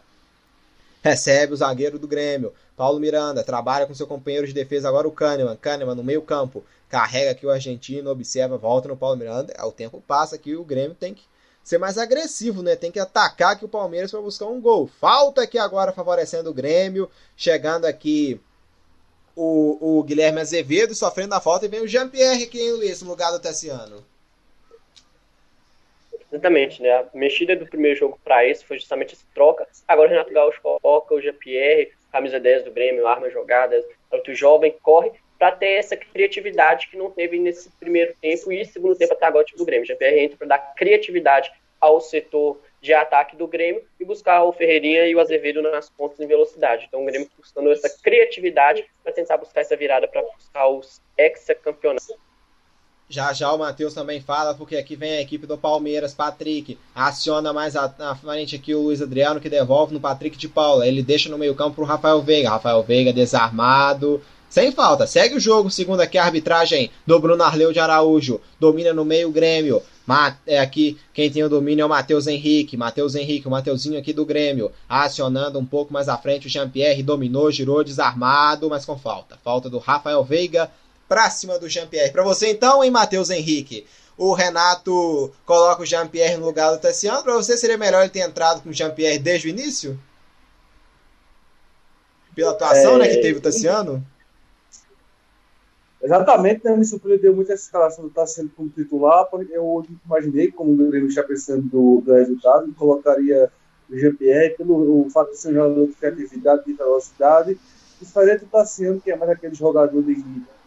[1.03, 2.53] Recebe o zagueiro do Grêmio.
[2.77, 5.57] Paulo Miranda trabalha com seu companheiro de defesa, agora o Kahneman.
[5.57, 6.65] Kahneman no meio campo.
[6.89, 9.55] Carrega aqui o argentino, observa, volta no Paulo Miranda.
[9.65, 11.23] O tempo passa aqui, o Grêmio tem que
[11.63, 12.77] ser mais agressivo, né?
[12.77, 14.89] Tem que atacar aqui o Palmeiras para buscar um gol.
[15.01, 17.11] Falta aqui agora favorecendo o Grêmio.
[17.37, 18.41] Chegando aqui
[19.39, 23.09] o, o Guilherme Azevedo sofrendo a falta e vem o Jean-Pierre aqui, hein, Luiz, no
[23.09, 24.05] lugar do Tassiano.
[26.31, 26.91] Exatamente, né?
[26.91, 29.67] A mexida do primeiro jogo para esse foi justamente essa troca.
[29.87, 34.75] Agora o Renato Gaúcho coloca o Jean-Pierre, camisa 10 do Grêmio, arma jogadas, outro jovem,
[34.83, 39.27] corre para ter essa criatividade que não teve nesse primeiro tempo e segundo tempo até
[39.27, 39.87] agora o time do Grêmio.
[39.87, 45.07] Jean-Pierre entra para dar criatividade ao setor de ataque do Grêmio e buscar o Ferreirinha
[45.07, 46.87] e o Azevedo nas pontas em velocidade.
[46.89, 52.15] Então o Grêmio buscando essa criatividade para tentar buscar essa virada para buscar os ex-campeonatos.
[53.11, 56.79] Já já o Matheus também fala, porque aqui vem a equipe do Palmeiras, Patrick.
[56.95, 60.87] Aciona mais a, na frente aqui o Luiz Adriano, que devolve no Patrick de Paula.
[60.87, 62.51] Ele deixa no meio-campo pro Rafael Veiga.
[62.51, 64.23] Rafael Veiga desarmado.
[64.51, 68.41] Sem falta, segue o jogo, segundo aqui a arbitragem do Bruno Arleu de Araújo.
[68.61, 69.83] Domina no meio o Grêmio.
[70.47, 72.77] É aqui quem tem o domínio é o Matheus Henrique.
[72.77, 74.73] Matheus Henrique, o Mateuzinho aqui do Grêmio.
[74.89, 77.03] Acionando um pouco mais à frente o Jean-Pierre.
[77.03, 79.39] Dominou, girou, desarmado, mas com falta.
[79.45, 80.71] Falta do Rafael Veiga
[81.09, 82.13] pra cima do Jean-Pierre.
[82.13, 83.87] Pra você então, hein, Matheus Henrique?
[84.17, 87.23] O Renato coloca o Jean-Pierre no lugar do Tassiano.
[87.23, 89.99] Pra você seria melhor ele ter entrado com o Jean-Pierre desde o início?
[92.35, 92.99] Pela atuação é...
[92.99, 94.05] né, que teve o Tassiano?
[96.01, 100.73] Exatamente, né, me surpreendeu muito essa escalação do Tassiano como titular, porque eu imaginei, como
[100.73, 103.51] o Grêmio está pensando do, do resultado, colocaria
[103.91, 107.59] o Jean-Pierre, pelo o fato de ser um jogador de criatividade, de velocidade,
[108.01, 110.23] diferente do Tassiano, que é mais aquele jogador de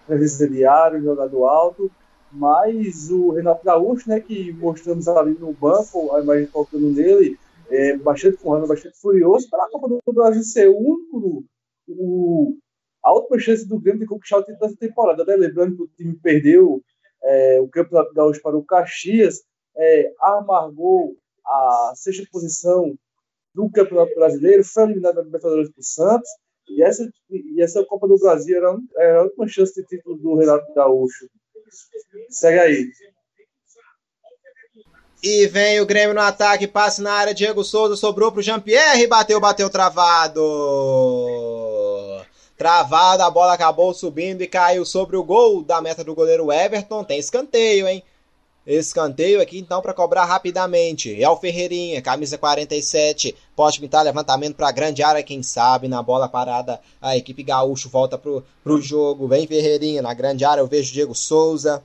[0.05, 1.89] presença diária, jogador alto,
[2.31, 7.37] mas o Renato Gaúcho, né, que mostramos ali no banco, a imagem focando nele,
[7.69, 11.45] é, bastante correndo, bastante furioso, para a Copa do Brasil ser o único,
[11.87, 12.57] o,
[13.03, 15.25] a última chance do Grêmio de conquistar o título dessa temporada.
[15.25, 15.35] Né?
[15.35, 16.81] Lembrando que o time perdeu
[17.23, 19.43] é, o Campeonato Gaúcho para o Caxias,
[19.75, 21.15] é, amargou
[21.45, 22.95] a sexta posição
[23.53, 26.29] do Campeonato Brasileiro, foi eliminado da Libertadores por Santos,
[26.69, 30.35] e essa, e essa Copa do Brasil era, era a última chance de título do
[30.35, 31.27] Renato Gaúcho.
[32.29, 32.91] Segue aí.
[35.23, 39.39] E vem o Grêmio no ataque, passe na área, Diego Souza sobrou pro Jean-Pierre, bateu,
[39.39, 40.41] bateu travado.
[42.61, 47.03] Travado, a bola acabou subindo e caiu sobre o gol da meta do goleiro Everton.
[47.03, 48.03] Tem escanteio, hein?
[48.67, 51.19] Escanteio aqui então para cobrar rapidamente.
[51.19, 53.35] É o Ferreirinha, camisa 47.
[53.55, 56.79] Pode pintar levantamento para grande área, quem sabe na bola parada.
[57.01, 59.27] A equipe gaúcho volta pro, pro jogo.
[59.27, 60.61] Vem Ferreirinha na grande área.
[60.61, 61.83] Eu vejo Diego Souza.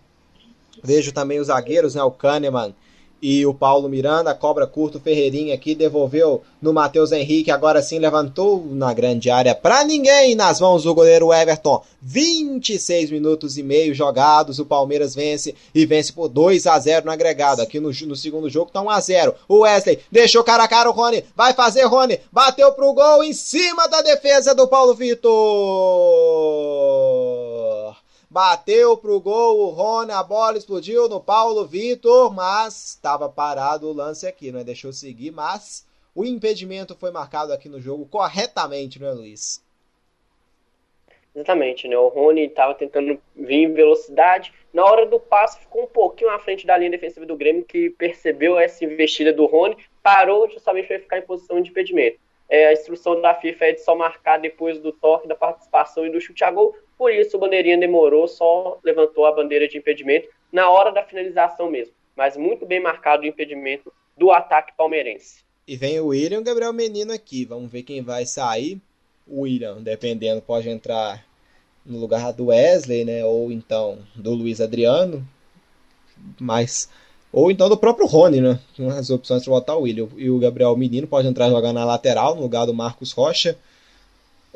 [0.85, 2.03] Vejo também os zagueiros, né?
[2.03, 2.74] O Kahneman
[3.20, 8.64] e o Paulo Miranda, cobra curto, Ferreirinha aqui, devolveu no Matheus Henrique, agora sim levantou
[8.70, 11.82] na grande área para ninguém, nas mãos do goleiro Everton.
[12.02, 17.12] 26 minutos e meio jogados, o Palmeiras vence e vence por 2 a 0 no
[17.12, 17.62] agregado.
[17.62, 19.34] Aqui no, no segundo jogo tá 1 a 0.
[19.48, 23.32] O Wesley deixou cara a cara o Rony, vai fazer Rony, bateu pro gol em
[23.32, 25.26] cima da defesa do Paulo Vitor.
[28.37, 33.95] Bateu pro gol o Rony, a bola explodiu no Paulo Vitor, mas estava parado o
[33.95, 34.63] lance aqui, não é?
[34.63, 39.65] Deixou seguir, mas o impedimento foi marcado aqui no jogo corretamente, não é, Luiz?
[41.35, 41.97] Exatamente, né?
[41.97, 44.53] O Rony estava tentando vir em velocidade.
[44.71, 47.89] Na hora do passe, ficou um pouquinho à frente da linha defensiva do Grêmio, que
[47.89, 52.19] percebeu essa investida do Rony, parou justamente para ficar em posição de impedimento.
[52.48, 56.10] É, a instrução da FIFA é de só marcar depois do toque, da participação e
[56.10, 56.77] do chute a gol.
[56.97, 61.70] Por isso, o bandeirinha demorou, só levantou a bandeira de impedimento na hora da finalização
[61.70, 61.93] mesmo.
[62.14, 65.44] Mas muito bem marcado o impedimento do ataque palmeirense.
[65.68, 67.44] E vem o William e o Gabriel Menino aqui.
[67.44, 68.81] Vamos ver quem vai sair.
[69.27, 71.27] O William, dependendo, pode entrar
[71.85, 73.24] no lugar do Wesley, né?
[73.24, 75.27] Ou então do Luiz Adriano.
[76.40, 76.89] Mas.
[77.37, 78.59] Ou então do próprio Rony, né?
[78.99, 80.09] As opções para botar o William.
[80.17, 83.59] E o Gabriel Menino pode entrar jogando na lateral, no lugar do Marcos Rocha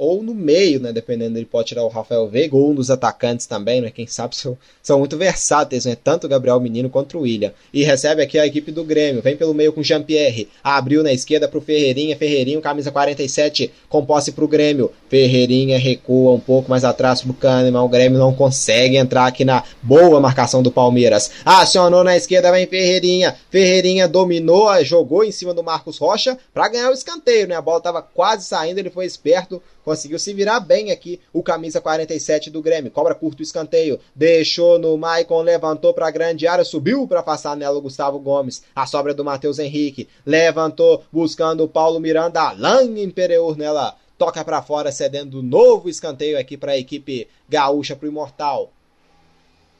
[0.00, 0.94] ou no meio, né?
[0.94, 3.90] Dependendo, ele pode tirar o Rafael Veiga, ou um dos atacantes também, né?
[3.90, 5.94] Quem sabe são, são muito versáteis, né?
[5.94, 7.52] Tanto o Gabriel Menino quanto o William.
[7.70, 9.20] E recebe aqui a equipe do Grêmio.
[9.20, 10.48] Vem pelo meio com Jean-Pierre.
[10.64, 12.16] Abriu na esquerda pro Ferreirinha.
[12.16, 14.90] Ferreirinho, camisa 47, com posse pro Grêmio.
[15.10, 17.82] Ferreirinha recua um pouco mais atrás pro Kahneman.
[17.82, 21.30] O Grêmio não consegue entrar aqui na boa marcação do Palmeiras.
[21.44, 23.36] Acionou na esquerda, vem Ferreirinha.
[23.50, 27.54] Ferreirinha dominou, jogou em cima do Marcos Rocha para ganhar o escanteio, né?
[27.54, 29.60] A bola tava quase saindo, ele foi esperto
[29.90, 32.92] conseguiu se virar bem aqui o camisa 47 do Grêmio.
[32.92, 37.56] Cobra curto o escanteio, deixou no Maicon, levantou para a grande área, subiu para passar
[37.56, 38.62] nela o Gustavo Gomes.
[38.72, 43.96] A sobra do Matheus Henrique, levantou buscando o Paulo Miranda, Lang Imperiur nela.
[44.16, 48.70] Toca para fora, cedendo novo escanteio aqui para a equipe gaúcha pro Imortal.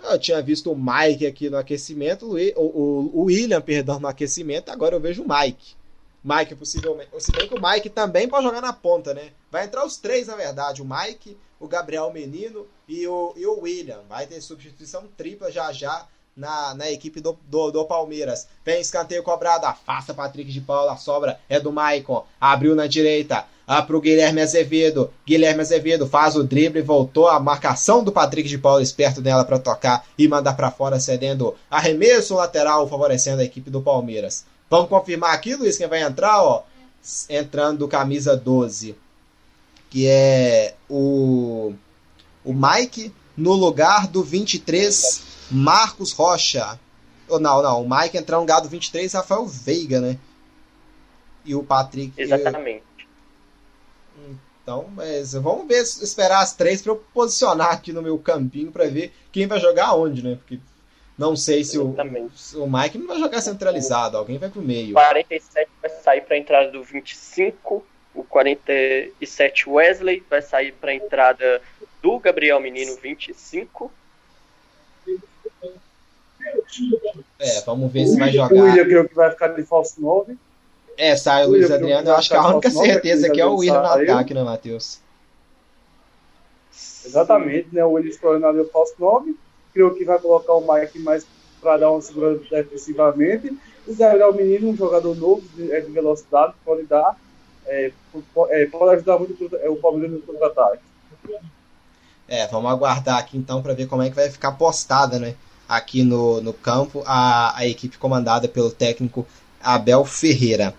[0.02, 4.72] Eu tinha visto o Mike aqui no aquecimento, o, o, o William, perdão, no aquecimento,
[4.72, 5.78] agora eu vejo o Mike.
[6.22, 7.10] Mike, possivelmente.
[7.18, 9.30] Se bem que o Mike também pode jogar na ponta, né?
[9.50, 10.82] Vai entrar os três, na verdade.
[10.82, 14.00] O Mike, o Gabriel Menino e o, e o William.
[14.08, 16.06] Vai ter substituição tripla já já
[16.36, 18.46] na, na equipe do, do, do Palmeiras.
[18.64, 19.66] Vem escanteio cobrado.
[19.66, 20.92] Afasta Patrick de Paula.
[20.92, 22.24] A sobra é do Maicon.
[22.40, 23.46] Abriu na direita.
[23.66, 25.12] Ah, pro Guilherme Azevedo.
[25.24, 26.82] Guilherme Azevedo faz o drible.
[26.82, 30.98] Voltou a marcação do Patrick de Paula esperto dela para tocar e mandar para fora,
[30.98, 34.44] cedendo arremesso lateral, favorecendo a equipe do Palmeiras.
[34.70, 36.62] Vamos confirmar aqui, Luiz, quem vai entrar, ó.
[37.28, 38.94] Entrando camisa 12.
[39.90, 41.74] Que é o,
[42.44, 46.78] o Mike no lugar do 23, Marcos Rocha.
[47.28, 47.82] Ou não, não.
[47.82, 50.16] O Mike entrar no lugar do 23, Rafael Veiga, né?
[51.44, 52.12] E o Patrick.
[52.16, 52.84] Exatamente.
[54.62, 58.88] Então, mas vamos ver, esperar as três para eu posicionar aqui no meu campinho para
[58.88, 60.36] ver quem vai jogar onde, né?
[60.36, 60.60] Porque
[61.20, 64.92] não sei se o, o Mike não vai jogar centralizado, alguém vai pro meio.
[64.92, 67.84] O 47 vai sair para a entrada do 25,
[68.14, 71.60] o 47 Wesley vai sair para a entrada
[72.00, 73.92] do Gabriel Menino 25.
[77.38, 78.54] É, vamos ver se vai jogar.
[78.54, 80.38] O William creio que vai ficar de falso 9.
[80.96, 82.08] É, sai o Luiz Adriano.
[82.08, 85.00] Eu acho que a única certeza aqui é o William no ataque, né, Matheus?
[87.04, 87.84] Exatamente, né?
[87.84, 89.36] O William escolhendo ali o falso 9
[89.72, 91.26] creio que vai colocar o Mike mais
[91.60, 93.56] para dar uma segurança defensivamente.
[93.86, 97.16] O Gabriel Menino, um jogador novo de, é de velocidade, pode dar,
[97.66, 97.92] é,
[98.50, 100.82] é, pode ajudar muito é, o Palmeiras no contra-ataque.
[102.28, 105.34] É, vamos aguardar aqui então para ver como é que vai ficar postada, né?
[105.68, 109.26] Aqui no, no campo, a, a equipe comandada pelo técnico
[109.62, 110.74] Abel Ferreira.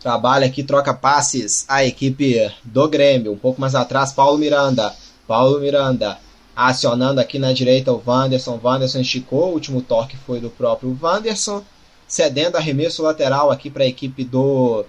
[0.00, 3.32] Trabalha aqui, troca passes a equipe do Grêmio.
[3.32, 4.94] Um pouco mais atrás, Paulo Miranda.
[5.26, 6.18] Paulo Miranda
[6.56, 8.58] acionando aqui na direita o Wanderson.
[8.62, 11.62] Wanderson esticou, o último toque foi do próprio Wanderson.
[12.08, 14.84] Cedendo arremesso lateral aqui para a equipe do,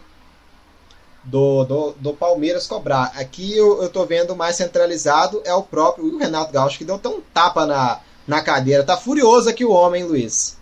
[1.24, 3.12] do, do, do, Palmeiras cobrar.
[3.16, 6.96] Aqui eu, eu tô vendo mais centralizado é o próprio o Renato Gaúcho, que deu
[6.96, 8.84] até um tapa na, na cadeira.
[8.84, 10.58] Tá furioso aqui o homem, Luiz.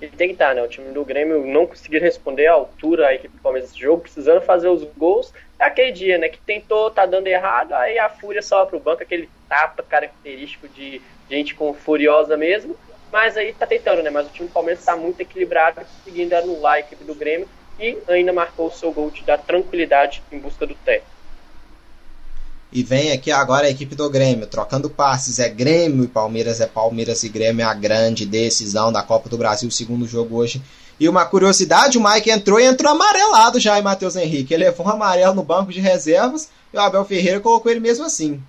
[0.00, 0.62] Ele tem que estar, né?
[0.62, 4.02] O time do Grêmio não conseguiu responder à altura a equipe do Palmeiras nesse jogo,
[4.02, 5.32] precisando fazer os gols.
[5.58, 6.28] É aquele dia, né?
[6.28, 11.02] Que tentou, tá dando errado, aí a fúria sobe pro banco, aquele tapa característico de
[11.28, 12.76] gente com furiosa mesmo.
[13.10, 14.10] Mas aí tá tentando, né?
[14.10, 17.48] Mas o time do Palmeiras tá muito equilibrado, conseguindo anular a equipe do Grêmio
[17.80, 21.06] e ainda marcou o seu gol de dar tranquilidade em busca do teto.
[22.70, 25.38] E vem aqui agora a equipe do Grêmio, trocando passes.
[25.38, 29.38] É Grêmio e Palmeiras, é Palmeiras e Grêmio, é a grande decisão da Copa do
[29.38, 30.60] Brasil, segundo jogo hoje.
[30.98, 34.52] E uma curiosidade, o Mike entrou e entrou amarelado já em Matheus Henrique.
[34.52, 38.04] Ele levou um amarelo no banco de reservas e o Abel Ferreira colocou ele mesmo
[38.04, 38.42] assim.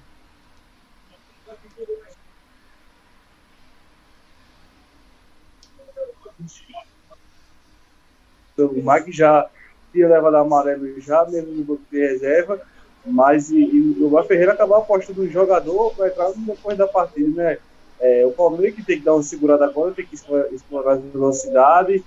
[8.53, 9.47] Então, o Mike já
[9.93, 12.61] tinha levado amarelo já, mesmo no banco de reserva
[13.05, 17.57] mas e, e o Ferreira acabou apostando no jogador para entrar depois da partida, né?
[17.99, 22.01] É, o Palmeiras que tem que dar uma segurada agora, tem que explorar as velocidades.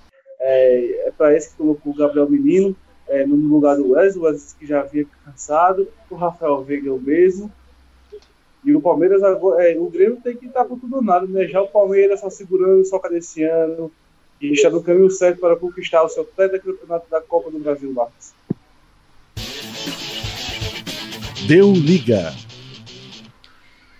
[0.45, 2.75] É, é para esse que colocou o Gabriel Menino
[3.07, 6.91] é, no lugar do Wesley, o Wesley que já havia cansado, o Rafael Veiga é
[6.91, 7.51] o mesmo.
[8.63, 11.47] E o Palmeiras agora, é, o Grêmio tem que estar por tudo ou nada, né?
[11.47, 13.91] Já o Palmeiras só segurando, só cadenciando,
[14.41, 18.33] e está no caminho certo para conquistar o seu campeonato da Copa do Brasil, Marcos.
[21.47, 22.33] Deu liga.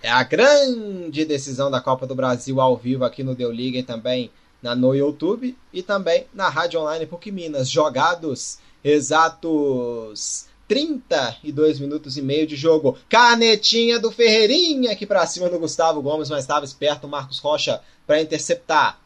[0.02, 3.82] É a grande decisão da Copa do Brasil ao vivo aqui no Deu Liga e
[3.82, 4.30] também
[4.64, 7.68] na, no YouTube e também na Rádio Online PUC Minas.
[7.68, 12.96] Jogados exatos 32 minutos e meio de jogo.
[13.06, 17.82] Canetinha do Ferreirinha aqui para cima do Gustavo Gomes, mas estava esperto o Marcos Rocha
[18.06, 18.98] para interceptar.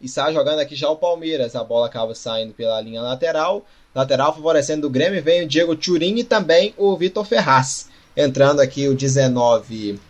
[0.00, 1.54] E sai jogando aqui já o Palmeiras.
[1.54, 3.66] A bola acaba saindo pela linha lateral.
[3.94, 7.90] Lateral favorecendo o Grêmio vem o Diego Turim e também o Vitor Ferraz.
[8.16, 10.00] Entrando aqui o 19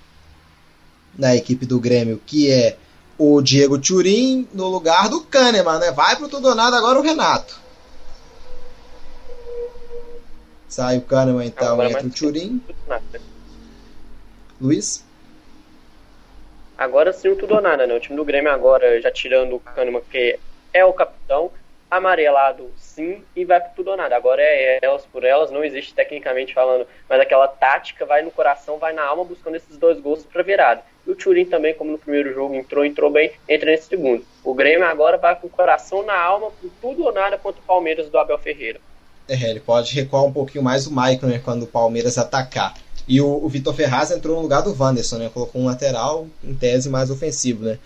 [1.19, 2.77] na equipe do Grêmio, que é
[3.19, 5.91] o Diego Turim no lugar do Kahneman, né?
[5.93, 7.61] Vai pro tudo ou nada agora o Renato.
[10.69, 12.61] Sai o Kahneman então, agora entra o Turim.
[14.61, 15.05] Luiz?
[16.77, 17.95] Agora sim o tudo ou nada, né?
[17.95, 20.39] O time do Grêmio agora, já tirando o Kahneman, que
[20.73, 21.51] é o capitão,
[21.89, 24.17] amarelado sim e vai por tudo ou nada.
[24.17, 28.79] Agora é elas por elas, não existe tecnicamente falando, mas aquela tática vai no coração,
[28.79, 30.83] vai na alma buscando esses dois gols para virada.
[31.07, 34.25] E o Turin também, como no primeiro jogo entrou, entrou bem, entra nesse segundo.
[34.43, 37.65] O Grêmio agora vai com o coração na alma por tudo ou nada contra o
[37.65, 38.81] Palmeiras do Abel Ferreira.
[39.29, 42.75] É, ele pode recuar um pouquinho mais o Michael né, quando o Palmeiras atacar.
[43.07, 45.31] E o, o Vitor Ferraz entrou no lugar do Wanderson, né?
[45.33, 47.79] Colocou um lateral, em tese, mais ofensivo, né?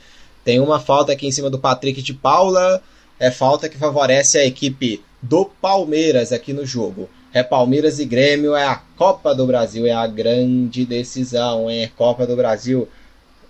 [0.45, 2.81] Tem uma falta aqui em cima do Patrick de Paula
[3.19, 7.09] é falta que favorece a equipe do Palmeiras aqui no jogo.
[7.32, 12.27] É Palmeiras e Grêmio, é a Copa do Brasil, é a grande decisão, é Copa
[12.27, 12.89] do Brasil.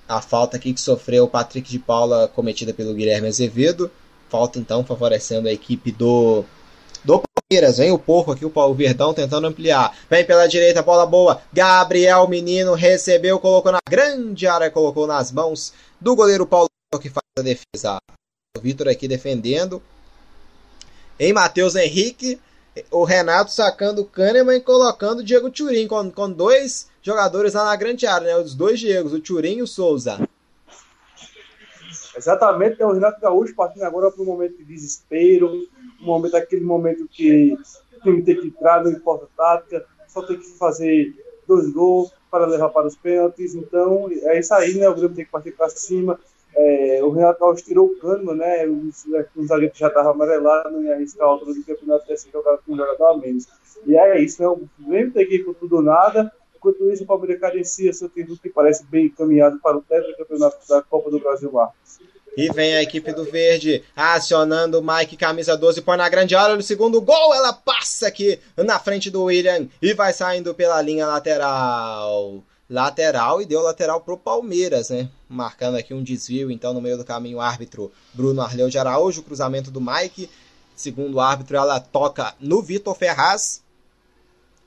[0.09, 3.91] A falta aqui que sofreu o Patrick de Paula cometida pelo Guilherme Azevedo.
[4.29, 6.45] Falta então favorecendo a equipe do
[7.05, 7.79] do Palmeiras.
[7.79, 9.97] Vem o porco aqui, o Verdão tentando ampliar.
[10.11, 11.41] Vem pela direita, bola boa.
[11.53, 16.69] Gabriel Menino recebeu, colocou na grande área, colocou nas mãos do goleiro Paulo
[17.01, 17.99] que faz a defesa.
[18.61, 19.83] Vitor aqui defendendo.
[21.19, 22.39] Em Matheus Henrique,
[22.91, 27.65] o Renato sacando o Kahneman e colocando o Diego Turim, com, com dois jogadores lá
[27.65, 28.37] na grande área, né?
[28.37, 30.21] Os dois Diegos, o Turim e o Souza.
[32.17, 35.53] Exatamente, é o Renato Gaúcho partindo agora para um momento de desespero,
[36.01, 37.57] um momento, aquele momento que
[37.97, 41.15] o time tem que entrar, não importa a tática, só tem que fazer
[41.47, 43.55] dois gols para levar para os pênaltis.
[43.55, 44.89] Então, é isso aí, né?
[44.89, 46.19] O Grêmio tem que partir para cima,
[46.61, 48.67] é, o Renato Alves tirou o cano, né?
[48.67, 52.61] O zagueiro já estava amarelado, não ia arriscar a altura do campeonato ter sido jogado
[52.67, 53.47] com um jogador a menos.
[53.87, 54.49] E é isso, né?
[54.49, 56.33] O Grêmio tem que ir com tudo nada.
[56.57, 60.83] Enquanto isso, o Palmeiras carencia seu título que parece bem encaminhado para o campeonato da
[60.83, 62.01] Copa do Brasil Marcos.
[62.37, 66.57] E vem a equipe do Verde acionando o Mike, camisa 12, põe na grande área.
[66.57, 71.07] No segundo gol, ela passa aqui na frente do William e vai saindo pela linha
[71.07, 75.09] lateral lateral e deu lateral pro Palmeiras, né?
[75.29, 79.23] Marcando aqui um desvio, então no meio do caminho o árbitro Bruno Arleu de Araújo,
[79.23, 80.29] cruzamento do Mike.
[80.77, 83.63] Segundo o árbitro, ela toca no Vitor Ferraz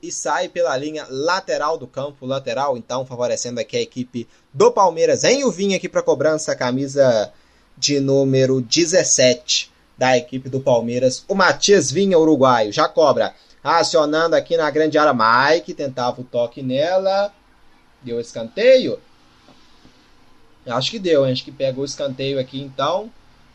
[0.02, 5.22] e sai pela linha lateral do campo, lateral, então favorecendo aqui a equipe do Palmeiras.
[5.22, 7.32] Em o Vinha aqui para cobrança, camisa
[7.78, 11.24] de número 17 da equipe do Palmeiras.
[11.28, 13.32] O Matias Vinha, uruguaio, já cobra.
[13.62, 17.32] Acionando aqui na grande área, Mike tentava o toque nela.
[18.04, 18.98] Deu escanteio.
[20.66, 23.10] Acho que deu, acho que pegou o escanteio aqui então.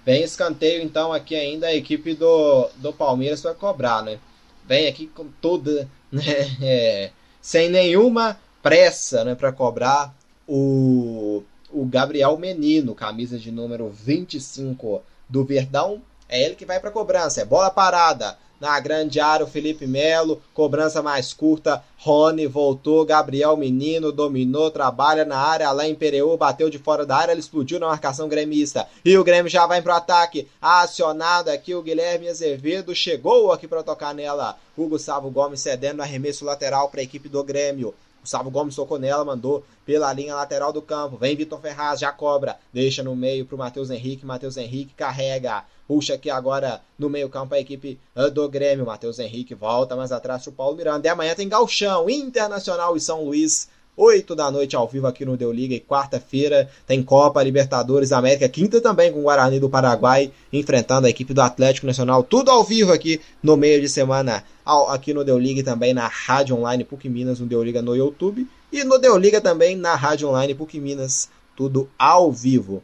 [0.06, 4.20] Vem escanteio então aqui ainda a equipe do, do Palmeiras vai cobrar, né?
[4.66, 6.24] Vem aqui com toda, né?
[6.62, 7.12] É,
[7.42, 10.14] sem nenhuma pressa, né, para cobrar
[10.46, 16.02] o, o Gabriel Menino, camisa de número 25 do Verdão.
[16.28, 20.42] É ele que vai para cobrança, é bola parada na grande área o Felipe Melo,
[20.54, 26.78] cobrança mais curta, Rony voltou, Gabriel Menino dominou, trabalha na área, Alain Pereu bateu de
[26.78, 30.48] fora da área, ele explodiu na marcação gremista, e o Grêmio já vai pro ataque,
[30.62, 36.46] acionado aqui o Guilherme Azevedo, chegou aqui para tocar nela, o Gustavo Gomes cedendo arremesso
[36.46, 37.94] lateral para a equipe do Grêmio,
[38.28, 41.16] Gustavo Gomes tocou nela, mandou pela linha lateral do campo.
[41.16, 42.58] Vem Vitor Ferraz, já cobra.
[42.74, 44.26] Deixa no meio pro Matheus Henrique.
[44.26, 45.64] Matheus Henrique carrega.
[45.88, 48.86] Puxa aqui agora no meio-campo a equipe ah, do Grêmio.
[48.86, 51.08] Matheus Henrique volta mais atrás pro Paulo Miranda.
[51.08, 53.70] E amanhã tem Galchão, Internacional e São Luís.
[54.00, 58.48] 8 da noite ao vivo aqui no Deu Liga e quarta-feira tem Copa Libertadores América,
[58.48, 62.64] quinta também com o Guarani do Paraguai enfrentando a equipe do Atlético Nacional, tudo ao
[62.64, 64.44] vivo aqui no meio de semana,
[64.90, 67.96] aqui no Deu Liga e também na Rádio Online PUC Minas, no Deu Liga no
[67.96, 72.84] YouTube e no Deu Liga também na Rádio Online PUC Minas, tudo ao vivo.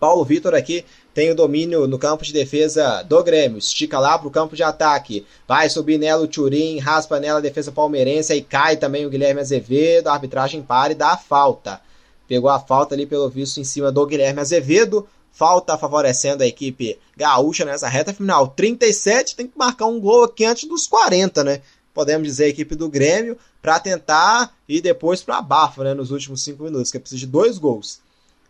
[0.00, 0.84] Paulo Vitor aqui
[1.16, 3.56] tem o domínio no campo de defesa do Grêmio.
[3.56, 5.24] Estica lá pro campo de ataque.
[5.48, 9.40] Vai subir nela o Turim, raspa nela a defesa palmeirense e cai também o Guilherme
[9.40, 10.08] Azevedo.
[10.08, 11.80] A arbitragem para e dá a falta.
[12.28, 15.08] Pegou a falta ali, pelo visto, em cima do Guilherme Azevedo.
[15.32, 18.48] Falta favorecendo a equipe gaúcha nessa reta final.
[18.48, 21.62] 37, tem que marcar um gol aqui antes dos 40, né?
[21.94, 25.94] Podemos dizer a equipe do Grêmio, para tentar ir depois para abafa, né?
[25.94, 28.04] Nos últimos 5 minutos, que preciso de dois gols.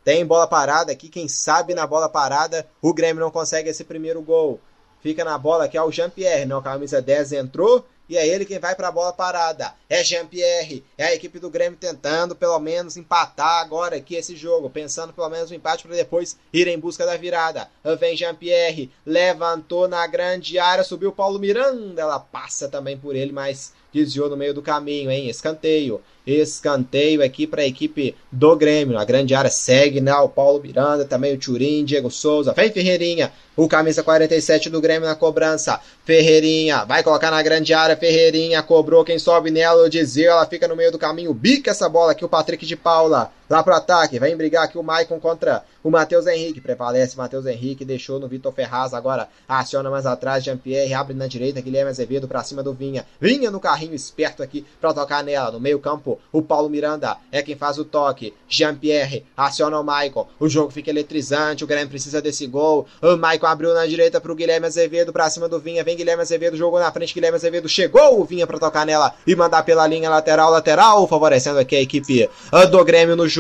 [0.07, 4.23] Tem bola parada aqui, quem sabe na bola parada o Grêmio não consegue esse primeiro
[4.23, 4.61] gol.
[5.01, 8.45] Fica na bola aqui, ó, o Jean-Pierre, não, a camisa 10 entrou e é ele
[8.45, 9.75] quem vai para a bola parada.
[9.91, 14.71] É Jean-Pierre, é a equipe do Grêmio tentando pelo menos empatar agora aqui esse jogo,
[14.71, 17.69] pensando pelo menos no empate para depois ir em busca da virada.
[17.99, 23.75] Vem Jean-Pierre, levantou na grande área, subiu Paulo Miranda, ela passa também por ele, mas
[24.05, 25.29] desviou no meio do caminho, hein?
[25.29, 26.01] Escanteio.
[26.27, 28.95] Escanteio aqui para a equipe do Grêmio.
[28.95, 32.53] Na grande área segue né, o Paulo Miranda, também o Turim, Diego Souza.
[32.53, 35.81] Vem Ferreirinha, o camisa 47 do Grêmio na cobrança.
[36.05, 37.97] Ferreirinha vai colocar na grande área.
[37.97, 39.85] Ferreirinha cobrou quem sobe nela.
[39.85, 41.33] O Dizio, ela fica no meio do caminho.
[41.33, 43.31] Bica essa bola aqui, o Patrick de Paula.
[43.49, 46.61] Lá pro ataque, vem brigar aqui o Maicon contra o Matheus Henrique.
[46.61, 48.93] Prevalece Matheus Henrique, deixou no Vitor Ferraz.
[48.93, 50.43] Agora aciona mais atrás.
[50.43, 51.61] Jean-Pierre abre na direita.
[51.61, 53.07] Guilherme Azevedo pra cima do Vinha.
[53.21, 55.53] Vinha no carrinho esperto aqui pra tocar nela.
[55.53, 58.35] No meio-campo, o Paulo Miranda é quem faz o toque.
[58.49, 60.27] Jean-Pierre aciona o Maicon.
[60.41, 61.63] O jogo fica eletrizante.
[61.63, 62.87] O Grêmio precisa desse gol.
[63.01, 65.85] O Maicon abriu na direita pro Guilherme Azevedo pra cima do Vinha.
[65.85, 67.15] Vem Guilherme Azevedo, jogou na frente.
[67.15, 68.21] Guilherme Azevedo chegou.
[68.21, 72.29] O Vinha pra tocar nela e mandar pela linha lateral, lateral, favorecendo aqui a equipe
[72.73, 73.36] do Grêmio no jogo.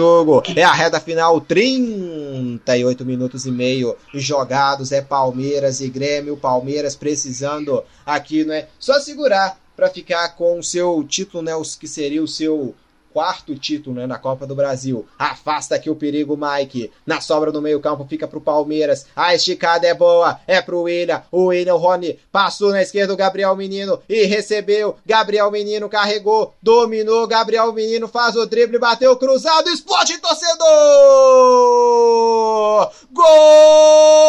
[0.56, 4.93] É a reta final, 38 minutos e meio jogados.
[4.93, 6.36] É Palmeiras e Grêmio.
[6.36, 8.66] Palmeiras precisando aqui, né?
[8.78, 11.55] Só segurar para ficar com o seu título, né?
[11.55, 12.74] Os que seria o seu
[13.16, 15.06] quarto título né, na Copa do Brasil.
[15.18, 16.93] Afasta aqui o perigo, Mike.
[17.06, 19.06] Na sobra do meio-campo fica pro Palmeiras.
[19.16, 21.22] A esticada é boa, é pro William.
[21.32, 24.97] O William Rony passou na esquerda o Gabriel Menino e recebeu.
[25.06, 27.26] Gabriel Menino carregou, dominou.
[27.26, 30.66] Gabriel Menino faz o drible, bateu cruzado, explode torcedor!
[33.10, 34.26] Gol!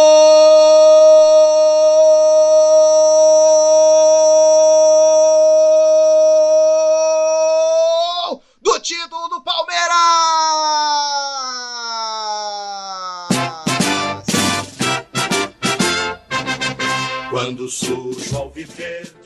[17.37, 19.16] Quando surge ao viver.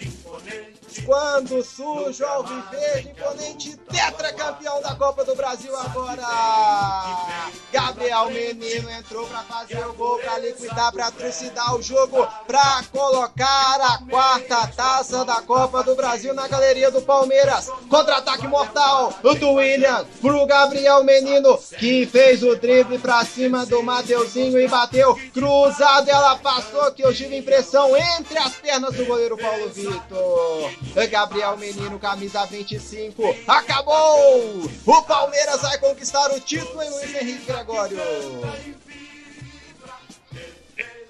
[1.05, 6.23] Quando sujo ao viver imponente, tetracampeão da Copa do Brasil agora.
[7.71, 13.81] Gabriel Menino entrou para fazer o gol, para liquidar, para trucidar o jogo, para colocar
[13.81, 17.69] a quarta taça da Copa do Brasil na galeria do Palmeiras.
[17.89, 24.59] Contra-ataque mortal do William pro Gabriel Menino, que fez o drible para cima do Mateuzinho
[24.59, 26.09] e bateu cruzado.
[26.09, 30.71] Ela passou que eu tive impressão entre as pernas do goleiro Paulo Vitor.
[31.09, 33.23] Gabriel Menino, camisa 25.
[33.47, 34.63] Acabou!
[34.85, 37.97] O Palmeiras vai conquistar o título em Luiz Henrique Gregório.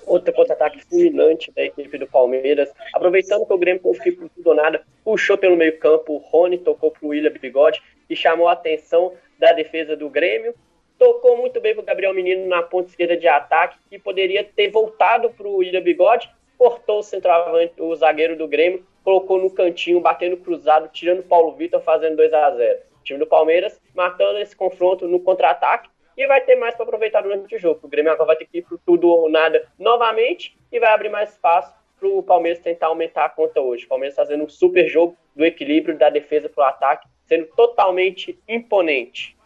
[0.06, 2.70] Outro contra-ataque fulminante da equipe do Palmeiras.
[2.94, 6.14] Aproveitando que o Grêmio conseguiu por tudo ou nada, puxou pelo meio-campo.
[6.14, 10.53] O Rony tocou pro William Bigode e chamou a atenção da defesa do Grêmio.
[10.99, 15.32] tocou muito bem pro Gabriel Menino na ponta esquerda de ataque, que poderia ter voltado
[15.32, 20.90] pro William Bigode, cortou o centroavante, o zagueiro do Grêmio, colocou no cantinho, batendo cruzado,
[20.90, 25.07] tirando o Paulo Vitor, fazendo 2 a 0 O time do Palmeiras matando esse confronto
[25.07, 27.80] no contra-ataque e vai ter mais para aproveitar durante o jogo.
[27.84, 31.10] O Grêmio agora vai ter que ir pro tudo ou nada novamente e vai abrir
[31.10, 33.86] mais espaço para o Palmeiras tentar aumentar a conta hoje.
[33.86, 38.40] O Palmeiras fazendo um super jogo do equilíbrio da defesa para o ataque, sendo totalmente
[38.48, 39.38] imponente.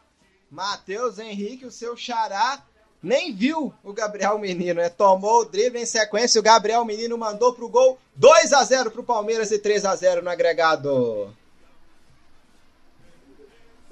[0.49, 2.63] Matheus Henrique, o seu xará,
[3.05, 4.89] nem viu o Gabriel Menino, né?
[4.89, 9.03] Tomou o drible em sequência, o Gabriel Menino mandou pro gol 2 a 0 pro
[9.03, 11.29] Palmeiras e 3 a 0 no agregado.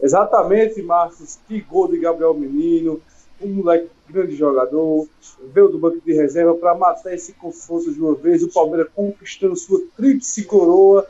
[0.01, 1.27] Exatamente, Márcio.
[1.47, 2.99] Que gol de Gabriel Menino.
[3.39, 5.07] Um moleque grande jogador.
[5.53, 8.41] Veio do banco de reserva para matar esse confronto de uma vez.
[8.41, 11.07] O Palmeiras conquistando sua tríplice coroa.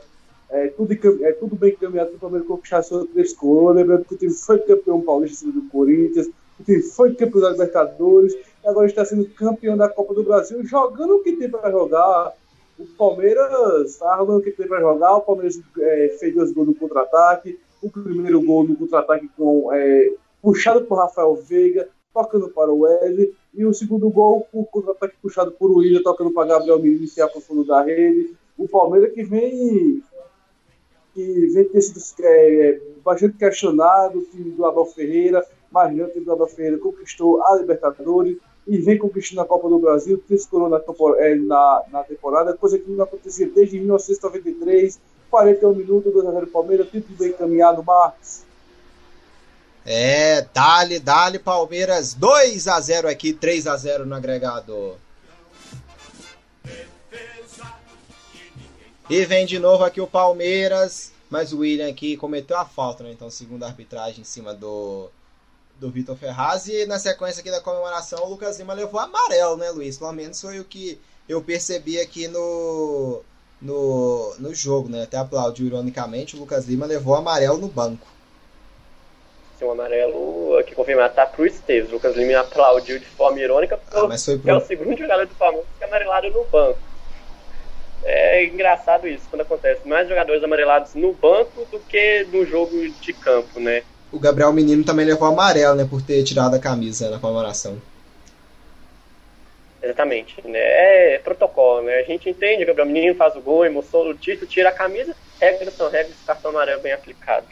[0.50, 0.92] É tudo,
[1.24, 3.72] é tudo bem caminhado para o Palmeiras conquistar sua tríplice coroa.
[3.72, 6.28] Lembrando que o time foi campeão paulista do Corinthians.
[6.62, 8.36] Time foi campeão da Libertadores.
[8.64, 10.64] Agora está sendo campeão da Copa do Brasil.
[10.64, 12.32] Jogando o que tem para jogar.
[12.78, 15.16] O Palmeiras está jogando o que tem para jogar.
[15.16, 20.12] O Palmeiras é, fez dois gols no contra-ataque o primeiro gol no contra-ataque com é,
[20.40, 25.52] puxado por Rafael Veiga, tocando para o Wesley, e o segundo gol com contra-ataque puxado
[25.52, 28.34] por William, tocando para Gabriel Menino e para o fundo da rede.
[28.56, 30.02] O Palmeiras que vem
[31.12, 36.08] que vem ter sido é, bastante questionado, o time do Abel Ferreira, mas não, o
[36.08, 40.68] time do Abel Ferreira conquistou a Libertadores e vem conquistando a Copa do Brasil, triscorou
[40.68, 40.80] na,
[41.18, 47.06] é, na, na temporada, coisa que não acontecia desde 1993, 41 minutos, 2x0 Palmeiras, tudo
[47.18, 48.42] bem encaminhado, Marcos.
[49.84, 54.96] É, dali, dali Palmeiras, 2 x 0 aqui, 3 x 0 no agregado.
[59.10, 63.10] E vem de novo aqui o Palmeiras, mas o William aqui cometeu a falta, né?
[63.10, 65.10] Então, segunda arbitragem em cima do
[65.78, 69.70] do Vitor Ferraz e na sequência aqui da comemoração o Lucas Lima levou amarelo, né,
[69.70, 69.98] Luiz?
[69.98, 73.22] Pelo menos foi o que eu percebi aqui no
[73.60, 75.04] no, no jogo, né?
[75.04, 78.06] Até aplaudiu ironicamente, o Lucas Lima levou amarelo no banco.
[79.58, 81.90] Sim, um amarelo que confirmar tá pro Esteves.
[81.90, 84.50] O Lucas Lima aplaudiu de forma irônica porque ah, mas foi pro...
[84.50, 86.78] é o segundo jogador do Palmeiras que é amarelado no banco.
[88.02, 89.88] É engraçado isso quando acontece.
[89.88, 93.82] Mais jogadores amarelados no banco do que no jogo de campo, né?
[94.14, 95.84] O Gabriel Menino também levou amarelo, né?
[95.84, 97.82] Por ter tirado a camisa na comemoração.
[99.82, 100.40] Exatamente.
[100.46, 100.58] Né?
[100.58, 101.96] É protocolo, né?
[101.96, 105.16] A gente entende, o Gabriel Menino faz o gol, emoção do título, tira a camisa,
[105.40, 107.46] regras são regras, cartão amarelo bem aplicado.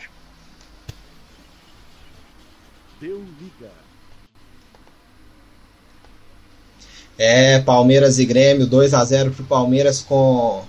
[3.00, 3.70] Deu liga.
[7.18, 10.64] É, Palmeiras e Grêmio, 2 a 0 pro Palmeiras com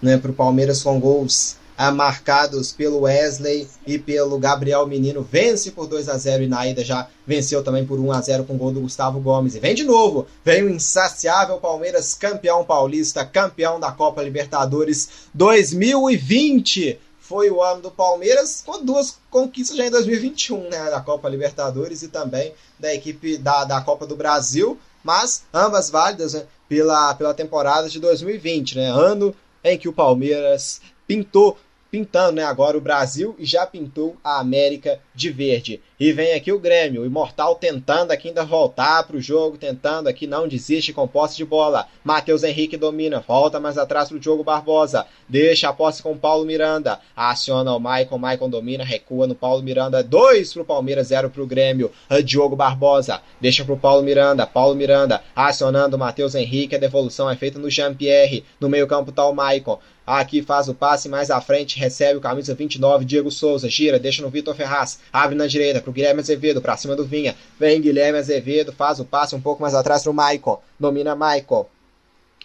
[0.00, 1.58] né, pro Palmeiras com gols
[1.92, 5.22] marcados pelo Wesley e pelo Gabriel Menino.
[5.22, 8.44] Vence por 2 a 0 e na ida já venceu também por 1 a 0
[8.44, 9.54] com o gol do Gustavo Gomes.
[9.54, 16.98] E vem de novo, vem o insaciável Palmeiras, campeão paulista, campeão da Copa Libertadores 2020.
[17.20, 20.90] Foi o ano do Palmeiras, com duas conquistas já em 2021, né?
[20.90, 26.34] Da Copa Libertadores e também da equipe da, da Copa do Brasil, mas ambas válidas
[26.34, 26.46] né?
[26.68, 28.90] pela, pela temporada de 2020, né?
[28.90, 29.34] Ano
[29.64, 31.58] em que o Palmeiras pintou
[31.96, 35.80] pintando né, agora o Brasil e já pintou a América de verde.
[35.98, 40.08] E vem aqui o Grêmio, o Imortal tentando aqui ainda voltar para o jogo, tentando
[40.08, 41.86] aqui não desiste com posse de bola.
[42.04, 46.44] Matheus Henrique domina, volta mais atrás para o Diogo Barbosa, deixa a posse com Paulo
[46.44, 51.30] Miranda, aciona o Maicon, Maicon domina, recua no Paulo Miranda, 2 para o Palmeiras, 0
[51.30, 51.90] para o Grêmio.
[52.22, 57.30] Diogo Barbosa, deixa para o Paulo Miranda, Paulo Miranda acionando o Matheus Henrique, a devolução
[57.30, 61.32] é feita no Jean-Pierre, no meio campo está o Maicon, Aqui faz o passe mais
[61.32, 65.46] à frente, recebe o camisa 29, Diego Souza, gira, deixa no Vitor Ferraz, abre na
[65.46, 67.34] direita pro Guilherme Azevedo, pra cima do Vinha.
[67.58, 70.60] Vem Guilherme Azevedo, faz o passe um pouco mais atrás pro Maicon.
[70.78, 71.66] Domina Maicon.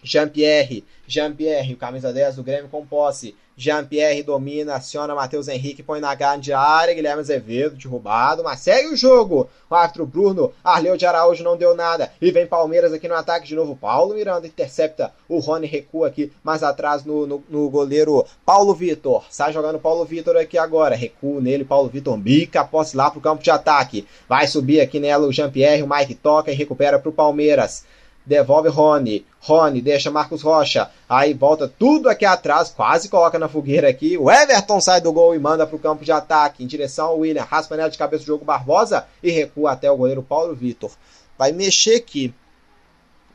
[0.03, 3.35] Jean-Pierre, Jean-Pierre, o camisa 10 do Grêmio com posse.
[3.61, 8.97] Jean-Pierre domina, aciona Matheus Henrique, põe na grande área, Guilherme Azevedo derrubado, mas segue o
[8.97, 9.47] jogo.
[9.69, 12.11] O Bruno, Arleu de Araújo não deu nada.
[12.19, 13.75] E vem Palmeiras aqui no ataque de novo.
[13.75, 19.25] Paulo Miranda intercepta, o Rony recua aqui mais atrás no, no, no goleiro Paulo Vitor.
[19.29, 23.43] Sai jogando Paulo Vitor aqui agora, recua nele, Paulo Vitor bica, posse lá pro campo
[23.43, 24.07] de ataque.
[24.27, 27.85] Vai subir aqui nela o Jean-Pierre, o Mike toca e recupera pro Palmeiras
[28.25, 29.25] devolve Rony.
[29.39, 30.89] Rony deixa Marcos Rocha.
[31.09, 34.17] Aí volta tudo aqui atrás, quase coloca na fogueira aqui.
[34.17, 37.19] O Everton sai do gol e manda para o campo de ataque em direção ao
[37.19, 37.43] William.
[37.43, 40.91] Raspa nela de cabeça o jogo Barbosa e recua até o goleiro Paulo Vitor.
[41.37, 42.33] Vai mexer aqui.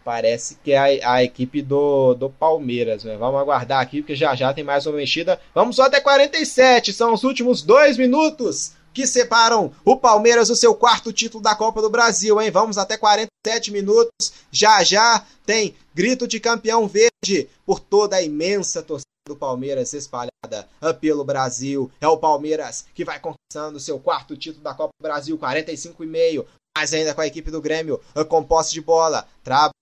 [0.05, 3.03] Parece que é a, a equipe do, do Palmeiras.
[3.03, 3.17] Né?
[3.17, 5.41] Vamos aguardar aqui, porque já já tem mais uma mexida.
[5.53, 6.93] Vamos só até 47.
[6.93, 11.83] São os últimos dois minutos que separam o Palmeiras do seu quarto título da Copa
[11.83, 12.51] do Brasil, hein?
[12.51, 14.33] Vamos até 47 minutos.
[14.51, 20.67] Já já tem grito de campeão verde por toda a imensa torcida do Palmeiras espalhada
[20.99, 21.93] pelo Brasil.
[22.01, 26.47] É o Palmeiras que vai conquistando seu quarto título da Copa do Brasil, 45,5.
[26.75, 28.01] Mais ainda com a equipe do Grêmio,
[28.31, 29.29] com posse de bola.
[29.45, 29.73] Traba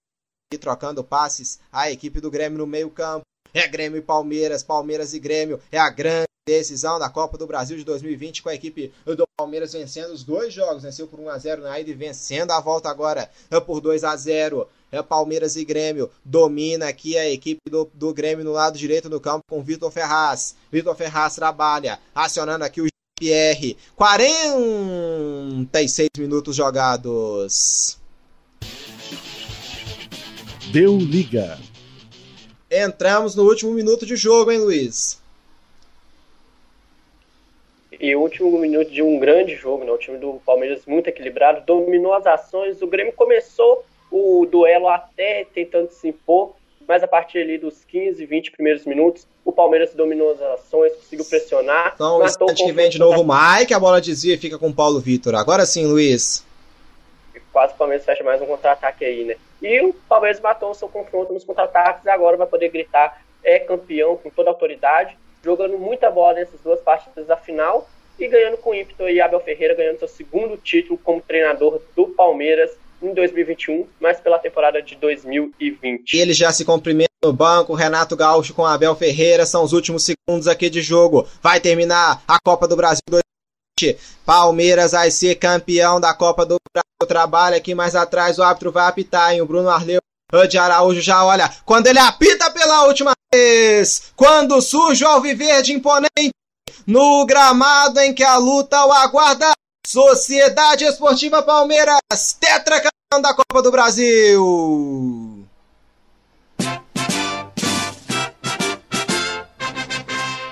[0.61, 1.61] trocando passes.
[1.71, 3.23] A equipe do Grêmio no meio-campo.
[3.53, 5.61] É Grêmio e Palmeiras, Palmeiras e Grêmio.
[5.71, 9.73] É a grande decisão da Copa do Brasil de 2020 com a equipe do Palmeiras
[9.73, 10.83] vencendo os dois jogos.
[10.83, 13.31] Venceu por 1 a 0 na ida e vencendo a volta agora
[13.67, 16.11] por 2 a 0 é Palmeiras e Grêmio.
[16.23, 20.55] Domina aqui a equipe do, do Grêmio no lado direito do campo com Vitor Ferraz.
[20.71, 22.89] Vitor Ferraz trabalha, acionando aqui o
[23.19, 23.79] Pierre.
[23.97, 27.97] 46 minutos jogados.
[30.71, 31.59] Deu liga.
[32.71, 35.24] Entramos no último minuto de jogo, hein, Luiz?
[38.01, 39.91] E o último minuto de um grande jogo, né?
[39.91, 42.81] O time do Palmeiras muito equilibrado, dominou as ações.
[42.83, 46.55] O Grêmio começou o duelo até tentando se impor,
[46.87, 51.25] mas a partir ali dos 15, 20 primeiros minutos, o Palmeiras dominou as ações, conseguiu
[51.25, 51.93] pressionar.
[51.95, 54.69] Então, o instante que vem de novo o Mike, a bola desvia e fica com
[54.69, 55.35] o Paulo Vitor.
[55.35, 56.45] Agora sim, Luiz.
[57.53, 59.37] Quase o Palmeiras fecha mais um contra-ataque aí, né?
[59.63, 64.17] E o Palmeiras matou o seu confronto nos contra-ataques, agora vai poder gritar é campeão
[64.17, 67.89] com toda a autoridade, jogando muita bola nessas duas partidas da final
[68.19, 72.71] e ganhando com ímpeto e Abel Ferreira ganhando seu segundo título como treinador do Palmeiras
[73.03, 76.15] em 2021, mas pela temporada de 2020.
[76.15, 80.05] E ele já se cumprimenta no banco, Renato Gaúcho com Abel Ferreira, são os últimos
[80.05, 81.27] segundos aqui de jogo.
[81.43, 84.01] Vai terminar a Copa do Brasil 2020.
[84.25, 86.85] Palmeiras vai ser campeão da Copa do Brasil.
[87.07, 89.43] Trabalha aqui mais atrás, o árbitro vai apitar, hein?
[89.43, 90.01] O Bruno Arleu
[90.49, 91.51] de Araújo já olha.
[91.65, 96.35] Quando ele apita pela última vez, quando surge o Alviverde imponente
[96.87, 99.53] no gramado em que a luta o aguarda.
[99.87, 101.99] Sociedade Esportiva Palmeiras,
[102.41, 105.45] tetracampeão da Copa do Brasil.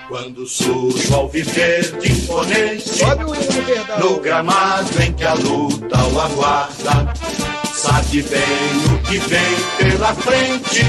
[0.07, 6.21] Quando surge o alviverde imponente Sobe o hino, no gramado em que a luta o
[6.21, 7.13] aguarda,
[7.83, 10.85] sabe bem o que vem pela frente,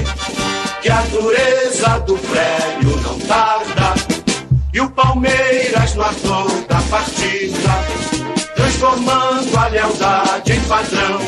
[0.80, 3.94] que a dureza do prédio não tarda.
[4.72, 7.84] E o Palmeiras no ator da partida,
[8.54, 11.20] transformando a lealdade em padrão.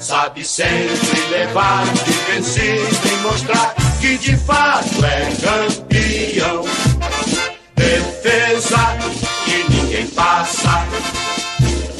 [0.00, 6.64] Sabe sempre levar de vencido e mostrar que de fato é campeão.
[7.76, 8.96] Defesa
[9.44, 10.84] que ninguém passa,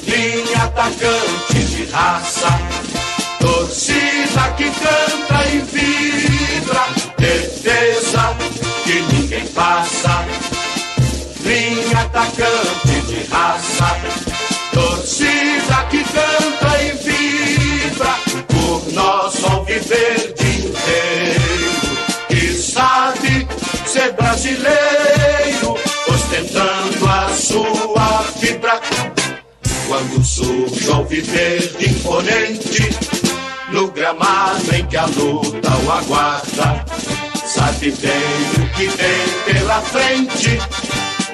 [0.09, 1.56] linha atacante
[1.90, 2.48] raça,
[3.40, 6.86] torcida que canta e vibra.
[7.18, 8.36] Defesa
[8.84, 10.24] que ninguém passa,
[11.42, 13.96] linha atacante de raça,
[14.72, 18.16] torcida que canta e vibra
[18.48, 21.96] por nosso alviverde inteiro,
[22.28, 23.46] que sabe
[23.86, 25.76] ser brasileiro,
[26.08, 28.80] ostentando a sua fibra.
[29.86, 32.82] Quando surge o alviverde imponente,
[33.72, 36.84] no gramado em que a luta o aguarda,
[37.46, 40.58] sabe bem o que vem pela frente,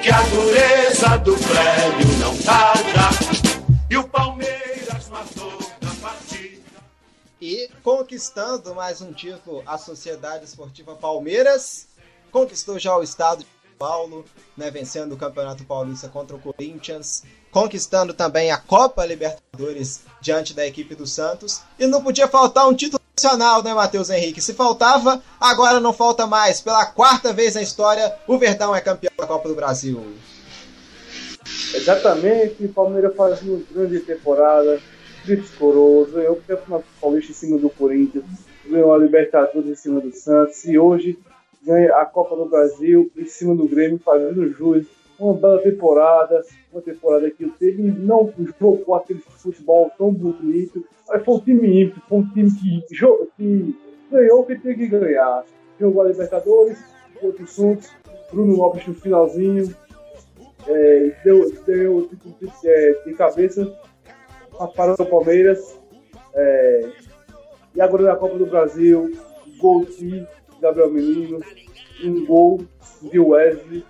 [0.03, 3.09] que a dureza do prédio não tarda,
[3.89, 6.61] e o Palmeiras matou na partida.
[7.41, 11.87] E conquistando mais um título, a Sociedade Esportiva Palmeiras
[12.31, 13.43] conquistou já o estado
[13.83, 14.23] Paulo,
[14.55, 20.65] né, vencendo o Campeonato Paulista contra o Corinthians, conquistando também a Copa Libertadores diante da
[20.65, 21.61] equipe do Santos.
[21.77, 24.39] E não podia faltar um título nacional, né, Matheus Henrique?
[24.39, 26.61] Se faltava, agora não falta mais.
[26.61, 30.01] Pela quarta vez na história, o Verdão é campeão da Copa do Brasil.
[31.73, 34.81] Exatamente, o Palmeiras faz uma grande temporada,
[35.25, 38.23] Trips Coroas, ganhou o Campeonato Paulista em cima do Corinthians,
[38.65, 41.19] ganhou a Libertadores em cima do Santos e hoje
[41.65, 44.85] ganha a Copa do Brasil em cima do Grêmio, fazendo jus.
[45.19, 46.41] Uma bela temporada,
[46.71, 52.01] uma temporada que time não jogou aquele futebol tão bonito, mas foi um time ímpio,
[52.09, 52.81] foi um time que,
[53.37, 53.75] que
[54.11, 55.45] ganhou o que tinha que ganhar.
[55.79, 56.79] Jogou a Libertadores,
[57.21, 57.91] contra o Santos,
[58.31, 59.73] Bruno Lopes no finalzinho,
[60.67, 62.09] é, deu, deu
[62.41, 63.71] de, é, de cabeça
[64.75, 65.79] para o Palmeiras.
[66.33, 66.89] É,
[67.75, 69.11] e agora na Copa do Brasil,
[69.59, 70.25] gol de
[70.63, 71.41] Gabriel Menino,
[72.05, 72.61] um gol
[73.01, 73.85] de Wesley,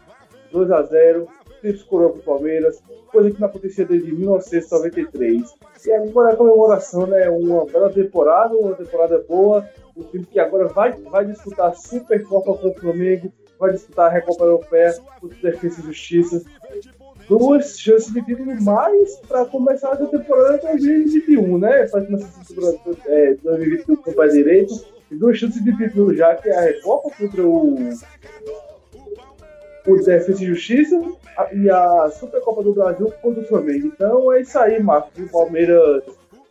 [0.52, 1.28] 2 a 0
[1.62, 5.54] Trips coroa para o Palmeiras, coisa que não acontecia desde 1993.
[5.86, 7.30] E agora a comemoração, né?
[7.30, 9.66] Uma bela temporada, uma temporada boa.
[9.96, 14.10] Um time que agora vai, vai disputar a Supercopa com o Flamengo, vai disputar a
[14.10, 16.44] Recopa Europeia contra Defesa e Justiça.
[17.30, 21.88] duas chances de título mais para começar a temporada 2021, né?
[21.88, 24.93] Para começar a temporada é, 2021 com o pé direito.
[25.18, 27.90] Duas chances de título já, que é a Recopa contra o,
[29.88, 31.02] o Defesa e Justiça
[31.54, 33.88] e a Supercopa do Brasil contra o Flamengo.
[33.88, 35.24] Então é isso aí, Marcos.
[35.24, 36.04] O Palmeiras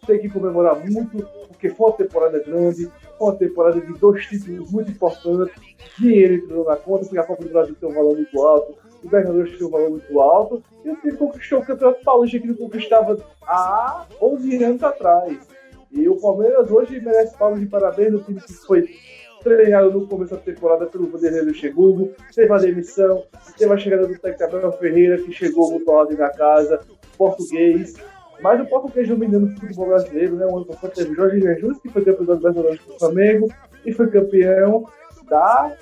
[0.06, 4.70] tem que comemorar muito, porque foi uma temporada grande, foi uma temporada de dois títulos
[4.70, 5.55] muito importantes.
[5.98, 8.74] Dinheiro entrou na conta, porque a Copa do Brasil tem um valor muito alto,
[9.05, 12.47] o Bernardo tem um valor muito alto, e o time conquistou o Campeonato Paulista que
[12.47, 15.52] ele conquistava há 11 anos atrás.
[15.93, 18.89] E o Palmeiras hoje merece palmas de parabéns no time que foi
[19.43, 23.24] treinado no começo da temporada pelo Vanderlei Luxemburgo, teve a demissão,
[23.59, 26.81] teve a chegada do técnico Abel Ferreira, que chegou muito ordem na casa,
[27.19, 27.94] português,
[28.40, 30.47] mas o português dominando o futebol brasileiro, né?
[30.47, 33.48] O ano passado teve Jorge Jesus, que foi campeão da Libertadores do Flamengo,
[33.85, 34.86] e foi campeão
[35.28, 35.77] da,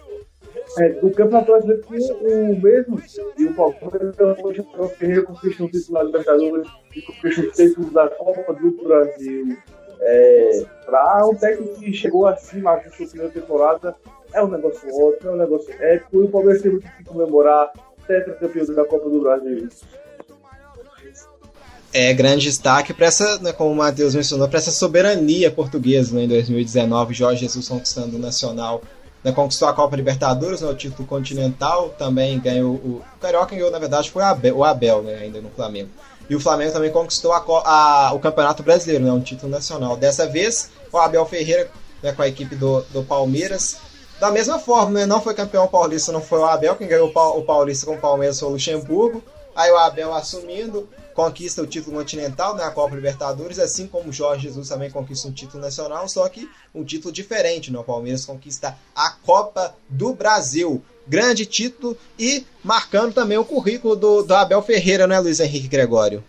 [0.78, 3.02] é, do Campeonato Brasileiro com o mesmo.
[3.38, 7.90] E o Palmeiras hoje o Ferreira conquistou o título da Libertadores e conquistou o título
[7.90, 9.56] da Copa do Brasil.
[10.02, 13.94] É, para um técnico que chegou acima da sua primeira temporada,
[14.32, 17.72] é um negócio ótimo, é um negócio épico, e o Palmeiras tem muito que comemorar,
[18.06, 19.68] tetracampeão da Copa do Brasil
[21.92, 26.24] é, grande destaque para essa, né, como o Matheus mencionou, para essa soberania portuguesa né,
[26.24, 27.14] em 2019.
[27.14, 28.82] Jorge Jesus conquistando o Nacional,
[29.24, 33.70] né, conquistou a Copa Libertadores, né, o título continental, também ganhou o, o Carioca ganhou,
[33.70, 35.90] na verdade, foi Abel, o Abel né, ainda no Flamengo.
[36.30, 39.96] E o Flamengo também conquistou a, a, o Campeonato Brasileiro, né, um título nacional.
[39.96, 41.68] Dessa vez, o Abel Ferreira
[42.00, 43.78] né, com a equipe do, do Palmeiras.
[44.18, 47.42] Da mesma forma, né, não foi campeão paulista, não foi o Abel, quem ganhou o
[47.42, 49.22] Paulista com o Palmeiras foi o Luxemburgo.
[49.56, 54.12] Aí o Abel assumindo, conquista o título continental, né, a Copa Libertadores, assim como o
[54.12, 57.78] Jorge Jesus também conquista um título nacional, só que um título diferente, né?
[57.78, 60.82] O Palmeiras conquista a Copa do Brasil.
[61.10, 66.22] Grande título e marcando também o currículo do, do Abel Ferreira, né, Luiz Henrique Gregório?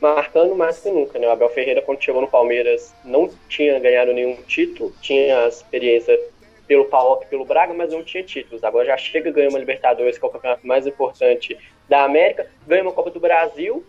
[0.00, 1.26] Marcando mais que nunca, né?
[1.26, 6.16] O Abel Ferreira, quando chegou no Palmeiras, não tinha ganhado nenhum título, tinha experiência
[6.68, 8.62] pelo PAOK e pelo Braga, mas não tinha títulos.
[8.62, 11.58] Agora já chega ganha uma Libertadores, que é o campeonato mais importante
[11.88, 13.84] da América, ganha uma Copa do Brasil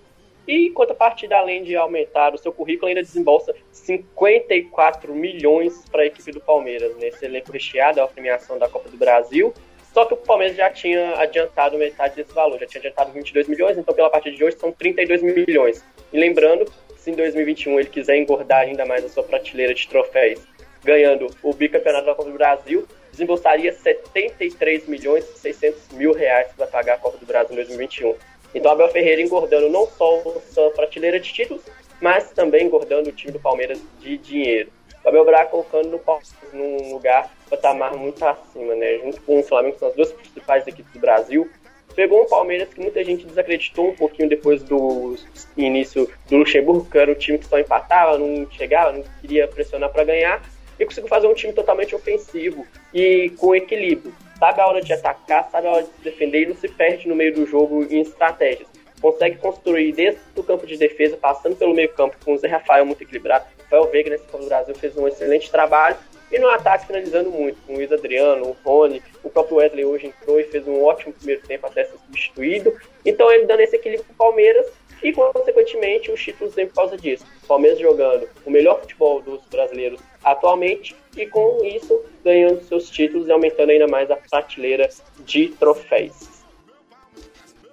[0.48, 6.04] e, enquanto a partida, além de aumentar o seu currículo, ainda desembolsa 54 milhões para
[6.04, 9.54] a equipe do Palmeiras, nesse elenco recheado, a premiação da Copa do Brasil.
[9.94, 13.78] Só que o Palmeiras já tinha adiantado metade desse valor, já tinha adiantado 22 milhões,
[13.78, 15.84] então pela partida de hoje são 32 milhões.
[16.14, 20.40] E lembrando, se em 2021 ele quiser engordar ainda mais a sua prateleira de troféus
[20.84, 26.68] ganhando o bicampeonato da Copa do Brasil, desembolsaria 73 milhões e 600 mil reais para
[26.68, 28.16] pagar a Copa do Brasil em 2021.
[28.54, 30.22] Então, Abel Ferreira engordando não só
[30.66, 31.64] a prateleira de títulos,
[32.02, 34.70] mas também engordando o time do Palmeiras de dinheiro.
[35.04, 38.98] O Abel Braga colocando no Palmeiras num lugar patamar muito acima, né?
[39.00, 41.50] Junto com o Flamengo, que são as duas principais equipes do Brasil.
[41.96, 45.16] Pegou um Palmeiras que muita gente desacreditou um pouquinho depois do
[45.56, 49.92] início do Luxemburgo, que era o time que só empatava, não chegava, não queria pressionar
[49.92, 50.44] para ganhar
[50.80, 54.14] e consigo fazer um time totalmente ofensivo e com equilíbrio.
[54.40, 57.08] Sabe a hora de atacar, sabe a hora de se defender e não se perde
[57.08, 58.68] no meio do jogo em estratégias.
[59.02, 62.86] Consegue construir desde o campo de defesa, passando pelo meio campo, com o Zé Rafael
[62.86, 63.46] muito equilibrado.
[63.64, 65.98] Rafael Veiga nesse Copa do Brasil fez um excelente trabalho.
[66.32, 70.08] E no ataque finalizando muito, com o Luiz Adriano, o Rony, o próprio Wesley hoje
[70.08, 72.76] entrou e fez um ótimo primeiro tempo até ser substituído.
[73.06, 74.68] Então ele dando esse equilíbrio para o Palmeiras
[75.02, 77.26] e, consequentemente, os títulos vêm por causa disso.
[77.44, 80.02] O Palmeiras jogando o melhor futebol dos brasileiros
[80.32, 84.90] atualmente e, com isso, ganhando seus títulos e aumentando ainda mais a prateleira
[85.20, 86.16] de troféus.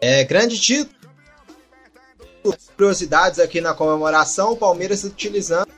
[0.01, 0.95] É, grande título.
[2.77, 5.73] Curiosidades aqui na comemoração: o Palmeiras utilizando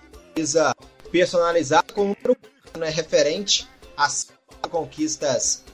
[1.11, 4.29] personalizar com um né, referente às
[4.71, 5.65] conquistas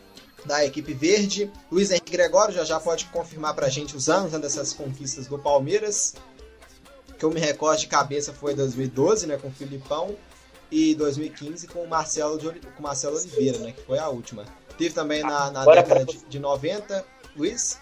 [0.44, 1.50] da equipe verde.
[1.70, 5.26] Luiz Henrique Gregório já já pode confirmar para a gente os anos né, dessas conquistas
[5.26, 6.14] do Palmeiras.
[7.18, 10.16] Que eu me recordo de cabeça foi 2012, né, com o Filipão,
[10.72, 14.46] e 2015 com o Marcelo, de, com Marcelo Oliveira, né, que foi a última.
[14.78, 17.04] Teve também na, na década de, de 90,
[17.36, 17.78] Luiz?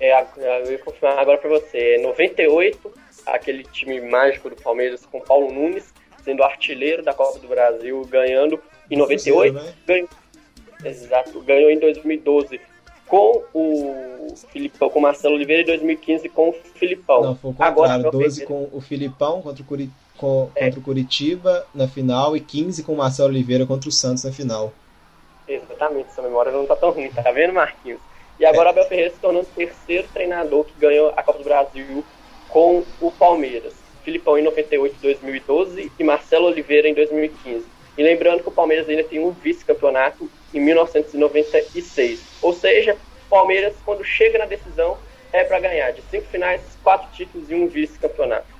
[0.00, 0.26] É,
[0.64, 1.98] eu ia confirmar agora para você.
[1.98, 2.92] 98,
[3.26, 5.92] aquele time mágico do Palmeiras com Paulo Nunes,
[6.24, 8.58] sendo artilheiro da Copa do Brasil, ganhando
[8.90, 9.54] em 98.
[9.54, 9.74] Né?
[9.86, 10.08] Ganhou,
[10.84, 12.60] Exato, ganhou em 2012
[13.06, 17.22] com o Filipão, com o Marcelo Oliveira e 2015 com o Filipão.
[17.22, 20.64] Não, foi o contrário, Agora, 12 com o Filipão contra o, Curi, com, é.
[20.64, 24.32] contra o Curitiba na final e 15 com o Marcelo Oliveira contra o Santos na
[24.32, 24.72] final.
[25.46, 28.00] Exatamente, essa memória não tá tão ruim, tá vendo, Marquinhos?
[28.38, 28.72] E agora é.
[28.72, 32.04] Abel Ferreira se tornando o terceiro treinador que ganhou a Copa do Brasil
[32.48, 33.74] com o Palmeiras.
[34.04, 37.64] Filipão em 98 2012 e Marcelo Oliveira em 2015.
[37.98, 42.20] E lembrando que o Palmeiras ainda tem um vice-campeonato em 1996.
[42.42, 42.96] Ou seja,
[43.28, 44.98] Palmeiras, quando chega na decisão,
[45.32, 45.90] é para ganhar.
[45.92, 48.55] De cinco finais, quatro títulos e um vice-campeonato.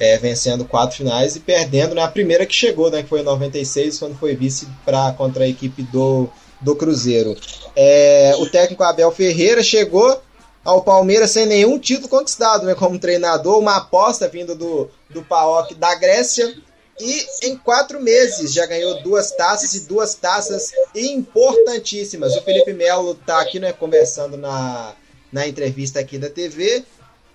[0.00, 3.24] É, vencendo quatro finais e perdendo na né, primeira que chegou, né, que foi em
[3.24, 6.26] 96, quando foi vice pra, contra a equipe do,
[6.58, 7.36] do Cruzeiro.
[7.76, 10.20] É, o técnico Abel Ferreira chegou
[10.64, 15.74] ao Palmeiras sem nenhum título conquistado, né, como treinador, uma aposta vindo do, do PAOK
[15.74, 16.54] da Grécia.
[17.00, 22.36] E em quatro meses já ganhou duas taças e duas taças importantíssimas.
[22.36, 24.92] O Felipe Melo está aqui né, conversando na,
[25.32, 26.84] na entrevista aqui da TV.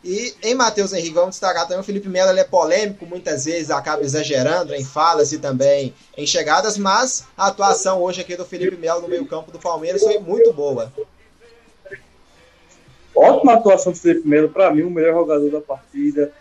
[0.05, 3.71] E em Matheus Henrique, vamos destacar também o Felipe Melo, ele é polêmico, muitas vezes
[3.71, 8.77] acaba exagerando em falas e também em chegadas, mas a atuação hoje aqui do Felipe
[8.77, 10.93] Melo no meio-campo do Palmeiras foi muito boa.
[13.15, 16.31] Ótima atuação do Felipe Melo, para mim, o melhor jogador da partida.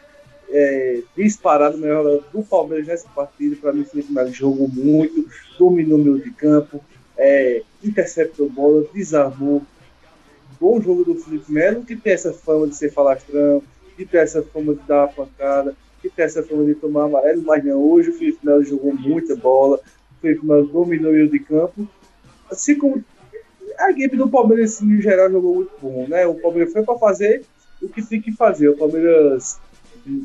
[0.50, 3.56] É, disparado o melhor jogador do Palmeiras nessa partida.
[3.56, 5.26] Para mim, o Felipe Melo jogou muito,
[5.58, 6.84] dominou o meio de campo,
[7.16, 9.62] é, interceptou bola, desarmou.
[10.60, 13.62] Bom jogo do Felipe Melo, que tem essa fama de ser falastrão,
[13.96, 17.42] que tem essa fama de dar uma pancada, que tem essa fama de tomar amarelo,
[17.42, 17.80] mas não.
[17.80, 21.88] Hoje o Felipe Melo jogou muita bola, o Felipe Melo dominou o meio de campo.
[22.50, 23.02] Assim como
[23.78, 26.26] a equipe do Palmeiras, em geral, jogou muito bom, né?
[26.26, 27.44] O Palmeiras foi para fazer
[27.82, 28.68] o que tem que fazer.
[28.68, 29.58] O Palmeiras,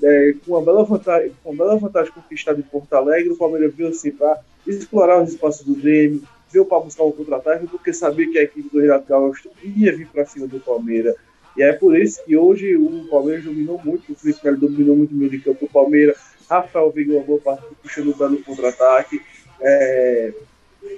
[0.03, 3.73] é, com uma bela vantagem, com uma bela vantagem conquistada em Porto Alegre, o Palmeiras
[3.73, 8.30] veio assim para explorar os espaços do Grêmio, veio para buscar um contra-ataque, porque sabia
[8.30, 11.15] que a equipe do Renato Gaúcho ia vir para cima do Palmeiras.
[11.57, 15.13] E é por isso que hoje o Palmeiras dominou muito, o Felipe Melo dominou muito
[15.13, 16.17] o meio de campo do Palmeiras.
[16.49, 19.21] Rafael Veiga uma boa parte puxando o belo contra-ataque.
[19.61, 20.34] É,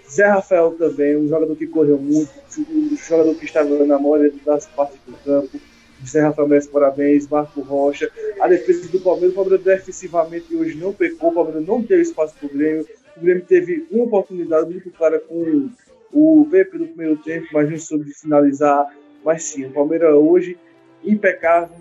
[0.09, 2.31] Zé Rafael também, um jogador que correu muito,
[2.69, 5.59] um jogador que estava na maioria das partes do campo.
[6.05, 8.09] Zé Rafael merece parabéns, Marco Rocha.
[8.39, 12.35] A defesa do Palmeiras, o Palmeiras defensivamente hoje não pecou, o Palmeiras não teve espaço
[12.39, 12.87] para o Grêmio.
[13.17, 15.69] O Grêmio teve uma oportunidade muito clara com
[16.11, 18.87] o VP do primeiro tempo, mas não soube finalizar.
[19.23, 20.57] Mas sim, o Palmeiras hoje
[21.03, 21.75] impecável,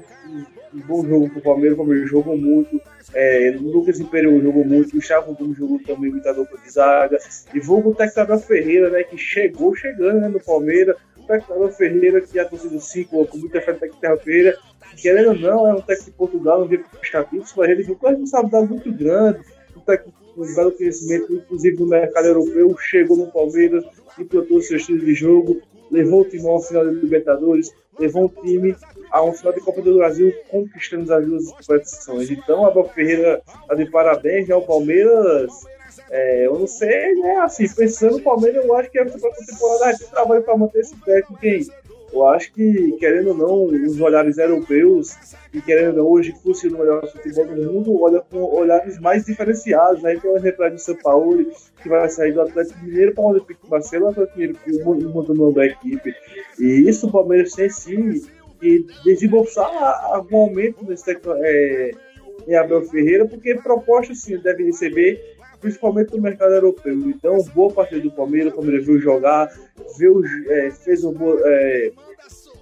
[0.73, 2.81] um bom jogo para o Palmeiras, o Palmeiras jogou muito.
[3.13, 7.19] É, Lucas Imperial jogou muito, o Chavo Gomes jogou também dupla de zaga.
[7.53, 7.95] E vou com o
[8.41, 10.97] Ferreira, né, que chegou chegando né, no Palmeiras.
[11.17, 14.59] O Ferreira, que a torcida 5 com muita fé no Tectador Ferreira,
[14.97, 17.97] querendo ou não, é um técnico de Portugal, não veio conquistar títulos, mas ele viu
[17.97, 19.41] com uma muito grande.
[19.77, 23.85] Um técnico um belo conhecimento, inclusive no mercado europeu, chegou no Palmeiras,
[24.19, 25.61] implantou seu estilo de jogo,
[25.91, 28.77] levou o time ao final da Libertadores, levou o time
[29.11, 32.31] a um final de Copa do Brasil conquistando as duas competições.
[32.31, 34.55] Então, Abel Ferreira está de parabéns, né?
[34.55, 35.51] O Palmeiras,
[36.11, 37.37] é, eu não sei, né?
[37.39, 40.97] Assim, pensando no Palmeiras, eu acho que a próxima temporada de trabalho para manter esse
[41.01, 41.67] técnico aí.
[42.13, 45.17] Eu acho que, querendo ou não, os olhares europeus,
[45.55, 49.25] e querendo ou não, hoje fosse o melhor futebol do mundo, olha com olhares mais
[49.25, 50.17] diferenciados, né?
[50.17, 51.47] Tem o exemplo do São Paulo,
[51.83, 55.35] que vai sair do Atlético Mineiro para o Olympique de Marcelo, o Atlético Mineiro montou
[55.35, 56.15] uma equipe.
[56.59, 58.21] E isso o Palmeiras tem sim
[58.61, 59.71] que desembolsar
[60.13, 61.91] algum aumento nesse é,
[62.47, 66.95] em Abel Ferreira, porque propostas sim deve receber, principalmente no mercado europeu.
[67.09, 69.51] Então, boa partida do Palmeiras, o Palmeiras viu jogar,
[69.99, 71.93] viu, é, fez uma boa é,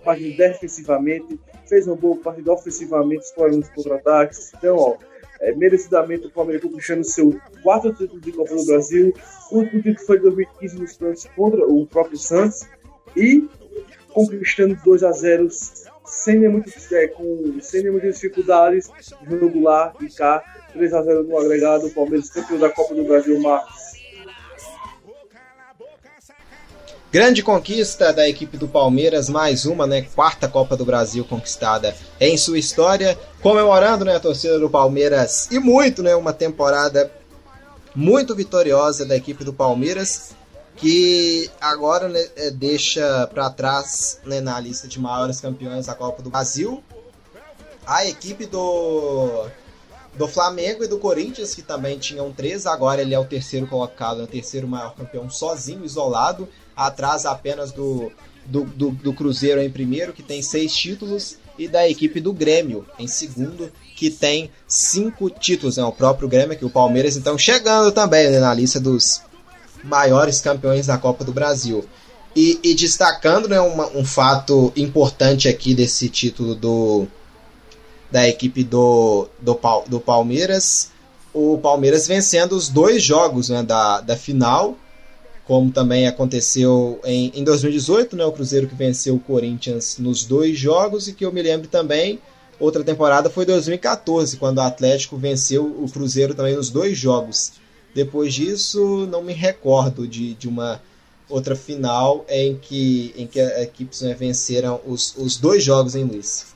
[0.05, 1.39] partida defensivamente,
[1.69, 4.53] fez uma boa partida ofensivamente, explorando os contra-ataques.
[4.57, 4.97] Então, ó,
[5.41, 9.15] é, merecidamente o Palmeiras conquistando seu quarto título de Copa do Brasil.
[9.51, 12.63] O último título foi em 2015 nos pênaltis contra o próprio Santos
[13.17, 13.49] e
[14.13, 15.49] conquistando 2 a 0
[16.05, 18.91] sem nenhuma, é, com, sem nenhuma dificuldades,
[19.29, 20.43] jogo lá e cá,
[20.79, 23.89] 3 a 0 no agregado, o Palmeiras campeão da Copa do Brasil, Marcos.
[27.11, 30.03] Grande conquista da equipe do Palmeiras, mais uma, né?
[30.15, 35.59] Quarta Copa do Brasil conquistada em sua história, comemorando, né, a torcida do Palmeiras e
[35.59, 37.11] muito, né, uma temporada
[37.95, 40.37] muito vitoriosa da equipe do Palmeiras
[40.77, 46.23] que agora né, é, deixa para trás né, na lista de maiores campeões da Copa
[46.23, 46.85] do Brasil
[47.87, 49.47] a equipe do
[50.19, 54.21] do Flamengo e do Corinthians, que também tinham três, agora ele é o terceiro colocado,
[54.21, 58.11] é o terceiro maior campeão sozinho, isolado, atrás apenas do,
[58.45, 62.85] do, do, do Cruzeiro em primeiro, que tem seis títulos, e da equipe do Grêmio
[62.99, 65.85] em segundo, que tem cinco títulos, né?
[65.85, 69.23] o próprio Grêmio, que o Palmeiras, então chegando também né, na lista dos
[69.83, 71.85] maiores campeões da Copa do Brasil.
[72.37, 77.09] E, e destacando né, uma, um fato importante aqui desse título do,
[78.11, 80.91] da equipe do, do, do Palmeiras,
[81.33, 84.77] o Palmeiras vencendo os dois jogos né, da, da final,
[85.45, 90.59] como também aconteceu em, em 2018, né, o Cruzeiro que venceu o Corinthians nos dois
[90.59, 92.19] jogos, e que eu me lembro também,
[92.59, 97.53] outra temporada foi 2014, quando o Atlético venceu o Cruzeiro também nos dois jogos.
[97.95, 100.81] Depois disso, não me recordo de, de uma
[101.29, 106.47] outra final em que, em que equipes né, venceram os, os dois jogos em Luiz.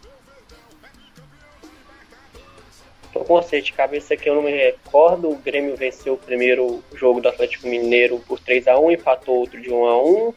[3.13, 5.31] Tô com você de cabeça que eu não me recordo.
[5.31, 9.61] O Grêmio venceu o primeiro jogo do Atlético Mineiro por 3 a 1 empatou outro
[9.61, 10.35] de 1 a 1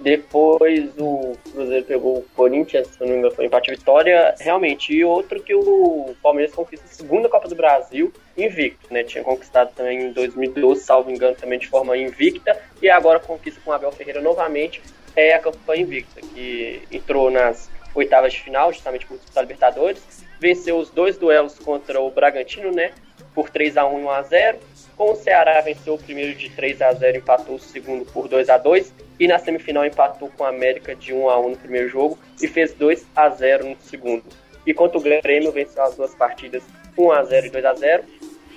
[0.00, 4.94] depois o Cruzeiro pegou o Corinthians, se não me engano, foi empate vitória, realmente.
[4.94, 9.04] E outro que o Palmeiras conquista a segunda Copa do Brasil invicto, né?
[9.04, 12.58] Tinha conquistado também em 2012, salvo engano, também de forma invicta.
[12.80, 14.80] E agora conquista com o Abel Ferreira novamente
[15.14, 20.24] é a campanha invicta, que entrou nas oitavas de final, justamente por Libertadores.
[20.40, 22.92] Venceu os dois duelos contra o Bragantino, né?
[23.34, 24.58] Por 3 a 1 e 1 a 0
[25.00, 28.50] com o Ceará venceu o primeiro de 3 a 0 empatou o segundo por 2
[28.50, 31.88] a 2 e na semifinal empatou com a América de 1 a 1 no primeiro
[31.88, 34.24] jogo e fez 2 a 0 no segundo.
[34.66, 36.62] E quanto o Grêmio venceu as duas partidas
[36.98, 38.04] 1 a 0 e 2 a 0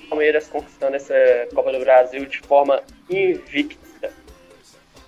[0.09, 1.15] Palmeiras conquistando essa
[1.55, 4.11] Copa do Brasil de forma invicta.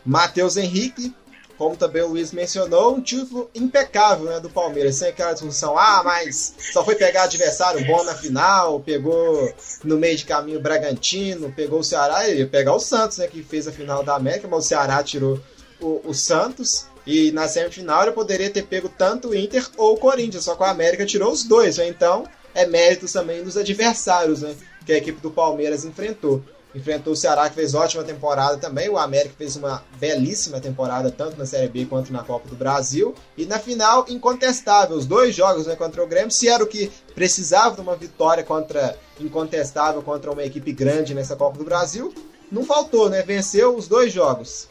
[0.05, 1.13] Matheus Henrique
[1.57, 6.01] como também o Luiz mencionou, um título impecável né, do Palmeiras, sem aquela discussão, ah,
[6.03, 9.53] mas só foi pegar adversário bom na final, pegou
[9.83, 13.27] no meio de caminho o Bragantino, pegou o Ceará, e ia pegar o Santos, né,
[13.27, 15.39] que fez a final da América, mas o Ceará tirou
[15.79, 19.97] o, o Santos, e na semifinal ele poderia ter pego tanto o Inter ou o
[19.97, 24.41] Corinthians, só que o América tirou os dois, né, então é mérito também dos adversários
[24.41, 24.55] né,
[24.85, 26.43] que a equipe do Palmeiras enfrentou
[26.75, 28.89] enfrentou o Ceará, que fez ótima temporada também.
[28.89, 33.15] O América fez uma belíssima temporada, tanto na Série B quanto na Copa do Brasil.
[33.37, 36.31] E na final, incontestável, os dois jogos né, contra o Grêmio.
[36.31, 41.37] Se era o que precisava de uma vitória contra incontestável contra uma equipe grande nessa
[41.37, 42.13] Copa do Brasil,
[42.51, 43.21] não faltou, né?
[43.21, 44.67] Venceu os dois jogos.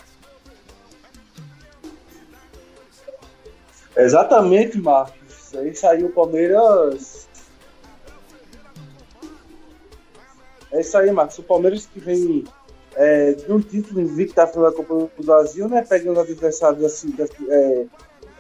[3.97, 5.55] Exatamente, Marcos.
[5.55, 7.23] Aí saiu o Palmeiras
[10.74, 11.38] É isso aí, Marcos.
[11.38, 12.44] O Palmeiras que vem
[12.96, 15.82] é, de um título invicto da Copa do Brasil, né?
[15.88, 17.14] Pegando adversários assim,
[17.48, 17.86] é,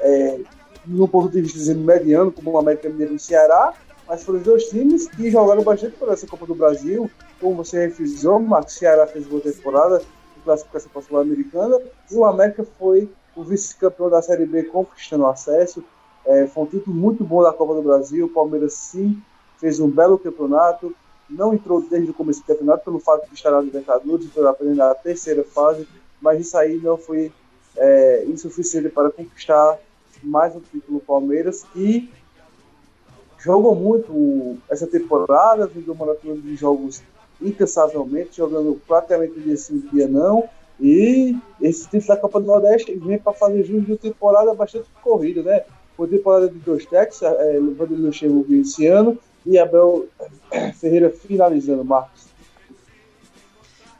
[0.00, 0.40] é,
[0.84, 3.72] no ponto de vista dizendo, mediano, como o América Mineiro e o Ceará,
[4.08, 7.08] mas foram os dois times que jogaram bastante por essa Copa do Brasil.
[7.40, 10.02] Como você refrisou, o Ceará fez boa temporada
[10.36, 11.80] em classificação para a Sul-Americana
[12.10, 15.84] e o América foi o vice-campeão da Série B conquistando acesso.
[16.26, 18.26] É, foi um título muito bom da Copa do Brasil.
[18.26, 19.22] O Palmeiras sim
[19.58, 20.92] fez um belo campeonato
[21.28, 24.76] não entrou desde o começo do campeonato pelo fato de estar na Libertadores, foi apenas
[24.76, 25.86] na terceira fase,
[26.20, 27.32] mas isso aí não foi
[27.76, 29.78] é, insuficiente para conquistar
[30.22, 32.08] mais um título Palmeiras e
[33.38, 37.02] jogou muito essa temporada, vindo uma maratona de jogos
[37.40, 40.48] incansavelmente, jogando praticamente dia sim, dia não.
[40.80, 44.88] E esse título da Copa do Nordeste vem para fazer jus de uma temporada bastante
[45.02, 45.64] corrida, né?
[45.96, 50.06] Foi temporada de dois técnicos, é, Vanderlei Luxemburgo esse ano e Abel
[50.80, 52.24] Ferreira finalizando, Marcos.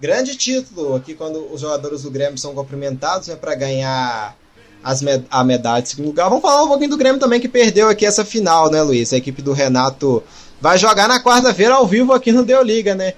[0.00, 4.36] Grande título aqui quando os jogadores do Grêmio são cumprimentados né, para ganhar
[4.82, 6.28] as med a medalha de segundo lugar.
[6.28, 9.12] Vamos falar um pouquinho do Grêmio também que perdeu aqui essa final, né, Luiz?
[9.12, 10.22] A equipe do Renato
[10.60, 13.14] vai jogar na quarta-feira ao vivo aqui no Deu Liga, né?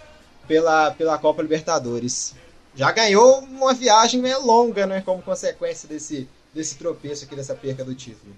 [0.47, 2.35] Pela, pela Copa Libertadores.
[2.77, 5.03] Já ganhou uma viagem meio longa, né?
[5.05, 8.33] Como consequência desse, desse tropeço aqui, dessa perca do título.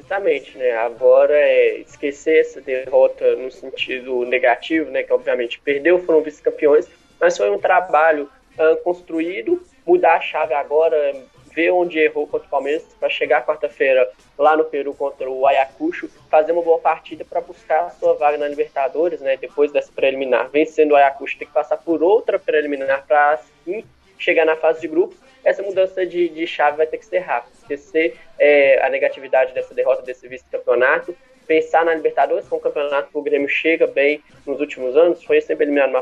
[0.00, 0.72] Exatamente, né?
[0.78, 5.02] Agora é esquecer essa derrota no sentido negativo, né?
[5.02, 6.88] Que obviamente perdeu, foram vice-campeões,
[7.20, 8.28] mas foi um trabalho
[8.58, 11.14] uh, construído, mudar a chave agora,
[11.54, 14.08] ver onde errou contra o Palmeiras para chegar quarta-feira
[14.38, 18.38] lá no Peru contra o Ayacucho, fazer uma boa partida para buscar a sua vaga
[18.38, 19.36] na Libertadores, né?
[19.36, 23.84] Depois dessa preliminar, vencendo o Ayacucho, tem que passar por outra preliminar para assim
[24.18, 27.52] chegar na fase de grupos essa mudança de, de chave vai ter que ser rápida.
[27.60, 33.10] Esquecer é, a negatividade dessa derrota desse vice-campeonato, pensar na Libertadores, que é um campeonato
[33.10, 35.92] que o Grêmio chega bem nos últimos anos, foi sempre eliminado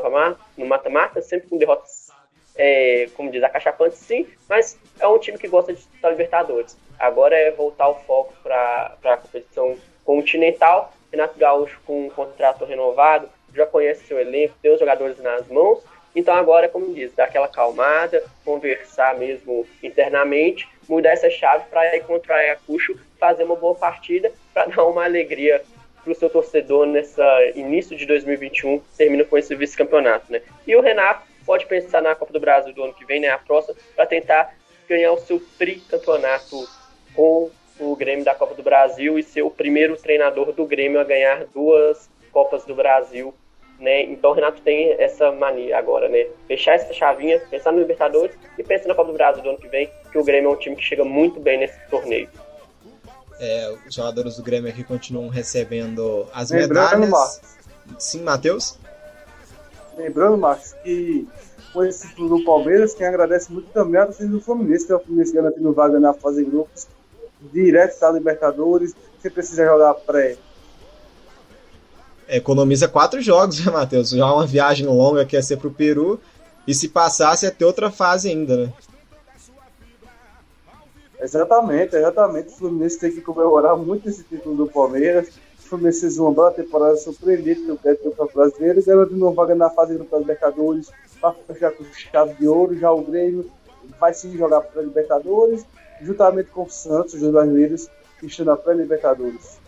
[0.57, 2.09] no mata-mata, sempre com derrotas,
[2.55, 6.77] é, como diz, acachapantes, sim, mas é um time que gosta de disputar Libertadores.
[6.99, 10.93] Agora é voltar o foco para a competição continental.
[11.11, 15.83] Renato Gaúcho com um contrato renovado, já conhece seu elenco, tem os jogadores nas mãos,
[16.19, 22.03] então agora, como diz, dar aquela calmada, conversar mesmo internamente, mudar essa chave para ir
[22.03, 25.63] contra Ayacucho, fazer uma boa partida para dar uma alegria
[26.03, 27.23] para o seu torcedor nessa
[27.55, 30.41] início de 2021, termina com esse vice-campeonato, né?
[30.67, 33.37] E o Renato pode pensar na Copa do Brasil do ano que vem, né, a
[33.37, 34.53] próxima, para tentar
[34.89, 36.67] ganhar o seu tricampeonato
[37.15, 41.03] com o Grêmio da Copa do Brasil e ser o primeiro treinador do Grêmio a
[41.05, 43.33] ganhar duas Copas do Brasil
[43.79, 44.03] né?
[44.03, 46.27] Então o Renato tem essa mania agora, né?
[46.47, 49.67] Fechar essa chavinha, pensar no Libertadores e pensar na Copa do Brasil do ano que
[49.67, 52.29] vem, que o Grêmio é um time que chega muito bem nesse torneio.
[53.39, 57.41] É, os jogadores do Grêmio aqui continuam recebendo as medalhas.
[57.97, 58.77] Sim, Matheus?
[59.97, 61.27] Lembrando, Marcos, que
[61.73, 64.91] com esse título do Palmeiras, quem agradece muito também é a torcida do Fluminense, que
[64.91, 66.87] é o Fluminense garantindo vaga na fase de grupos,
[67.53, 70.37] direto da Libertadores, sem precisar jogar pré.
[72.29, 74.11] Economiza quatro jogos, né, Matheus?
[74.11, 76.19] Já uma viagem longa que ia ser pro Peru,
[76.67, 78.73] e se passasse ia ter outra fase ainda, né?
[81.19, 82.49] Exatamente, exatamente.
[82.49, 85.29] O Fluminense tem que comemorar muito esse título do Palmeiras.
[85.59, 90.07] O Fluminense uma boa temporada surpreendente no Campeonato Brasileiro, garantindo uma vaga na fase do
[90.17, 90.89] Libertadores
[91.19, 92.77] para fechar com chave de ouro.
[92.77, 93.51] Já o Grêmio
[93.99, 95.65] vai sim jogar para Libertadores,
[96.01, 97.89] juntamente com o Santos, os brasileiros,
[98.19, 99.58] que estão na pré-Libertadores.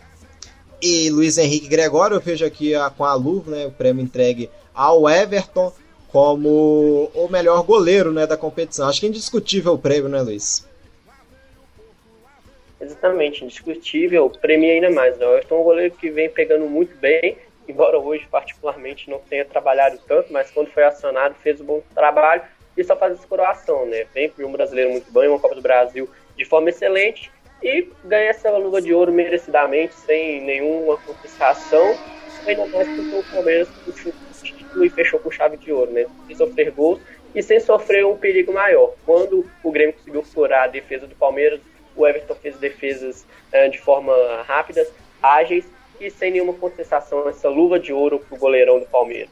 [0.82, 4.50] E Luiz Henrique Gregório, eu vejo aqui a, com a luva, né, o prêmio entregue
[4.74, 5.72] ao Everton
[6.08, 8.88] como o melhor goleiro né, da competição.
[8.88, 10.68] Acho que é indiscutível o prêmio, né, Luiz?
[12.80, 15.16] Exatamente, indiscutível, premia ainda mais.
[15.16, 15.24] Né?
[15.24, 17.38] O Everton é um goleiro que vem pegando muito bem,
[17.68, 22.42] embora hoje particularmente não tenha trabalhado tanto, mas quando foi acionado fez um bom trabalho
[22.76, 24.04] e só faz essa coroação, né?
[24.12, 27.30] Vem um brasileiro muito bem, uma Copa do Brasil de forma excelente
[27.62, 31.96] e ganha essa luva de ouro merecidamente, sem nenhuma contestação,
[32.46, 36.06] ainda mais porque o Palmeiras puxou o título e fechou com chave de ouro, né?
[36.26, 37.00] Sem sofrer gols
[37.34, 38.94] e sem sofrer um perigo maior.
[39.06, 41.60] Quando o Grêmio conseguiu furar a defesa do Palmeiras,
[41.94, 44.12] o Everton fez defesas uh, de forma
[44.46, 44.88] rápidas,
[45.22, 45.64] ágeis
[46.00, 49.30] e sem nenhuma contestação essa luva de ouro pro goleirão do Palmeiras.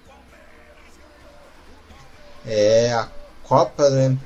[2.46, 3.08] É a
[3.42, 4.16] Copa né,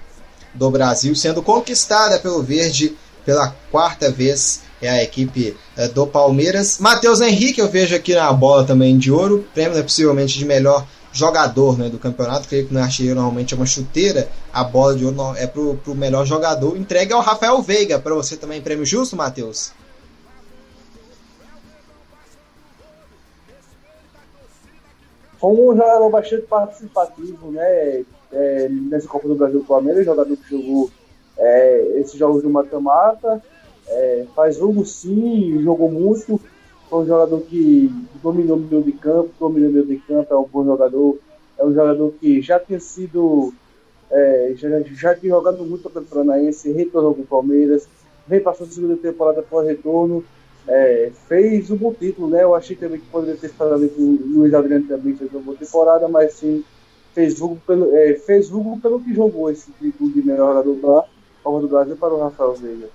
[0.52, 6.78] do Brasil sendo conquistada pelo Verde pela quarta vez é a equipe uh, do Palmeiras.
[6.78, 10.86] Matheus Henrique, eu vejo aqui na bola também de ouro, prêmio né, possivelmente de melhor
[11.12, 12.48] jogador né, do campeonato.
[12.48, 14.28] Creio que no artilheiro normalmente é uma chuteira.
[14.52, 16.76] A bola de ouro é pro, pro melhor jogador.
[16.76, 17.98] Entrega ao Rafael Veiga.
[17.98, 19.72] Para você também, prêmio justo, Matheus?
[25.40, 28.04] Foi um jogador bastante participativo, né?
[28.32, 30.90] É, nessa Copa do Brasil do Palmeiras, jogador que jogou
[31.38, 33.42] é, esses jogos do mata-mata.
[33.86, 36.40] É, faz jogo sim, jogou muito
[36.94, 37.90] foi um jogador que
[38.22, 41.18] dominou o meio de campo, dominou o meio de campo, é um bom jogador,
[41.58, 43.52] é um jogador que já tinha sido,
[44.10, 47.88] é, já, já tinha jogado muito pelo Paranaense, retornou com o Palmeiras,
[48.28, 50.24] vem passando a segunda temporada por retorno,
[50.68, 52.42] é, fez um bom título, né?
[52.42, 55.42] Eu achei também que poderia ter ficado ali com o Luiz Adriano também fez uma
[55.42, 56.64] boa temporada, mas sim
[57.12, 61.04] fez jogo pelo, é, fez jogo pelo que jogou esse título de melhor jogador da
[61.44, 62.88] Copa do Brasil para o Rafael Veiga.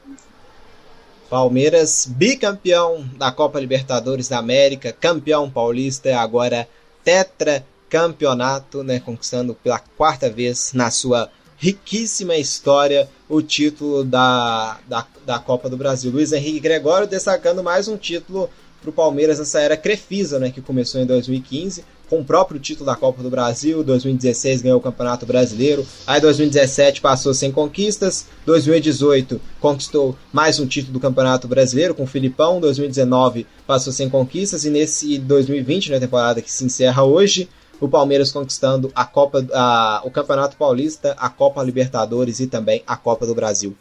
[1.30, 6.68] Palmeiras, bicampeão da Copa Libertadores da América, campeão paulista, agora
[7.04, 15.38] tetracampeonato, né, conquistando pela quarta vez na sua riquíssima história o título da, da, da
[15.38, 16.12] Copa do Brasil.
[16.12, 18.50] Luiz Henrique Gregório destacando mais um título
[18.82, 22.88] para o Palmeiras nessa era Crefisa, né, que começou em 2015 com o próprio título
[22.88, 29.40] da Copa do Brasil, 2016 ganhou o Campeonato Brasileiro, aí 2017 passou sem conquistas, 2018
[29.60, 34.72] conquistou mais um título do Campeonato Brasileiro com o Filipão, 2019 passou sem conquistas e
[34.72, 37.48] nesse 2020, na né, temporada que se encerra hoje,
[37.80, 42.98] o Palmeiras conquistando a Copa, a, o Campeonato Paulista, a Copa Libertadores e também a
[42.98, 43.76] Copa do Brasil.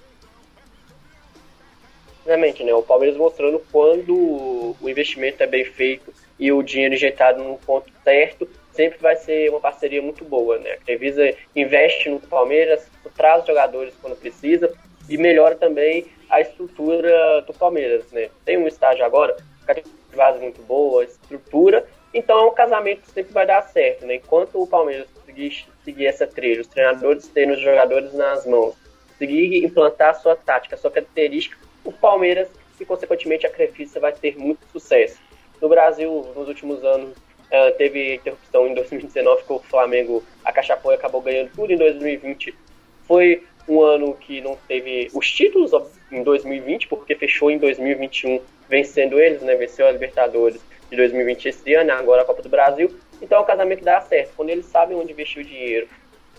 [2.28, 2.74] Realmente, né?
[2.74, 7.90] O Palmeiras mostrando quando o investimento é bem feito e o dinheiro injetado no ponto
[8.04, 10.72] certo, sempre vai ser uma parceria muito boa, né?
[10.72, 12.86] A Crevisa investe no Palmeiras,
[13.16, 14.70] traz jogadores quando precisa
[15.08, 18.28] e melhora também a estrutura do Palmeiras, né?
[18.44, 19.34] Tem um estágio agora,
[20.14, 24.16] base muito boa, estrutura, então é um casamento que sempre vai dar certo, né?
[24.16, 28.74] Enquanto o Palmeiras conseguir seguir essa trilha, os treinadores terem os jogadores nas mãos,
[29.12, 31.56] conseguir implantar a sua tática, a sua característica,
[31.88, 32.48] o Palmeiras
[32.78, 35.18] e consequentemente a Crefisa vai ter muito sucesso.
[35.60, 40.98] No Brasil, nos últimos anos, uh, teve interrupção em 2019 com o Flamengo, a Cachapoia
[40.98, 42.54] acabou ganhando tudo em 2020.
[43.06, 45.72] Foi um ano que não teve os títulos
[46.12, 49.56] em 2020, porque fechou em 2021 vencendo eles, né?
[49.56, 50.60] Venceu a Libertadores
[50.90, 52.94] de 2020 esse ano, agora a Copa do Brasil.
[53.20, 54.32] Então é um casamento dá certo.
[54.36, 55.88] Quando eles sabem onde investir o dinheiro,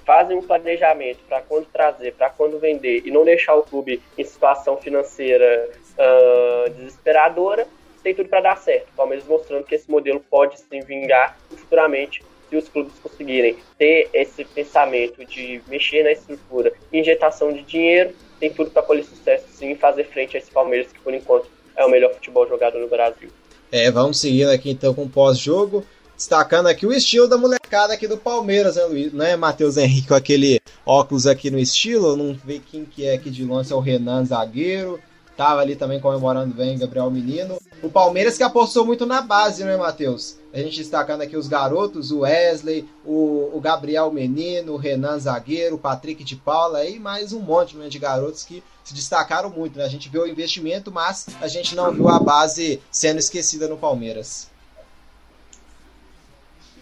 [0.10, 4.24] fazem um planejamento para quando trazer, para quando vender e não deixar o clube em
[4.24, 5.70] situação financeira
[6.00, 7.68] uh, desesperadora,
[8.02, 8.88] tem tudo para dar certo.
[8.98, 14.44] Palmeiras mostrando que esse modelo pode se vingar futuramente se os clubes conseguirem ter esse
[14.46, 19.76] pensamento de mexer na estrutura, injetação de dinheiro, tem tudo para colher sucesso sim e
[19.76, 23.30] fazer frente a esse Palmeiras que por enquanto é o melhor futebol jogado no Brasil.
[23.72, 25.86] É, vamos seguindo aqui então com o pós-jogo,
[26.20, 29.14] destacando aqui o estilo da molecada aqui do Palmeiras, né, Luiz?
[29.14, 33.14] Não é Matheus Henrique com aquele óculos aqui no estilo, não vê quem que é
[33.14, 35.00] aqui de longe, é o Renan zagueiro,
[35.38, 37.58] tava ali também comemorando bem Gabriel Menino.
[37.82, 40.36] O Palmeiras que apostou muito na base, né, Matheus?
[40.54, 45.76] A gente destacando aqui os garotos, o Wesley, o, o Gabriel Menino, o Renan Zagueiro,
[45.76, 49.78] o Patrick de Paula e mais um monte né, de garotos que se destacaram muito.
[49.78, 49.86] Né?
[49.86, 53.78] A gente viu o investimento, mas a gente não viu a base sendo esquecida no
[53.78, 54.50] Palmeiras.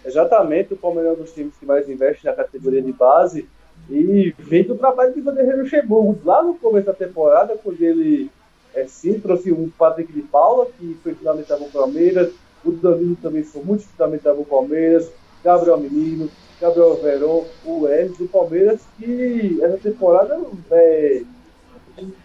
[0.08, 3.46] Exatamente, o Palmeiras é um dos times que mais investe na categoria de base
[3.90, 6.18] e vem do trabalho de Vanderlei Luxemburgo.
[6.24, 8.32] Lá no começo da temporada, quando ele
[8.74, 12.32] é, sim, trouxe um Patrick de Paula, que foi fundamental para o Palmeiras.
[12.64, 15.12] O Danilo também foi muito fundamental para o Palmeiras.
[15.44, 16.30] Gabriel Menino,
[16.60, 20.40] Gabriel Verón, o Wesley do Palmeiras, que essa temporada
[20.72, 21.22] é,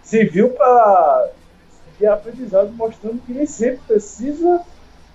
[0.03, 1.31] serviu para
[1.99, 4.61] de aprendizado, mostrando que nem sempre precisa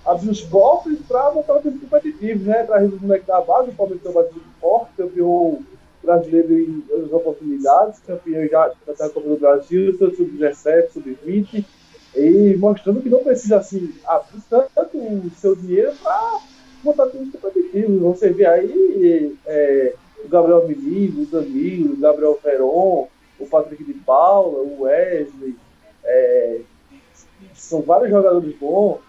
[0.08, 2.64] abrir os cofres para montar o time competitivo, né?
[2.64, 5.60] Traz os moleques da base, o Palmeiras tem um batido forte, campeão
[6.02, 11.66] brasileiro em outras oportunidades, campeão já da Copa do Brasil, sub-17, sub-20,
[12.16, 16.40] e mostrando que não precisa assim abrir tanto o seu dinheiro para
[16.84, 18.02] montar times competitivos.
[18.02, 19.94] Você vê aí é,
[20.24, 23.08] o Gabriel Menino, o Danilo, o Gabriel Ferron,
[23.40, 25.56] o Patrick de Paula, o Wesley,
[26.04, 26.62] é,
[27.54, 29.00] são vários jogadores bons.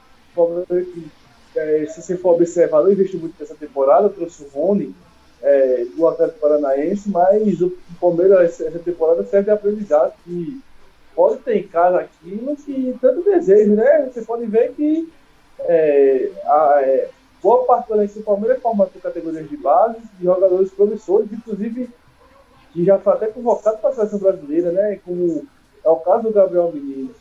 [1.57, 4.95] É, se você for observar, não investiu muito nessa temporada, trouxe o Rony,
[5.43, 10.61] é, do Atlético Paranaense, mas o Palmeiras essa temporada serve de aprendizado que
[11.15, 14.09] pode ter em casa aquilo que tanto desejo, né?
[14.13, 15.13] Você pode ver que
[15.61, 17.09] é, a, é,
[17.43, 21.89] boa parte do do Palmeiras é formada por categorias de base, de jogadores promissores, inclusive
[22.73, 25.01] que já foi até convocado para a seleção brasileira, né?
[25.05, 25.47] Como
[25.85, 27.15] é o caso do Gabriel Menino.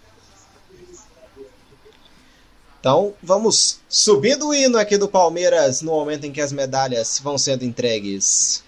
[2.88, 7.38] Então vamos subindo o hino aqui do Palmeiras no momento em que as medalhas vão
[7.38, 8.64] sendo entregues.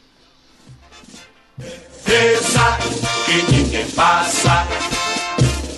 [1.57, 2.77] Defesa
[3.25, 4.67] que ninguém passa,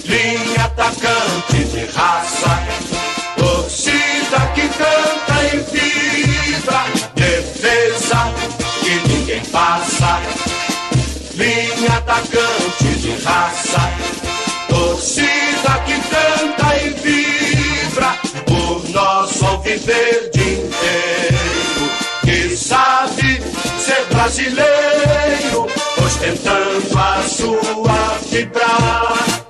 [0.06, 2.50] linha atacante de raça,
[3.38, 6.82] torcida que canta e vibra.
[7.14, 8.34] Defesa
[8.84, 10.20] que ninguém passa,
[11.36, 13.82] linha atacante de raça,
[14.68, 16.11] torcida que
[19.62, 21.92] nosso alviverde inteiro,
[22.24, 23.42] que sabe
[23.80, 25.68] ser brasileiro,
[26.04, 29.44] ostentando a sua vibrar.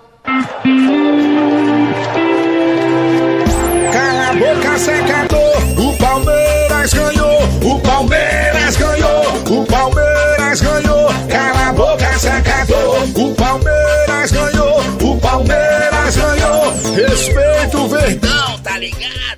[3.93, 5.61] Cala a boca, secador.
[5.79, 7.41] O Palmeiras ganhou.
[7.63, 9.23] O Palmeiras ganhou.
[9.49, 11.07] O Palmeiras ganhou.
[11.29, 13.03] Cala a boca, secador.
[13.15, 14.79] O Palmeiras ganhou.
[15.01, 16.73] O Palmeiras ganhou.
[16.95, 19.30] Respeita o verdão, tá ligado?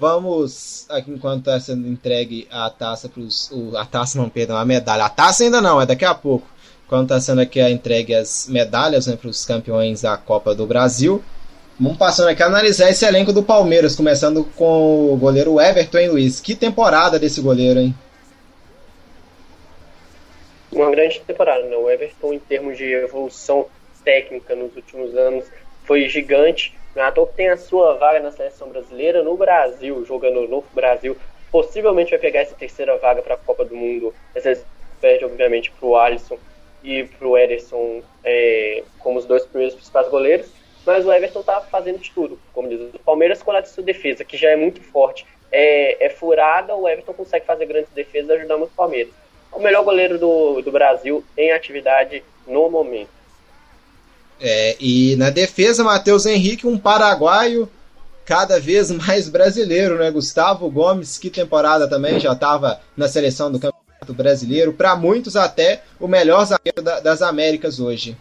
[0.00, 3.52] Vamos, aqui enquanto está sendo entregue a taça para os.
[3.76, 5.04] A taça não, perdão, a medalha.
[5.04, 6.48] A taça ainda não, é daqui a pouco.
[6.88, 10.66] Quando está sendo aqui a entregue as medalhas né, para os campeões da Copa do
[10.66, 11.22] Brasil.
[11.78, 16.08] Vamos passando aqui a analisar esse elenco do Palmeiras, começando com o goleiro Everton, hein,
[16.08, 16.40] Luiz?
[16.40, 17.94] Que temporada desse goleiro, hein?
[20.72, 21.76] Uma grande temporada, né?
[21.76, 23.66] O Everton, em termos de evolução
[24.02, 25.44] técnica nos últimos anos,
[25.84, 26.79] foi gigante.
[26.96, 31.16] À toa que tem a sua vaga na seleção brasileira no Brasil, jogando no Brasil.
[31.50, 34.14] Possivelmente vai pegar essa terceira vaga para a Copa do Mundo.
[34.34, 34.60] Essa
[35.00, 36.38] perde, obviamente, para o Alisson
[36.82, 40.50] e para o Ederson é, como os dois primeiros principais goleiros.
[40.86, 44.24] Mas o Everton tá fazendo de tudo, como diz o Palmeiras, com a sua defesa,
[44.24, 48.32] que já é muito forte, é, é furada, o Everton consegue fazer grandes defesas e
[48.32, 49.12] ajudar muito o Palmeiras.
[49.52, 53.19] É o melhor goleiro do, do Brasil em atividade no momento.
[54.40, 57.68] É, e na defesa, Matheus Henrique, um paraguaio
[58.24, 60.10] cada vez mais brasileiro, né?
[60.10, 65.82] Gustavo Gomes, que temporada também já estava na seleção do Campeonato Brasileiro, para muitos até
[65.98, 68.16] o melhor zagueiro da, das Américas hoje.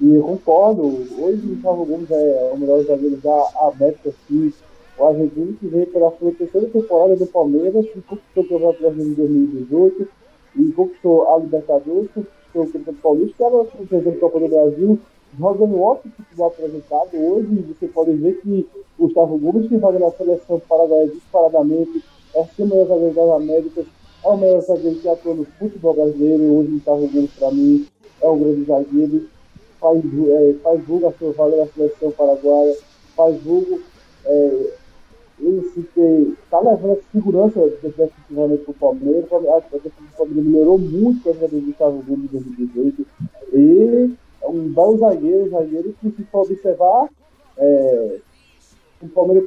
[0.00, 0.82] E eu concordo,
[1.18, 4.52] hoje o Gustavo Gomes é o melhor zagueiro da América Sul.
[4.98, 9.10] O argentino que veio pela sua terceira temporada do Palmeiras, que conquistou o Campeonato Brasileiro
[9.10, 10.08] em 2018
[10.56, 12.10] e conquistou a Libertadores,
[12.56, 14.98] conquistou o Campeonato Paulista, que era o presidente da Copa do Brasil,
[15.38, 17.10] jogando ótimo futebol apresentado.
[17.14, 18.66] Hoje você pode ver que
[18.98, 22.02] o Gustavo Gomes, que joga na seleção paraguaia disparadamente,
[22.34, 23.86] é o melhor zagueiro das Américas,
[24.24, 26.42] é o melhor zagueiro que atua no futebol brasileiro.
[26.42, 27.86] Hoje o Gustavo Gomes, para mim,
[28.22, 29.36] é um grande zagueiro
[29.80, 32.76] faz, é, faz jogo a sua vaga na seleção paraguaia,
[33.14, 33.80] faz jogo,
[34.24, 34.72] é,
[35.38, 39.32] ele se está levando essa segurança defensivamente para o Palmeiras.
[39.32, 43.06] A defesa do Palmeiras melhorou muito a do Gustavo Gomes em 2018.
[43.52, 47.08] E é um belo zagueiro, zagueiro que, se for observar,
[47.58, 48.18] é,
[49.02, 49.44] o Palmeiras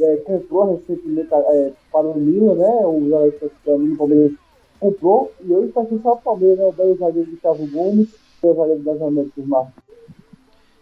[0.00, 2.86] é, comprou recentemente é, para o Milan, né?
[2.86, 4.32] O jogador que o Palmeiras
[4.78, 6.66] comprou e hoje está só o Palmeiras, né?
[6.66, 8.08] O belo zagueiro Gustavo Gomes
[8.84, 9.85] das Américas, Marcos.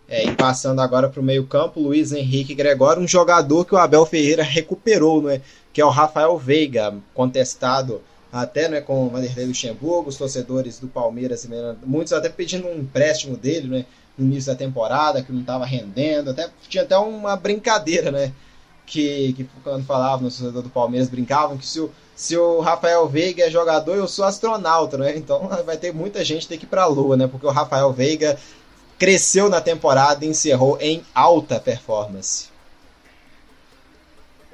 [0.08, 4.04] É, e passando agora para o meio-campo, Luiz Henrique Gregório, um jogador que o Abel
[4.04, 5.40] Ferreira recuperou, né?
[5.72, 10.88] Que é o Rafael Veiga, contestado até né, com o Vanderlei Luxemburgo, os torcedores do
[10.88, 11.48] Palmeiras,
[11.86, 13.86] muitos até pedindo um empréstimo dele, né?
[14.18, 18.32] No início da temporada, que não estava rendendo, até tinha até uma brincadeira, né?
[18.86, 23.08] Que, que quando falavam no torcedor do Palmeiras, brincavam que se o, se o Rafael
[23.08, 25.16] Veiga é jogador, eu sou astronauta, né?
[25.16, 27.26] Então vai ter muita gente ter que ir para a lua, né?
[27.26, 28.36] Porque o Rafael Veiga
[28.98, 32.52] cresceu na temporada e encerrou em alta performance.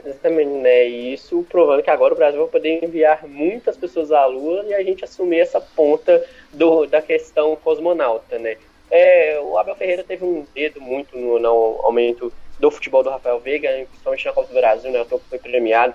[0.05, 0.89] Exatamente, né?
[0.89, 4.75] E isso provando que agora o Brasil vai poder enviar muitas pessoas à Lua e
[4.75, 8.57] a gente assumir essa ponta do, da questão cosmonauta, né?
[8.91, 13.39] É, o Abel Ferreira teve um dedo muito no, no, aumento do futebol do Rafael
[13.39, 15.03] Veiga, principalmente na Copa do Brasil, né?
[15.03, 15.95] O foi premiado.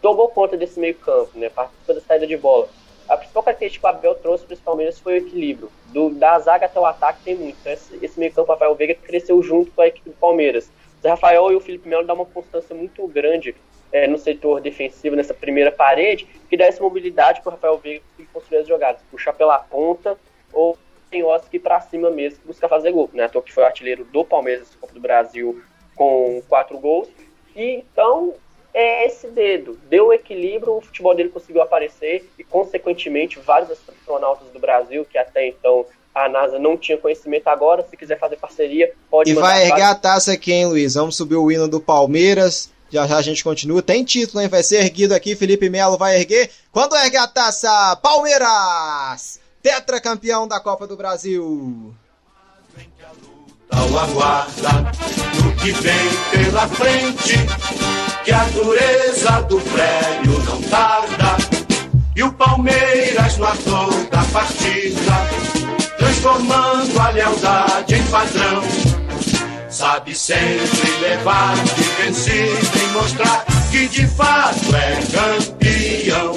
[0.00, 1.48] Tomou conta desse meio campo, né?
[1.48, 2.68] Participou da saída de bola
[3.12, 5.70] a principal característica que o Abel trouxe para os Palmeiras foi o equilíbrio.
[5.88, 7.58] Do, da zaga até o ataque tem muito.
[7.60, 10.70] Então, esse, esse meio campo Rafael Veiga cresceu junto com a equipe do Palmeiras.
[11.04, 13.54] O Rafael e o Felipe Melo dão uma constância muito grande
[13.92, 18.02] é, no setor defensivo, nessa primeira parede, que dá essa mobilidade para o Rafael Veiga
[18.32, 19.02] construir as jogadas.
[19.10, 20.18] Puxar pela ponta
[20.50, 20.78] ou
[21.10, 23.10] tem que para cima mesmo, buscar fazer gol.
[23.12, 23.24] Né?
[23.24, 25.62] Ator que foi o artilheiro do Palmeiras Copa do Brasil
[25.94, 27.10] com quatro gols.
[27.54, 28.32] E então
[28.74, 29.78] é esse dedo.
[29.88, 35.48] Deu equilíbrio, o futebol dele conseguiu aparecer e, consequentemente, vários astronautas do Brasil, que até
[35.48, 39.82] então a NASA não tinha conhecimento agora, se quiser fazer parceria, pode E vai erguer
[39.82, 40.94] a taça aqui, hein, Luiz?
[40.94, 42.70] Vamos subir o hino do Palmeiras.
[42.90, 43.80] Já já a gente continua.
[43.80, 44.48] Tem título, hein?
[44.48, 45.34] Vai ser erguido aqui.
[45.34, 46.50] Felipe Melo vai erguer.
[46.70, 47.96] Quando ergue a taça?
[48.02, 49.40] Palmeiras!
[49.62, 51.94] Tetracampeão da Copa do Brasil.
[53.70, 54.92] Ao aguarda
[55.42, 61.36] no que vem pela frente que a dureza do prédio não tarda.
[62.14, 65.12] E o Palmeiras no ator da partida,
[65.98, 68.62] transformando a lealdade em padrão.
[69.68, 76.34] Sabe sempre levar de vencido e mostrar que de fato é campeão.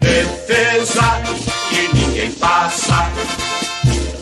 [0.00, 1.22] Defesa
[1.70, 3.08] que ninguém passa,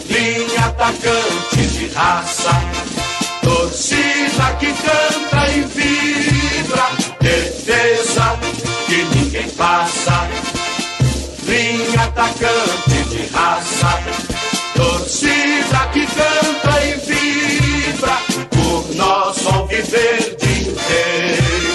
[0.09, 2.51] linha atacante de raça,
[3.45, 6.89] torcida que canta e vibra
[7.21, 8.39] defesa
[8.87, 10.29] que ninguém passa.
[11.47, 14.03] Linha atacante de raça,
[14.75, 18.19] torcida que canta e vibra
[18.51, 21.75] por nosso alviverde inteiro.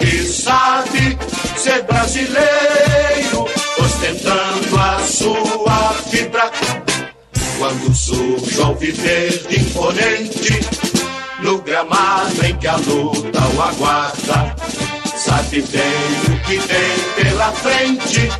[0.00, 1.18] E sabe
[1.56, 3.46] ser brasileiro,
[3.78, 6.50] ostentando a sua fibra.
[7.58, 10.91] Quando surge o alviverde imponente,
[11.42, 14.54] no gramado em que a luta o aguarda.
[15.16, 18.30] Sabe bem o que vem pela frente,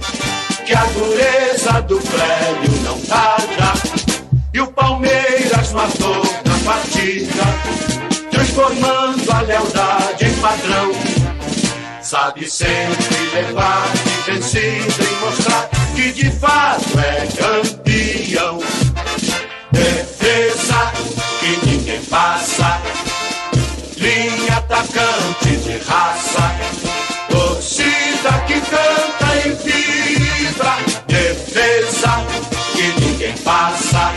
[0.64, 3.72] que a dureza do prédio não tarda.
[4.54, 7.44] E o Palmeiras matou na partida,
[8.30, 10.92] transformando a lealdade em padrão.
[12.02, 18.60] Sabe sempre levar de vencido e mostrar que de fato é campeão.
[19.72, 20.01] Ninguém
[22.12, 22.78] passa.
[23.97, 26.55] Linha atacante de raça,
[27.30, 30.76] torcida que canta e vibra,
[31.06, 32.22] defesa
[32.74, 34.12] que ninguém passa,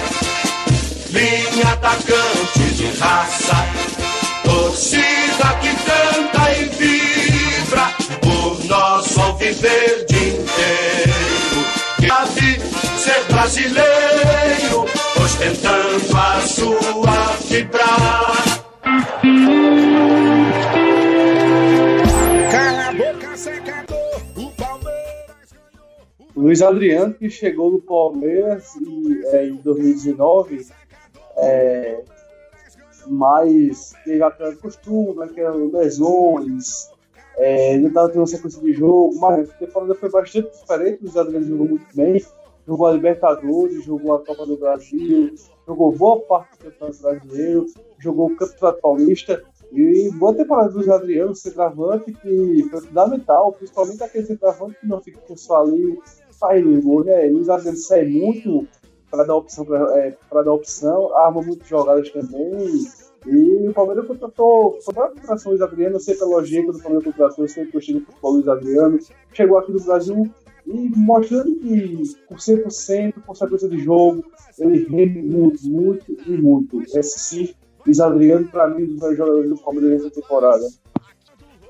[1.11, 3.65] linha atacante de raça,
[4.43, 11.65] torcida que canta e vibra, por nosso alviverde inteiro,
[11.99, 14.85] que ser brasileiro,
[15.23, 17.04] ostentando a sua
[17.55, 17.85] fibra.
[26.35, 30.67] Luiz Adriano, que chegou no Palmeiras e, é, em 2019,
[31.37, 32.03] é,
[33.07, 36.91] mas teve aquele costume, aquelas lesões,
[37.37, 41.03] é, não estava tendo uma sequência de jogo, mas a temporada foi bastante diferente, o
[41.03, 42.23] Luiz Adriano jogou muito bem,
[42.67, 45.33] jogou a Libertadores, jogou a Copa do Brasil,
[45.67, 47.65] jogou boa parte do Campeonato Brasileiro,
[47.99, 54.03] jogou o Campeonato Paulista, e boa temporada do Luiz Adriano, centroavante, que foi fundamental, principalmente
[54.03, 55.99] aquele centroavante que não fica só ali
[56.31, 57.27] saindo gol, né?
[57.27, 58.67] Luiz Adriano sai muito
[59.09, 62.85] para dar opção, para é, dar opção, arma muitas jogadas também.
[63.25, 67.05] E o Palmeiras contratou, foi a contratação Luiz Adriano, não sei pela lógica do Palmeiras
[67.05, 68.99] contratou, sempre gostei do futebol Luiz Adriano.
[69.33, 70.31] Chegou aqui no Brasil
[70.67, 74.23] e mostrando que por 100%, consequência de jogo,
[74.59, 76.81] ele rende muito, muito e muito.
[76.97, 77.55] Esse
[77.85, 80.65] Luiz Adriano, para mim, é um dos melhores jogadores do Palmeiras nessa temporada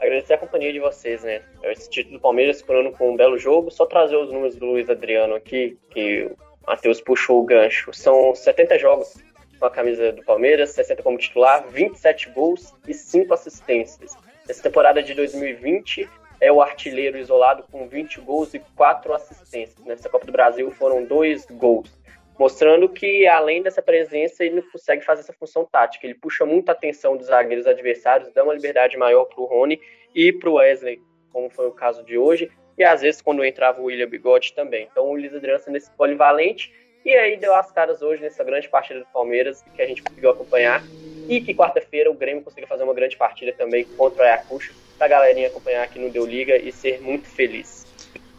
[0.05, 1.41] agradecer a companhia de vocês, né?
[1.63, 3.71] Esse título do Palmeiras coroando com um belo jogo.
[3.71, 6.37] Só trazer os números do Luiz Adriano aqui, que o
[6.67, 7.93] Matheus puxou o gancho.
[7.93, 9.15] São 70 jogos
[9.59, 14.15] com a camisa do Palmeiras, 60 como titular, 27 gols e 5 assistências.
[14.47, 16.07] Nessa temporada de 2020,
[16.39, 19.83] é o artilheiro isolado com 20 gols e 4 assistências.
[19.85, 21.89] Nessa Copa do Brasil foram 2 gols.
[22.37, 26.05] Mostrando que, além dessa presença, ele consegue fazer essa função tática.
[26.05, 29.79] Ele puxa muita atenção dos zagueiros adversários, dá uma liberdade maior para o Rony
[30.13, 31.01] e para o Wesley,
[31.31, 32.51] como foi o caso de hoje.
[32.77, 34.87] E às vezes, quando entrava o William Bigode também.
[34.91, 36.73] Então, o liderança nesse polivalente.
[37.05, 40.31] E aí, deu as caras hoje nessa grande partida do Palmeiras, que a gente conseguiu
[40.31, 40.83] acompanhar.
[41.29, 45.07] E que quarta-feira o Grêmio conseguiu fazer uma grande partida também contra o Ayacucho pra
[45.07, 47.84] galerinha acompanhar aqui no Deu Liga e ser muito feliz.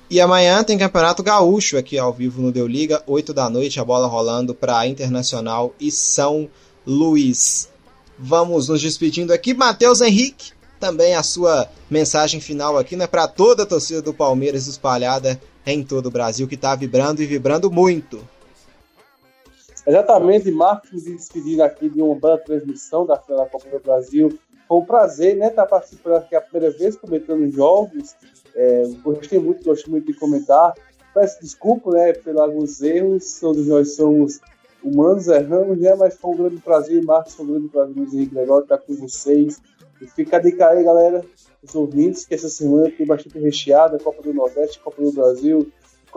[0.08, 3.84] E amanhã tem Campeonato Gaúcho aqui ao vivo no Deu Liga, 8 da noite, a
[3.84, 6.48] bola rolando para Internacional e São
[6.86, 7.68] Luís.
[8.16, 9.52] Vamos nos despedindo aqui.
[9.52, 14.68] Matheus Henrique, também a sua mensagem final aqui, né, para toda a torcida do Palmeiras
[14.68, 18.20] espalhada em todo o Brasil, que está vibrando e vibrando muito.
[19.84, 24.78] Exatamente, Marcos, despedindo aqui de uma bela transmissão da final da Copa do Brasil foi
[24.78, 28.14] um prazer, né, estar tá participando aqui a primeira vez, comentando jogos.
[28.56, 30.72] É, gostei muito, gosto muito de comentar.
[31.14, 33.38] Peço desculpa, né, pelos alguns erros.
[33.38, 34.40] Todos nós somos
[34.82, 38.34] humanos, erramos, né, mas foi um grande prazer, Marcos, foi um grande prazer, Luiz Henrique
[38.34, 39.60] Gregório, estar com vocês.
[40.00, 41.24] E fica a dica aí, galera,
[41.62, 45.70] os ouvintes, que essa semana tem bastante recheada, Copa do Nordeste, Copa do Brasil,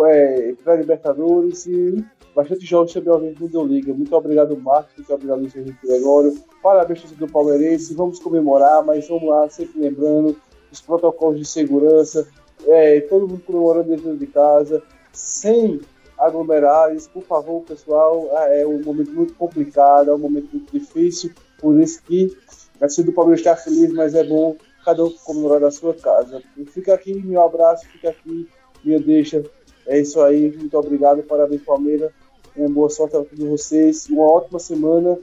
[0.06, 2.06] é, Pré-Libertadores e
[2.36, 3.94] bastante jogos também ao vivo no Liga.
[3.94, 6.38] Muito obrigado, Marcos, muito obrigado, Luiz Henrique Gregório.
[6.62, 7.94] Parabéns, do Palmeirense.
[7.94, 10.36] Vamos comemorar, mas vamos lá, sempre lembrando
[10.72, 12.28] os protocolos de segurança.
[12.68, 14.84] É, todo mundo comemorando dentro de casa,
[15.14, 15.80] sem
[16.18, 17.08] aglomerares.
[17.08, 21.32] Por favor, pessoal, é, é um momento muito complicado, é um momento muito difícil.
[21.60, 22.36] Por isso que
[22.76, 26.42] a torcida do Palmeiras está feliz, mas é bom cada um comemorar da sua casa.
[26.58, 28.48] E fica aqui meu abraço, fica aqui
[28.84, 29.44] minha deixa.
[29.88, 32.12] É isso aí, muito obrigado, parabéns Palmeiras.
[32.56, 35.18] Uma boa sorte a todos vocês, uma ótima semana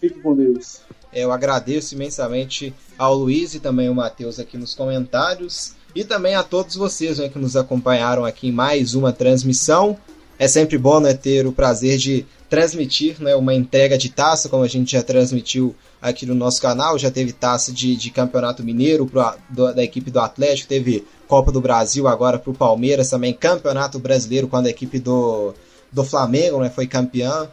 [0.00, 0.80] Fique com Deus.
[1.12, 5.74] Eu agradeço imensamente ao Luiz e também ao Matheus aqui nos comentários.
[5.94, 9.98] E também a todos vocês né, que nos acompanharam aqui em mais uma transmissão.
[10.38, 14.62] É sempre bom né, ter o prazer de transmitir né, uma entrega de taça, como
[14.62, 16.98] a gente já transmitiu aqui no nosso canal.
[16.98, 21.52] Já teve taça de, de Campeonato Mineiro pro, do, da equipe do Atlético, teve Copa
[21.52, 25.54] do Brasil agora para o Palmeiras, também Campeonato Brasileiro quando a equipe do,
[25.92, 27.48] do Flamengo né, foi campeã.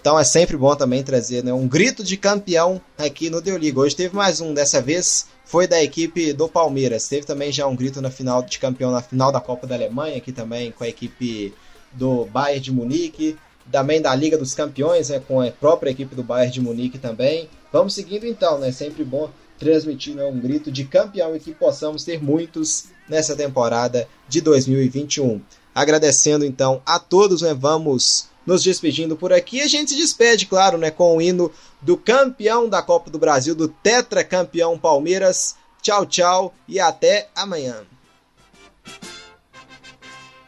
[0.00, 3.60] Então é sempre bom também trazer né, um grito de campeão aqui no Deu.
[3.76, 7.06] Hoje teve mais um, dessa vez foi da equipe do Palmeiras.
[7.06, 10.16] Teve também já um grito na final de campeão na final da Copa da Alemanha,
[10.16, 11.52] aqui também com a equipe
[11.92, 13.36] do Bayern de Munique,
[13.70, 17.50] também da Liga dos Campeões, né, com a própria equipe do Bayern de Munique também.
[17.70, 18.72] Vamos seguindo então, né?
[18.72, 19.28] Sempre bom
[19.58, 25.42] transmitir né, um grito de campeão e que possamos ter muitos nessa temporada de 2021.
[25.74, 27.52] Agradecendo então a todos, né?
[27.52, 29.60] Vamos nos despedindo por aqui.
[29.60, 33.54] A gente se despede, claro, né, com o hino do campeão da Copa do Brasil,
[33.54, 35.54] do tetracampeão Palmeiras.
[35.80, 37.84] Tchau, tchau e até amanhã.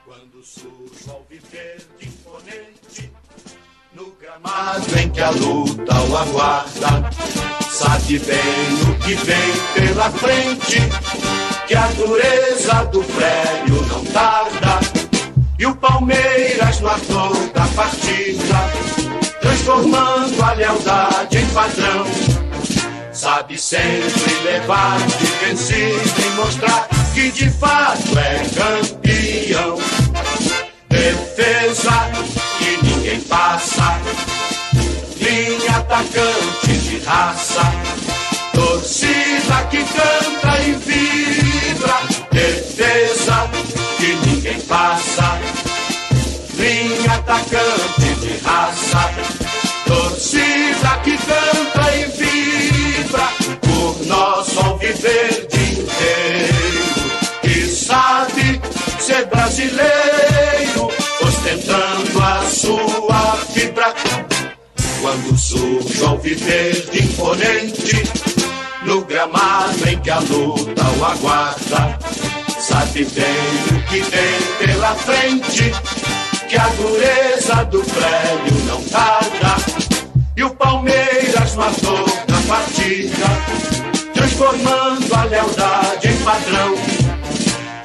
[0.05, 3.13] Quando surge ao viver de imponente,
[3.95, 7.11] no gramado em que a luta o aguarda,
[7.71, 8.41] sabe bem
[8.91, 10.81] o que vem pela frente,
[11.69, 15.02] que a dureza do prédio não tarda
[15.59, 18.73] e o Palmeiras no ator da partida,
[19.41, 22.07] transformando a lealdade em padrão.
[23.13, 29.79] Sabe sempre levar de vencido e mostrar que de fato é campeão.
[30.89, 32.11] Defesa
[32.59, 34.01] que ninguém passa,
[35.21, 37.63] linha atacante de raça,
[59.53, 60.89] brasileiro,
[61.23, 63.95] ostentando a sua fibra.
[65.01, 68.03] Quando surge o alviverde imponente,
[68.85, 71.99] no gramado em que a luta o aguarda,
[72.61, 75.73] sabe bem o que vem pela frente
[76.49, 79.57] que a dureza do prédio não tarda.
[80.35, 83.27] E o Palmeiras matou na partida,
[84.15, 86.92] transformando a lealdade em padrão.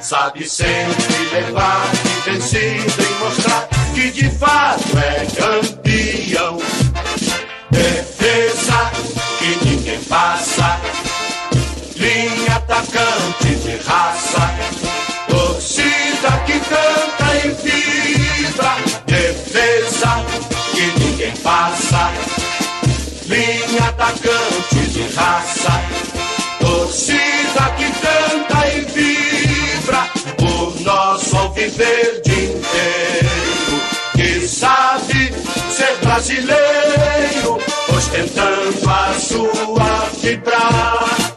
[0.08, 6.56] Sabe sempre levar de vencido e mostrar que de fato é campeão.
[7.70, 8.90] Defesa
[9.38, 10.80] que ninguém passa,
[11.96, 14.50] linha atacante de raça,
[15.28, 20.24] torcida que canta e vibra defesa
[20.72, 22.10] que ninguém passa.
[25.18, 25.57] raça.
[31.58, 33.80] Nosso alviverde inteiro.
[34.14, 35.32] Que sabe
[35.70, 37.58] ser brasileiro,
[37.94, 41.27] ostentando a sua vibrar.